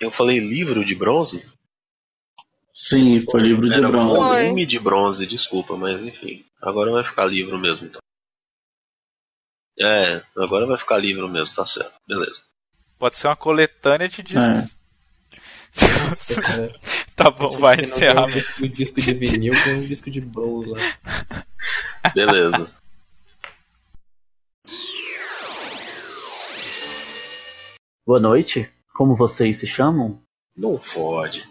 Eu 0.02 0.10
falei 0.10 0.40
livro 0.40 0.84
de 0.84 0.96
bronze? 0.96 1.48
Sim, 2.74 3.22
foi 3.22 3.42
livro 3.42 3.70
de 3.70 3.76
Era 3.76 3.88
bronze. 3.88 4.08
volume 4.08 4.66
de 4.66 4.80
bronze, 4.80 5.28
desculpa, 5.28 5.78
mas 5.78 6.02
enfim. 6.02 6.44
Agora 6.60 6.92
vai 6.92 7.04
ficar 7.04 7.26
livro 7.26 7.60
mesmo, 7.60 7.86
então. 7.86 8.02
É, 9.80 10.24
agora 10.36 10.66
vai 10.66 10.80
ficar 10.80 10.98
livro 10.98 11.30
mesmo, 11.30 11.56
tá 11.56 11.68
certo. 11.68 11.94
Beleza. 12.08 12.44
Pode 12.98 13.16
ser 13.16 13.28
uma 13.28 13.36
coletânea 13.36 14.08
de 14.10 14.24
discos. 14.24 14.78
cara. 16.36 16.80
tá 17.16 17.30
bom, 17.30 17.52
vai 17.60 17.82
encerrar. 17.82 18.26
um 18.26 18.32
disco, 18.32 18.68
disco 18.70 19.02
de 19.02 19.14
vinil, 19.14 19.54
tem 19.64 19.76
um 19.76 19.88
disco 19.88 20.10
de 20.10 20.22
bronze 20.22 20.68
lá. 20.68 20.80
Beleza. 22.16 22.76
Boa 28.04 28.20
noite. 28.20 28.68
Como 28.94 29.16
vocês 29.16 29.60
se 29.60 29.68
chamam? 29.68 30.20
Não 30.56 30.78
fode. 30.78 31.48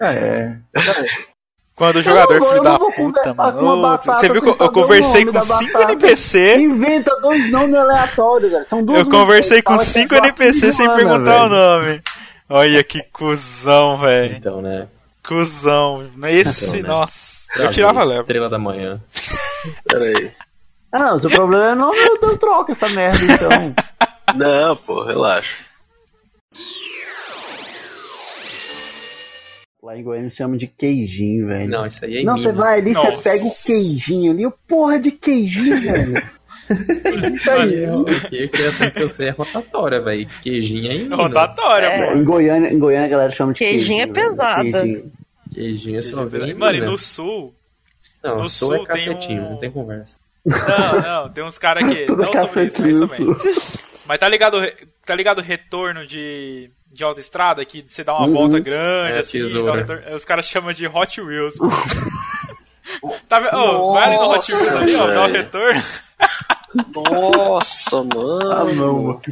É. 0.00 0.56
Quando 1.74 1.96
o 1.96 2.02
jogador 2.02 2.34
Eu 2.34 2.40
não 2.40 2.48
filho 2.48 2.62
da 2.62 2.78
não 2.78 2.92
puta, 2.92 3.34
conversar 3.34 3.52
com 3.52 3.76
mano. 3.76 3.98
Você 3.98 4.28
viu 4.28 4.42
que 4.42 4.48
eu, 4.62 4.72
conversei 4.72 5.24
com 5.24 5.32
da 5.32 5.42
5 5.42 5.72
batata. 5.72 5.92
NPC. 5.92 6.56
Inventa 6.56 7.20
dois 7.20 7.50
nomes 7.50 7.74
aleatórios, 7.74 8.52
cara. 8.52 8.64
São 8.64 8.84
duas 8.84 8.98
Eu 8.98 9.10
conversei 9.10 9.62
com 9.62 9.74
músicas, 9.74 9.92
5 9.94 10.08
fala 10.08 10.20
que 10.32 10.42
é 10.42 10.46
NPC 10.46 10.72
sem 10.72 10.90
perguntar 10.94 11.44
o 11.44 11.48
nome. 11.48 12.02
Olha 12.48 12.84
que 12.84 13.02
cuzão, 13.04 13.96
velho. 13.96 14.36
Então, 14.36 14.60
né? 14.60 14.88
Cuzão. 15.26 16.10
Esse, 16.24 16.78
Então, 16.78 16.82
né? 16.82 16.88
nossa. 16.88 17.46
Eu 17.56 17.70
tirava 17.70 18.00
a 18.00 18.04
leva. 18.04 18.20
Estrela 18.22 18.48
da 18.48 18.58
manhã. 18.58 19.00
Pera 19.88 20.04
aí. 20.04 20.32
Ah, 20.92 20.98
não, 20.98 21.18
seu 21.18 21.30
problema 21.30 21.70
é 21.70 21.74
nome, 21.74 21.96
eu, 21.96 22.18
eu 22.20 22.36
troco 22.36 22.72
essa 22.72 22.88
merda 22.88 23.20
então. 23.24 23.74
Não, 24.36 24.76
pô, 24.76 25.02
relaxa. 25.04 25.64
Lá 29.82 29.96
em 29.96 30.02
Goiânia 30.02 30.30
chamam 30.30 30.56
de 30.58 30.66
queijinho, 30.66 31.46
velho. 31.46 31.68
Não, 31.70 31.86
isso 31.86 32.04
aí 32.04 32.18
é 32.18 32.22
Não, 32.22 32.36
você 32.36 32.52
vai 32.52 32.80
ali, 32.80 32.92
você 32.92 33.22
pega 33.22 33.44
o 33.44 33.64
queijinho 33.66 34.32
ali, 34.32 34.46
o 34.46 34.52
porra 34.68 35.00
de 35.00 35.10
queijinho, 35.10 35.76
velho. 35.80 36.22
Isso 37.34 37.50
aí. 37.50 38.48
Criação 38.48 38.90
que 38.90 39.02
eu 39.02 39.08
sei 39.08 39.28
é 39.28 39.30
rotatória, 39.30 40.00
velho. 40.02 40.28
Queijinho 40.42 40.90
é 40.90 40.94
em. 40.96 41.08
Rotatória, 41.08 41.86
É. 41.86 42.10
pô. 42.12 42.18
Em 42.18 42.24
Goiânia, 42.24 42.70
em 42.72 42.78
Goiânia 42.78 43.06
a 43.06 43.10
galera 43.10 43.30
chama 43.32 43.52
de 43.54 43.58
Queijinho 43.60 44.02
é 44.02 44.06
velho. 44.06 44.14
pesado. 44.14 44.62
Queijinho. 44.70 45.12
Queijinho 45.52 45.98
é 45.98 46.02
só 46.02 46.16
Mano, 46.56 46.76
e 46.76 46.80
no 46.82 46.98
sul. 46.98 47.54
Não, 48.22 48.36
no 48.42 48.48
sul 48.50 48.74
é 48.74 48.78
sul 48.78 48.86
tem 48.86 48.96
cacetinho, 49.06 49.42
um- 49.42 49.50
não 49.52 49.56
tem 49.56 49.70
conversa. 49.70 50.14
Não, 50.50 51.00
não, 51.24 51.28
tem 51.30 51.44
uns 51.44 51.58
caras 51.58 51.90
que. 51.90 52.06
Não 52.10 52.34
sobre 52.36 52.64
isso, 52.66 52.80
mas 52.82 52.98
também. 52.98 53.26
Mas 54.06 54.18
tá 54.18 54.28
ligado, 54.28 54.56
tá 55.06 55.14
ligado 55.14 55.38
o 55.38 55.42
retorno 55.42 56.06
de, 56.06 56.70
de 56.92 57.04
autoestrada? 57.04 57.64
Que 57.64 57.84
você 57.86 58.02
dá 58.02 58.14
uma 58.14 58.26
Uhum. 58.26 58.32
volta 58.32 58.58
grande, 58.58 59.16
É, 59.16 59.20
assim, 59.20 59.42
um 59.42 59.72
retorno- 59.72 60.14
os 60.14 60.24
caras 60.24 60.46
chamam 60.46 60.72
de 60.72 60.86
Hot 60.86 61.20
Wheels. 61.20 61.54
tá? 63.28 63.38
Ô, 63.56 63.92
vai 63.92 64.04
ali 64.08 64.16
no 64.16 64.30
Hot 64.30 64.52
Wheels 64.52 64.76
ali, 64.76 64.96
ó, 64.96 65.06
dá 65.06 65.22
o 65.22 65.26
velho. 65.28 65.36
retorno. 65.36 65.82
Nossa, 66.94 68.02
mano. 68.02 68.52
Ah, 68.52 68.64
não, 68.74 69.02
mano. 69.02 69.22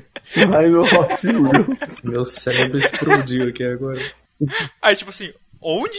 Aí 0.57 0.69
meu 0.69 0.83
Hot 0.83 1.27
Wheels. 1.27 2.03
Meu 2.05 2.27
cérebro 2.27 2.79
explodiu 2.79 3.49
aqui 3.49 3.65
agora. 3.65 4.01
Aí, 4.83 4.95
tipo 4.97 5.11
assim, 5.11 5.33
onde? 5.63 5.99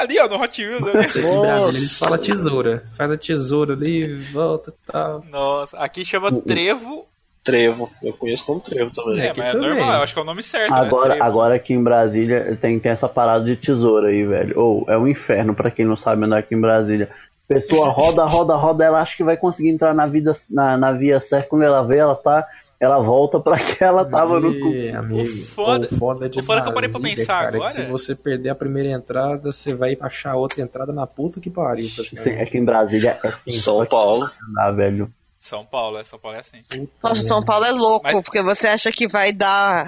Ali, 0.00 0.18
ó, 0.18 0.28
no 0.28 0.40
Hot 0.40 0.64
Wheels 0.64 0.86
ali. 0.86 1.04
Aqui 1.04 1.18
em 1.18 1.40
Brasília 1.40 1.78
eles 1.78 1.98
falam 1.98 2.18
tesoura. 2.18 2.84
Faz 2.96 3.12
a 3.12 3.16
tesoura 3.16 3.74
ali, 3.74 4.14
volta 4.14 4.70
e 4.70 4.92
tal. 4.92 5.24
Nossa, 5.30 5.78
aqui 5.78 6.04
chama 6.04 6.30
trevo. 6.32 7.06
Trevo. 7.44 7.90
Eu 8.02 8.14
conheço 8.14 8.46
como 8.46 8.58
trevo 8.58 8.90
também. 8.90 9.20
É, 9.20 9.30
aqui 9.30 9.40
mas 9.40 9.48
é 9.50 9.52
também. 9.52 9.68
normal, 9.68 9.96
eu 9.96 10.02
acho 10.02 10.14
que 10.14 10.18
é 10.18 10.22
o 10.22 10.26
nome 10.26 10.42
certo, 10.42 10.72
né? 10.72 10.80
Agora, 10.80 11.10
Trevo. 11.10 11.24
agora 11.24 11.54
aqui 11.56 11.74
em 11.74 11.82
Brasília 11.82 12.58
tem, 12.58 12.78
tem 12.80 12.90
essa 12.90 13.06
parada 13.06 13.44
de 13.44 13.54
tesoura 13.54 14.08
aí, 14.08 14.24
velho. 14.24 14.58
Ou 14.58 14.86
é 14.88 14.96
um 14.96 15.06
inferno 15.06 15.54
pra 15.54 15.70
quem 15.70 15.84
não 15.84 15.96
sabe 15.96 16.24
andar 16.24 16.38
aqui 16.38 16.54
em 16.54 16.60
Brasília. 16.60 17.10
Pessoa 17.46 17.90
roda, 17.92 18.24
roda, 18.24 18.56
roda, 18.56 18.84
ela 18.84 19.00
acha 19.00 19.14
que 19.14 19.22
vai 19.22 19.36
conseguir 19.36 19.68
entrar 19.68 19.92
na 19.92 20.06
vida 20.06 20.32
na, 20.50 20.78
na 20.78 20.92
via 20.92 21.20
certa. 21.20 21.46
Quando 21.46 21.62
ela 21.62 21.82
vê, 21.82 21.98
ela 21.98 22.14
tá. 22.14 22.46
Ela 22.84 22.98
volta 22.98 23.40
pra 23.40 23.58
que 23.58 23.82
ela 23.82 24.04
tava 24.04 24.38
no 24.38 24.48
amigo. 24.48 25.22
O 25.22 25.26
foda- 25.26 25.88
o 25.90 25.96
foda 25.96 26.28
de 26.28 26.38
o 26.38 26.42
foda 26.42 26.60
que 26.62 26.68
eu 26.68 26.72
parei 26.74 26.88
pra 26.90 27.00
pensar 27.00 27.44
cara, 27.44 27.48
é 27.48 27.50
que 27.52 27.56
agora- 27.56 27.72
se 27.72 27.82
você 27.86 28.14
perder 28.14 28.50
a 28.50 28.54
primeira 28.54 28.90
entrada, 28.90 29.50
você 29.50 29.74
vai 29.74 29.96
achar 30.00 30.34
outra 30.36 30.60
entrada 30.60 30.92
na 30.92 31.06
puta 31.06 31.40
que 31.40 31.48
pariu. 31.48 31.88
Sim, 31.88 32.30
é 32.30 32.44
que 32.44 32.58
em 32.58 32.64
Brasília 32.64 33.18
é 33.24 33.32
quem 33.44 33.52
São 33.54 33.84
Paulo. 33.86 34.30
andar, 34.50 34.70
velho. 34.72 35.10
São 35.40 35.64
Paulo, 35.64 35.98
é 35.98 36.04
São 36.04 36.18
Paulo 36.18 36.36
é 36.36 36.40
assim. 36.40 36.62
Nossa, 37.02 37.22
São 37.22 37.42
Paulo 37.42 37.64
é 37.64 37.70
louco, 37.72 38.04
Mas- 38.04 38.22
porque 38.22 38.42
você 38.42 38.66
acha 38.66 38.90
que 38.92 39.06
vai 39.08 39.32
dar. 39.32 39.86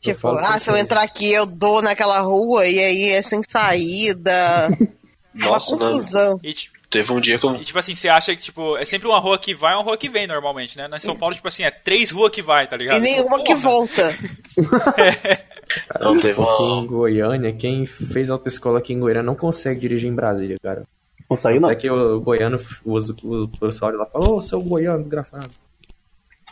Tipo, 0.00 0.28
ah, 0.28 0.58
se 0.58 0.70
eu 0.70 0.76
entrar 0.76 1.02
aqui, 1.02 1.30
eu 1.30 1.44
dou 1.44 1.82
naquela 1.82 2.20
rua 2.20 2.66
e 2.66 2.78
aí 2.78 3.10
é 3.10 3.20
sem 3.22 3.40
saída. 3.48 4.32
Nossa, 5.34 5.76
uma 5.76 5.90
confusão. 5.92 6.40
E, 6.42 6.52
ti- 6.52 6.70
Teve 6.90 7.12
um 7.12 7.20
dia 7.20 7.38
que 7.38 7.46
eu. 7.46 7.54
e, 7.54 7.60
tipo 7.60 7.78
assim, 7.78 7.94
você 7.94 8.08
acha 8.08 8.34
que, 8.34 8.42
tipo, 8.42 8.76
é 8.76 8.84
sempre 8.84 9.06
uma 9.06 9.18
rua 9.20 9.38
que 9.38 9.54
vai 9.54 9.72
e 9.72 9.76
uma 9.76 9.84
rua 9.84 9.96
que 9.96 10.08
vem 10.08 10.26
normalmente, 10.26 10.76
né? 10.76 10.88
Na 10.88 10.98
São 10.98 11.16
Paulo, 11.16 11.34
tipo 11.36 11.46
assim, 11.46 11.62
é 11.62 11.70
três 11.70 12.10
ruas 12.10 12.32
que 12.32 12.42
vai, 12.42 12.66
tá 12.66 12.76
ligado? 12.76 12.98
E 12.98 13.00
nenhuma 13.00 13.38
que 13.44 13.54
Porra. 13.54 13.56
volta. 13.58 14.14
Não, 16.00 16.16
teve 16.16 16.32
Aqui 16.32 16.62
uma. 16.62 16.82
em 16.82 16.86
Goiânia, 16.86 17.52
quem 17.52 17.86
fez 17.86 18.28
autoescola 18.28 18.80
aqui 18.80 18.92
em 18.92 18.98
Goiânia 18.98 19.22
não 19.22 19.36
consegue 19.36 19.78
dirigir 19.78 20.10
em 20.10 20.14
Brasília, 20.14 20.56
cara. 20.60 20.82
Consegue 21.28 21.60
não? 21.60 21.68
Até 21.68 21.76
que 21.82 21.88
o 21.90 22.20
goiano, 22.20 22.58
o, 22.84 22.98
o 22.98 23.48
professor 23.48 23.94
lá 23.94 24.04
falou, 24.06 24.38
ô, 24.38 24.40
seu 24.42 24.60
goiano, 24.60 24.98
desgraçado. 24.98 25.48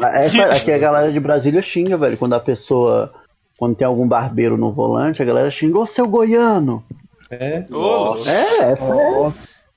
Essa, 0.00 0.44
aqui 0.46 0.70
a 0.70 0.78
galera 0.78 1.10
de 1.10 1.18
Brasília 1.18 1.60
xinga, 1.60 1.96
velho. 1.96 2.16
Quando 2.16 2.34
a 2.34 2.40
pessoa. 2.40 3.12
Quando 3.56 3.74
tem 3.74 3.84
algum 3.84 4.06
barbeiro 4.06 4.56
no 4.56 4.70
volante, 4.70 5.20
a 5.20 5.24
galera 5.24 5.50
xinga, 5.50 5.80
ô 5.80 5.86
seu 5.86 6.06
goiano. 6.06 6.84
É, 7.28 7.64
Nossa. 7.68 8.30
É, 8.30 8.68
é, 8.68 8.72
é. 8.72 9.32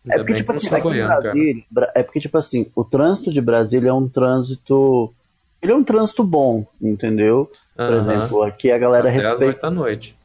É 0.09 0.17
porque, 0.17 0.33
tipo 0.35 0.51
assim, 0.51 0.67
sou 0.67 0.77
aqui 0.77 0.87
em 0.97 1.07
cara. 1.07 1.33
É 1.93 2.01
porque, 2.03 2.19
tipo 2.19 2.37
assim, 2.37 2.71
o 2.75 2.83
trânsito 2.83 3.31
de 3.31 3.39
Brasília 3.41 3.89
é 3.89 3.93
um 3.93 4.07
trânsito. 4.09 5.13
Ele 5.61 5.71
é 5.71 5.75
um 5.75 5.83
trânsito 5.83 6.23
bom, 6.23 6.65
entendeu? 6.81 7.51
Por 7.75 7.85
Aham. 7.85 8.13
exemplo, 8.13 8.43
aqui 8.43 8.71
a 8.71 8.77
galera 8.79 9.09
Até 9.09 9.17
às 9.19 9.23
respeita. 9.25 9.45
oito 9.45 9.61
da 9.61 9.69
noite. 9.71 10.15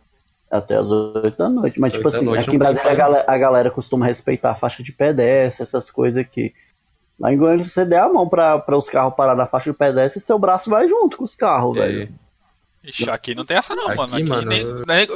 Até 0.51 0.77
as 0.77 0.87
8 0.87 1.37
da 1.37 1.49
noite. 1.49 1.81
Mas, 1.81 1.93
tipo 1.93 2.07
assim, 2.09 2.35
aqui 2.37 2.55
em 2.55 2.59
Brasília 2.59 2.91
a 2.91 2.95
galera, 2.95 3.25
a 3.27 3.37
galera 3.37 3.71
costuma 3.71 4.07
respeitar 4.07 4.53
a 4.53 4.55
faixa 4.55 4.81
de 4.83 4.93
pedestre, 4.93 5.65
essas 5.65 5.91
coisas 5.91 6.19
aqui. 6.19 6.55
Lá 7.19 7.33
em 7.33 7.37
Goiânia, 7.37 7.65
se 7.65 7.71
você 7.71 7.85
der 7.85 7.99
a 8.01 8.09
mão 8.09 8.29
pra, 8.29 8.59
pra 8.61 8.77
os 8.79 8.89
carros 8.89 9.15
parar 9.15 9.35
na 9.35 9.45
faixa 9.47 9.71
de 9.73 9.77
pedestre, 9.77 10.21
seu 10.21 10.39
braço 10.39 10.71
vai 10.71 10.89
junto 10.89 11.17
com 11.17 11.25
os 11.25 11.35
carros, 11.35 11.75
velho. 11.77 12.09
Ixi, 12.85 13.11
aqui 13.11 13.35
não 13.35 13.45
tem 13.45 13.57
essa 13.57 13.75
não, 13.75 13.89
Aqui, 13.89 13.97
mano. 13.97 14.15
Aqui 14.15 14.25
mano, 14.29 14.47
nem, 14.49 14.61
eu- 14.61 14.85
nem- 14.87 15.09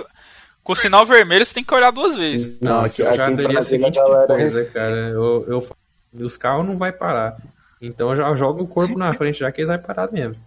Com 0.62 0.72
o 0.72 0.76
sinal 0.76 1.04
vermelho 1.06 1.44
você 1.44 1.54
tem 1.54 1.64
que 1.64 1.74
olhar 1.74 1.90
duas 1.90 2.14
vezes. 2.14 2.60
Não, 2.60 2.84
aqui, 2.84 3.02
eu 3.02 3.14
já 3.16 3.24
aqui 3.24 3.32
em 3.32 3.36
daria 3.36 3.58
a 3.58 3.62
seguinte 3.62 3.96
galera- 3.96 4.26
coisa, 4.26 4.64
cara. 4.66 4.96
Eu, 5.08 5.44
eu, 5.48 6.24
os 6.24 6.36
carros 6.36 6.66
não 6.66 6.76
vai 6.76 6.92
parar. 6.92 7.36
Então 7.80 8.10
eu 8.10 8.16
já 8.16 8.34
jogo 8.36 8.62
o 8.62 8.68
corpo 8.68 8.96
na 8.98 9.14
frente, 9.14 9.38
já 9.40 9.50
que 9.50 9.60
eles 9.60 9.68
vão 9.70 9.78
parar 9.78 10.12
mesmo. 10.12 10.42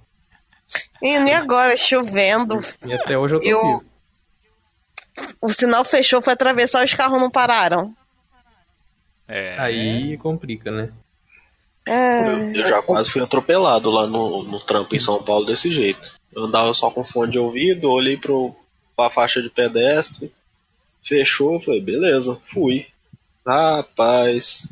E 1.01 1.19
nem 1.19 1.33
agora, 1.33 1.75
chovendo. 1.75 2.59
E 2.85 2.93
até 2.93 3.17
hoje 3.17 3.35
eu 3.35 3.39
tô 3.39 3.45
Eu- 3.47 3.61
vivo. 3.61 3.83
O 5.41 5.51
sinal 5.53 5.83
fechou, 5.85 6.21
foi 6.21 6.33
atravessar, 6.33 6.83
os 6.83 6.93
carros 6.93 7.19
não 7.19 7.29
pararam. 7.29 7.93
É. 9.27 9.55
Aí 9.59 10.17
complica, 10.17 10.71
né? 10.71 10.91
É, 11.85 12.27
Eu, 12.29 12.37
eu 12.61 12.67
já 12.67 12.81
quase 12.81 13.11
fui 13.11 13.21
atropelado 13.21 13.91
lá 13.91 14.07
no, 14.07 14.43
no 14.43 14.59
trampo 14.59 14.95
em 14.95 14.99
São 14.99 15.21
Paulo 15.21 15.45
desse 15.45 15.71
jeito. 15.71 16.13
Eu 16.33 16.45
andava 16.45 16.73
só 16.73 16.89
com 16.89 17.03
fone 17.03 17.31
de 17.31 17.37
ouvido, 17.39 17.89
olhei 17.91 18.17
pro, 18.17 18.55
pra 18.95 19.09
faixa 19.09 19.41
de 19.41 19.49
pedestre, 19.49 20.31
fechou, 21.03 21.59
falei, 21.59 21.81
beleza, 21.81 22.39
fui. 22.47 22.85
Rapaz, 23.45 24.65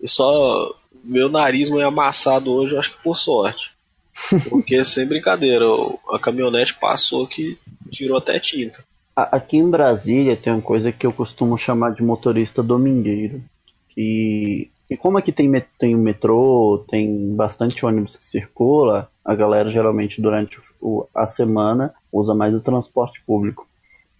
e 0.00 0.08
só 0.08 0.74
meu 1.02 1.28
nariz 1.28 1.70
meio 1.70 1.86
amassado 1.86 2.52
hoje, 2.52 2.76
acho 2.76 2.96
que 2.96 3.02
por 3.02 3.16
sorte. 3.16 3.70
Porque 4.48 4.84
sem 4.84 5.06
brincadeira, 5.06 5.64
a 6.10 6.18
caminhonete 6.18 6.74
passou 6.74 7.26
que 7.26 7.58
tirou 7.90 8.18
até 8.18 8.38
tinta. 8.38 8.84
A- 9.16 9.36
Aqui 9.36 9.56
em 9.56 9.68
Brasília 9.70 10.36
tem 10.36 10.52
uma 10.52 10.62
coisa 10.62 10.92
que 10.92 11.06
eu 11.06 11.12
costumo 11.12 11.56
chamar 11.56 11.94
de 11.94 12.02
motorista 12.02 12.62
domingueiro. 12.62 13.42
Que, 13.88 14.70
e 14.88 14.96
como 14.96 15.18
aqui 15.18 15.32
tem, 15.32 15.50
tem 15.78 15.94
o 15.94 15.98
metrô, 15.98 16.84
tem 16.88 17.34
bastante 17.34 17.84
ônibus 17.84 18.16
que 18.16 18.24
circula, 18.24 19.10
a 19.24 19.34
galera 19.34 19.70
geralmente 19.70 20.20
durante 20.20 20.58
o- 20.80 21.06
a 21.14 21.26
semana 21.26 21.92
usa 22.12 22.34
mais 22.34 22.54
o 22.54 22.60
transporte 22.60 23.20
público. 23.26 23.66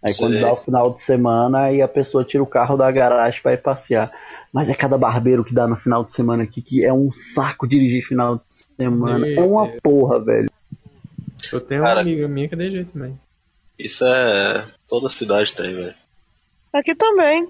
Aí 0.05 0.15
quando 0.17 0.33
Sei. 0.33 0.41
dá 0.43 0.53
o 0.53 0.57
final 0.57 0.91
de 0.95 1.01
semana, 1.01 1.65
aí 1.65 1.83
a 1.83 1.89
pessoa 1.89 2.25
tira 2.25 2.43
o 2.43 2.47
carro 2.47 2.77
da 2.77 2.91
garagem 2.91 3.39
e 3.39 3.43
vai 3.45 3.57
passear. 3.57 4.11
Mas 4.53 4.69
é 4.71 4.75
cada 4.75 4.97
barbeiro 4.97 5.45
que 5.45 5.53
dá 5.55 5.69
no 5.69 5.77
final 5.77 6.03
de 6.05 6.13
semana 6.13 6.43
aqui, 6.43 6.63
que 6.63 6.85
é 6.85 6.93
um 6.93 7.13
saco 7.13 7.69
dirigir 7.69 8.03
final 8.07 8.37
de 8.37 8.43
semana. 8.79 9.29
É 9.29 9.41
uma 9.41 9.69
porra, 9.83 10.19
velho. 10.19 10.49
Eu 11.53 11.61
tenho 11.61 11.83
Cara- 11.83 11.97
uma 11.97 12.01
amiga 12.01 12.27
minha 12.29 12.49
que 12.49 12.55
é 12.55 12.59
de 12.59 12.71
jeito 12.71 12.93
também. 12.93 13.19
Isso 13.79 14.05
é. 14.05 14.65
Toda 14.89 15.09
cidade 15.09 15.53
tem, 15.55 15.75
velho. 15.75 15.95
aqui 16.73 16.95
também. 16.95 17.47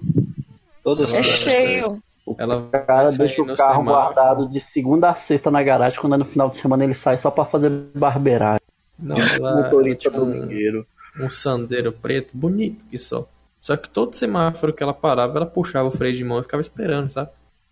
Toda 0.83 1.03
É 1.03 1.07
cidade 1.07 1.27
tem. 1.45 1.53
cheio. 1.53 2.03
Ela 2.37 2.57
O 2.57 2.69
cara 2.69 3.07
sai 3.09 3.27
deixa 3.27 3.41
o 3.41 3.55
carro 3.55 3.83
guardado 3.83 4.47
de 4.47 4.59
segunda 4.61 5.09
a 5.09 5.15
sexta 5.15 5.49
na 5.51 5.61
garagem, 5.63 5.99
quando 5.99 6.15
é 6.15 6.17
no 6.17 6.25
final 6.25 6.49
de 6.49 6.57
semana 6.57 6.83
ele 6.83 6.93
sai 6.93 7.17
só 7.17 7.29
pra 7.31 7.43
fazer 7.45 7.69
barbeiragem. 7.95 8.60
Não, 9.01 9.17
ela, 9.17 9.63
Motorista 9.63 10.07
ela 10.07 10.15
tinha 10.15 10.23
um, 10.23 10.31
domingueiro. 10.31 10.87
um 11.19 11.29
sandeiro 11.29 11.91
preto, 11.91 12.29
bonito 12.33 12.85
que 12.85 12.97
só. 12.97 13.27
Só 13.59 13.77
que 13.77 13.89
todo 13.89 14.15
semáforo 14.15 14.73
que 14.73 14.81
ela 14.81 14.93
parava, 14.93 15.37
ela 15.37 15.45
puxava 15.45 15.87
o 15.89 15.91
freio 15.91 16.15
de 16.15 16.23
mão 16.23 16.39
e 16.39 16.43
ficava 16.43 16.61
esperando, 16.61 17.09
sabe? 17.09 17.29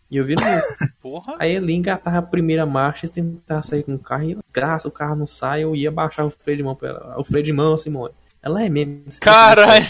E 0.09 0.17
eu 0.17 0.25
vi 0.25 0.34
isso. 0.34 0.67
Porra. 1.01 1.36
Aí 1.39 1.55
ele 1.55 1.73
engatava 1.73 2.17
a 2.17 2.21
primeira 2.21 2.65
marcha 2.65 3.05
e 3.05 3.09
tentava 3.09 3.63
sair 3.63 3.84
com 3.84 3.95
o 3.95 3.99
carro 3.99 4.23
e 4.23 4.38
graça, 4.51 4.88
o 4.88 4.91
carro 4.91 5.15
não 5.15 5.27
sai, 5.27 5.63
eu 5.63 5.75
ia 5.75 5.91
baixar 5.91 6.25
o 6.25 6.32
freio 6.32 6.57
de 6.57 6.63
mão 6.63 6.75
pra 6.75 6.89
ela. 6.89 7.19
O 7.19 7.23
freio 7.23 7.43
de 7.43 7.53
mão, 7.53 7.77
Simone. 7.77 8.13
Ela 8.41 8.63
é 8.63 8.69
mesmo. 8.69 9.03
Caralho. 9.21 9.86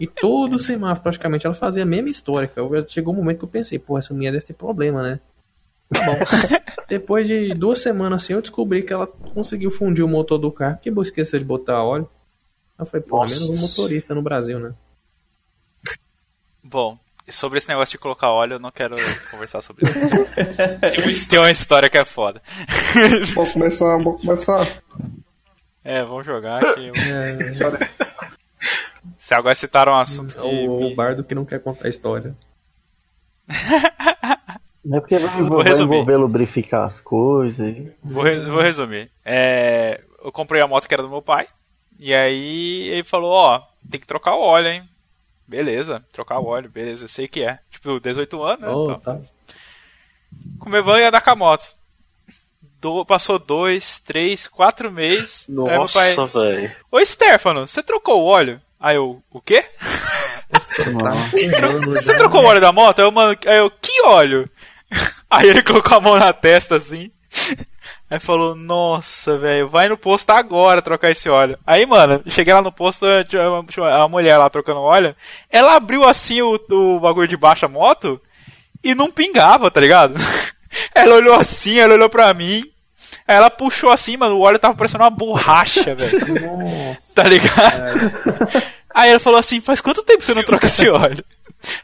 E 0.00 0.06
todo 0.06 0.58
semáforo, 0.58 1.02
praticamente, 1.02 1.46
ela 1.46 1.54
fazia 1.54 1.82
a 1.82 1.86
mesma 1.86 2.08
história. 2.08 2.48
cara. 2.48 2.84
Chegou 2.88 3.12
um 3.12 3.16
momento 3.16 3.38
que 3.38 3.44
eu 3.44 3.48
pensei, 3.48 3.78
pô, 3.78 3.98
essa 3.98 4.14
mulher 4.14 4.32
deve 4.32 4.44
ter 4.44 4.54
problema, 4.54 5.02
né? 5.02 5.20
Tá 5.92 6.06
bom. 6.06 6.18
Depois 6.88 7.26
de 7.26 7.54
duas 7.54 7.80
semanas 7.80 8.22
assim, 8.24 8.32
eu 8.34 8.40
descobri 8.42 8.82
que 8.82 8.92
ela 8.92 9.06
conseguiu 9.06 9.70
fundir 9.70 10.04
o 10.04 10.08
motor 10.08 10.38
do 10.38 10.50
carro, 10.52 10.78
que 10.80 10.90
eu 10.90 11.02
esqueceu 11.02 11.38
de 11.38 11.44
botar 11.44 11.82
óleo. 11.82 12.08
Eu 12.78 12.86
falei, 12.86 13.04
pô, 13.06 13.18
Nossa. 13.22 13.44
menos 13.44 13.58
um 13.58 13.66
motorista 13.68 14.14
no 14.14 14.22
Brasil, 14.22 14.58
né? 14.58 14.72
Bom, 16.62 16.98
e 17.26 17.32
sobre 17.32 17.58
esse 17.58 17.68
negócio 17.68 17.92
de 17.92 17.98
colocar 17.98 18.30
óleo, 18.30 18.54
eu 18.54 18.58
não 18.58 18.70
quero 18.70 18.96
conversar 19.30 19.62
sobre 19.62 19.84
isso. 19.84 19.94
tem, 19.94 21.04
uma- 21.04 21.26
tem 21.28 21.38
uma 21.38 21.50
história 21.50 21.88
que 21.90 21.98
é 21.98 22.04
foda. 22.04 22.42
Vamos 23.34 23.52
começar, 23.52 23.96
vamos 23.98 24.20
começar. 24.20 24.66
É, 25.84 26.02
vamos 26.04 26.24
jogar 26.26 26.64
aqui. 26.64 26.90
É, 26.90 27.88
Se 29.18 29.34
agora 29.34 29.54
citaram 29.54 29.92
um 29.92 29.96
assunto 29.98 30.34
que. 30.36 30.40
o, 30.40 30.86
o 30.92 30.94
bardo 30.94 31.24
que 31.24 31.34
não 31.34 31.44
quer 31.44 31.60
contar 31.60 31.86
a 31.86 31.90
história. 31.90 32.34
Não 34.84 34.98
é 34.98 35.00
porque 35.00 35.18
vai, 35.18 35.42
Vou 35.42 35.58
vai 35.58 35.66
resumir. 35.68 35.94
envolver 35.96 36.16
lubrificar 36.16 36.84
as 36.86 37.00
coisas. 37.00 37.72
Vou, 38.02 38.24
vou 38.24 38.60
resumir. 38.62 39.10
É, 39.24 40.00
eu 40.24 40.32
comprei 40.32 40.60
a 40.62 40.66
moto 40.66 40.88
que 40.88 40.94
era 40.94 41.02
do 41.02 41.08
meu 41.08 41.22
pai. 41.22 41.46
E 41.98 42.12
aí 42.12 42.88
ele 42.88 43.04
falou, 43.04 43.30
ó, 43.32 43.62
tem 43.88 44.00
que 44.00 44.06
trocar 44.06 44.34
o 44.34 44.40
óleo, 44.40 44.68
hein? 44.68 44.88
Beleza, 45.46 46.02
trocar 46.12 46.38
o 46.40 46.46
óleo, 46.46 46.68
beleza, 46.70 47.06
sei 47.06 47.28
que 47.28 47.42
é. 47.44 47.58
Tipo, 47.70 48.00
18 48.00 48.42
anos, 48.42 48.60
né? 48.60 48.68
Oh, 48.68 48.82
Então, 48.84 48.98
tá. 49.00 49.20
Comer 50.58 50.82
banho 50.82 51.04
e 51.04 51.06
andar 51.06 51.20
com 51.20 51.30
a 51.30 51.36
moto. 51.36 51.64
Do- 52.80 53.04
passou 53.04 53.38
dois, 53.38 54.00
três, 54.00 54.48
quatro 54.48 54.90
meses. 54.90 55.44
Nossa, 55.48 56.26
velho. 56.26 56.72
Ô 56.90 57.04
Stefano, 57.04 57.66
você 57.66 57.82
trocou 57.82 58.22
o 58.22 58.26
óleo? 58.26 58.60
Aí 58.80 58.96
eu, 58.96 59.22
o 59.30 59.40
quê? 59.40 59.64
Você 62.02 62.16
trocou 62.16 62.42
o 62.42 62.44
óleo 62.46 62.60
da 62.60 62.72
moto? 62.72 62.98
Aí 63.00 63.04
eu, 63.06 63.10
mano, 63.12 63.36
aí 63.46 63.58
eu, 63.58 63.70
que 63.70 64.02
óleo? 64.02 64.48
Aí 65.30 65.48
ele 65.48 65.62
colocou 65.62 65.96
a 65.96 66.00
mão 66.00 66.18
na 66.18 66.32
testa 66.32 66.76
assim. 66.76 67.10
Aí 68.10 68.20
falou, 68.20 68.54
nossa, 68.54 69.38
velho, 69.38 69.68
vai 69.68 69.88
no 69.88 69.96
posto 69.96 70.30
agora 70.30 70.82
trocar 70.82 71.10
esse 71.10 71.30
óleo. 71.30 71.58
Aí, 71.66 71.86
mano, 71.86 72.22
cheguei 72.26 72.52
lá 72.52 72.60
no 72.60 72.70
posto, 72.70 73.06
uma 73.78 74.08
mulher 74.08 74.36
lá 74.36 74.50
trocando 74.50 74.80
óleo. 74.80 75.16
Ela 75.48 75.76
abriu 75.76 76.04
assim 76.04 76.42
o, 76.42 76.60
o 76.70 77.00
bagulho 77.00 77.26
de 77.26 77.38
baixo 77.38 77.62
da 77.62 77.68
moto 77.68 78.20
e 78.84 78.94
não 78.94 79.10
pingava, 79.10 79.70
tá 79.70 79.80
ligado? 79.80 80.14
Ela 80.94 81.16
olhou 81.16 81.34
assim, 81.34 81.78
ela 81.78 81.94
olhou 81.94 82.08
pra 82.08 82.32
mim. 82.32 82.64
Aí 83.28 83.36
ela 83.36 83.50
puxou 83.50 83.90
assim, 83.90 84.16
mano, 84.16 84.36
o 84.36 84.40
óleo 84.40 84.58
tava 84.58 84.74
parecendo 84.74 85.04
uma 85.04 85.10
borracha, 85.10 85.94
velho. 85.94 86.18
Tá 87.14 87.24
ligado? 87.24 88.10
Aí 88.94 89.10
ela 89.10 89.20
falou 89.20 89.38
assim, 89.38 89.60
faz 89.60 89.82
quanto 89.82 90.02
tempo 90.02 90.22
você 90.22 90.32
não 90.32 90.42
troca 90.42 90.66
esse 90.66 90.88
óleo? 90.88 91.22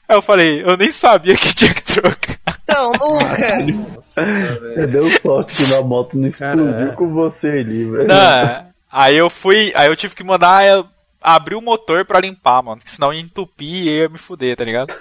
Aí 0.08 0.16
eu 0.16 0.22
falei, 0.22 0.62
eu 0.64 0.76
nem 0.76 0.90
sabia 0.90 1.36
que 1.36 1.54
tinha 1.54 1.72
que 1.72 1.82
trocar. 1.82 2.37
Então, 2.70 2.92
nunca. 2.92 4.02
Você 4.02 4.86
deu 4.86 5.08
sorte 5.08 5.54
que 5.54 5.72
na 5.72 5.80
moto 5.82 6.16
não 6.18 6.26
explodiu 6.26 6.66
Cara, 6.72 6.82
é. 6.84 6.94
com 6.94 7.12
você 7.14 7.46
ali, 7.48 7.84
velho. 7.90 8.06
Não, 8.06 8.66
aí 8.90 9.16
eu 9.16 9.30
fui, 9.30 9.72
aí 9.74 9.88
eu 9.88 9.96
tive 9.96 10.14
que 10.14 10.22
mandar 10.24 10.66
eu 10.66 10.86
abrir 11.20 11.54
o 11.54 11.62
motor 11.62 12.04
pra 12.04 12.20
limpar, 12.20 12.62
mano, 12.62 12.80
que 12.82 12.90
senão 12.90 13.12
ia 13.12 13.20
entupir 13.20 13.68
e 13.68 13.88
ia 14.00 14.08
me 14.08 14.18
fuder, 14.18 14.54
tá 14.56 14.64
ligado? 14.64 14.94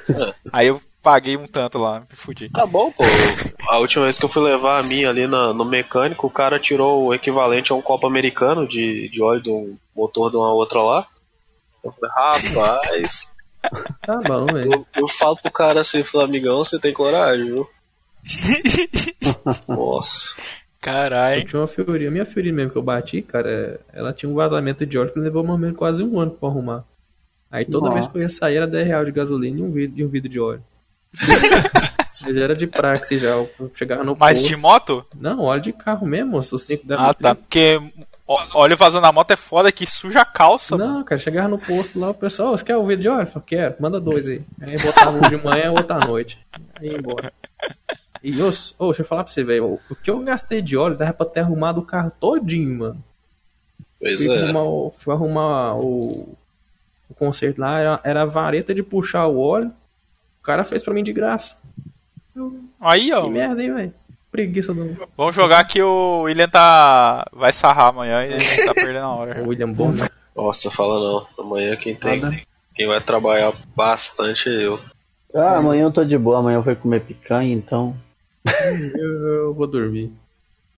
Aí 0.52 0.68
eu 0.68 0.80
paguei 1.04 1.38
um 1.38 1.46
tanto 1.48 1.78
lá, 1.78 2.00
me 2.00 2.06
fudi. 2.16 2.50
Tá 2.50 2.66
bom, 2.66 2.92
pô. 2.92 3.04
A 3.70 3.78
última 3.80 4.04
vez 4.06 4.18
que 4.18 4.26
eu 4.26 4.30
fui 4.30 4.42
levar 4.44 4.80
a 4.80 4.84
minha 4.84 5.10
ali 5.10 5.28
na- 5.28 5.54
no 5.54 5.64
mecânico, 5.66 6.26
o 6.28 6.32
cara 6.32 6.60
tirou 6.60 7.06
o 7.06 7.14
equivalente 7.14 7.72
a 7.72 7.76
um 7.76 7.82
copo 7.82 8.08
americano 8.08 8.68
de, 8.68 9.10
de 9.10 9.22
óleo 9.22 9.42
do 9.44 9.76
motor 9.96 10.32
de 10.32 10.38
uma 10.38 10.52
outra 10.54 10.82
lá. 10.82 11.06
Eu 11.84 11.94
falei, 11.94 12.12
rapaz, 12.16 13.32
Tá 14.02 14.22
bom, 14.26 14.46
velho. 14.46 14.72
eu, 14.74 14.88
eu 14.96 15.08
falo 15.08 15.38
pro 15.38 15.52
cara 15.52 15.82
assim, 15.82 16.04
falei, 16.04 16.28
amigão, 16.28 16.64
você 16.64 16.80
tem 16.80 16.94
coragem, 16.94 17.46
viu? 17.46 17.70
Nossa. 19.68 20.36
Eu 20.38 20.44
Caralho. 20.94 21.46
tinha 21.46 21.60
uma 21.62 21.68
Fiorina. 21.68 22.12
Minha 22.12 22.26
Fiorina 22.26 22.56
mesmo 22.56 22.72
que 22.72 22.78
eu 22.78 22.84
bati, 22.84 23.22
cara, 23.22 23.80
ela 23.92 24.14
tinha 24.14 24.30
um 24.30 24.36
vazamento 24.36 24.86
de 24.86 24.98
óleo 24.98 25.12
que 25.12 25.20
levou 25.20 25.44
mais 25.44 25.54
ou 25.56 25.58
menos 25.60 25.78
quase 25.78 26.04
um 26.04 26.20
ano 26.20 26.32
pra 26.32 26.48
arrumar. 26.48 26.84
Aí 27.52 27.66
toda 27.66 27.86
Nossa. 27.86 27.94
vez 27.96 28.08
que 28.08 28.18
eu 28.18 28.22
ia 28.22 28.30
sair 28.30 28.58
era 28.58 28.68
10 28.68 28.88
reais 28.88 29.06
de 29.06 29.12
gasolina 29.12 29.60
e 29.60 29.64
um 29.64 29.70
vidro, 29.70 30.00
e 30.00 30.06
um 30.06 30.08
vidro 30.08 30.30
de 30.30 30.40
óleo. 30.40 30.64
já 31.14 32.42
era 32.42 32.56
de 32.56 32.68
praxe 32.68 33.18
já. 33.18 33.30
Eu 33.30 33.72
chegava 33.74 34.04
no 34.04 34.16
Mas 34.18 34.42
posto. 34.42 34.54
de 34.56 34.62
moto? 34.62 35.06
Não, 35.16 35.42
óleo 35.42 35.62
de 35.62 35.74
carro 35.74 36.06
mesmo. 36.06 36.38
O 36.38 36.44
5 36.44 36.86
da 36.86 36.96
Ah, 37.10 37.14
tá. 37.14 37.36
Porque 37.36 37.80
óleo 38.28 38.76
vazando 38.78 39.04
na 39.04 39.12
moto 39.12 39.32
é 39.32 39.36
foda 39.38 39.72
que 39.72 39.86
suja 39.86 40.22
a 40.22 40.26
calça, 40.26 40.78
mano. 40.78 40.94
Não, 40.96 41.04
cara, 41.04 41.20
chegava 41.20 41.48
no 41.48 41.58
posto 41.58 42.00
lá, 42.00 42.10
o 42.10 42.14
pessoal, 42.14 42.54
"Ô, 42.54 42.58
você 42.58 42.66
quer 42.66 42.76
o 42.76 42.86
vidro 42.86 43.02
de 43.04 43.10
óleo? 43.10 43.22
Eu 43.24 43.28
falei, 43.28 43.46
quero, 43.48 43.76
manda 43.80 44.00
dois 44.00 44.28
aí. 44.28 44.42
Aí 44.62 44.78
botava 44.78 45.12
um 45.12 45.22
de 45.30 45.38
manhã 45.38 45.66
e 45.66 45.70
outro 45.78 45.94
à 45.94 46.00
noite. 46.00 46.40
Aí 46.80 46.90
ia 46.90 46.98
embora. 46.98 47.32
E, 48.24 48.42
ô, 48.42 48.50
ô, 48.80 48.88
deixa 48.88 49.02
eu 49.02 49.06
falar 49.06 49.24
pra 49.24 49.32
você, 49.32 49.44
velho, 49.44 49.80
o 49.90 49.96
que 49.96 50.10
eu 50.10 50.20
gastei 50.20 50.62
de 50.62 50.76
óleo 50.76 50.98
dava 50.98 51.14
pra 51.14 51.26
ter 51.26 51.40
arrumado 51.42 51.80
o 51.80 51.86
carro 51.86 52.12
todinho, 52.20 52.80
mano. 52.80 53.04
Pois 54.00 54.24
Fui 54.24 54.36
é. 54.36 54.44
arrumar, 54.44 54.64
o, 54.64 54.94
fui 54.98 55.14
arrumar 55.14 55.76
o, 55.76 56.36
o 57.10 57.14
conserto 57.16 57.60
lá, 57.60 57.80
era, 57.80 58.00
era 58.04 58.22
a 58.24 58.26
vareta 58.26 58.74
de 58.76 58.84
puxar 58.84 59.26
o 59.28 59.40
óleo. 59.40 59.72
O 60.40 60.44
cara 60.44 60.66
fez 60.66 60.84
pra 60.84 60.94
mim 60.94 61.04
de 61.04 61.14
graça. 61.14 61.58
Aí, 62.80 63.12
ó. 63.12 63.24
Que 63.24 63.30
merda, 63.30 63.64
hein, 63.64 63.74
velho? 63.74 63.94
Preguiça 64.38 64.72
do 64.72 64.96
Vamos 65.18 65.34
jogar 65.34 65.64
que 65.66 65.82
o 65.82 66.22
William 66.22 66.48
tá. 66.48 67.26
Vai 67.34 67.52
sarrar 67.52 67.88
amanhã 67.88 68.24
e 68.24 68.34
ele 68.34 68.66
tá 68.68 68.72
perdendo 68.72 69.00
a 69.00 69.16
hora. 69.16 69.42
o 69.42 69.48
William 69.48 69.72
Bonner. 69.72 70.08
Nossa, 70.36 70.70
fala 70.70 71.00
não. 71.00 71.28
Amanhã 71.44 71.76
quem 71.76 71.96
tem. 71.96 72.22
Quem 72.76 72.86
vai 72.86 73.02
trabalhar 73.02 73.52
bastante 73.76 74.48
é 74.48 74.68
eu. 74.68 74.80
Ah, 75.34 75.58
amanhã 75.58 75.86
eu 75.86 75.92
tô 75.92 76.06
de 76.06 76.16
boa, 76.16 76.38
amanhã 76.38 76.58
eu 76.58 76.62
vou 76.62 76.76
comer 76.76 77.00
picanha, 77.02 77.52
então. 77.52 77.98
eu, 78.94 79.28
eu 79.28 79.54
vou 79.56 79.66
dormir. 79.66 80.14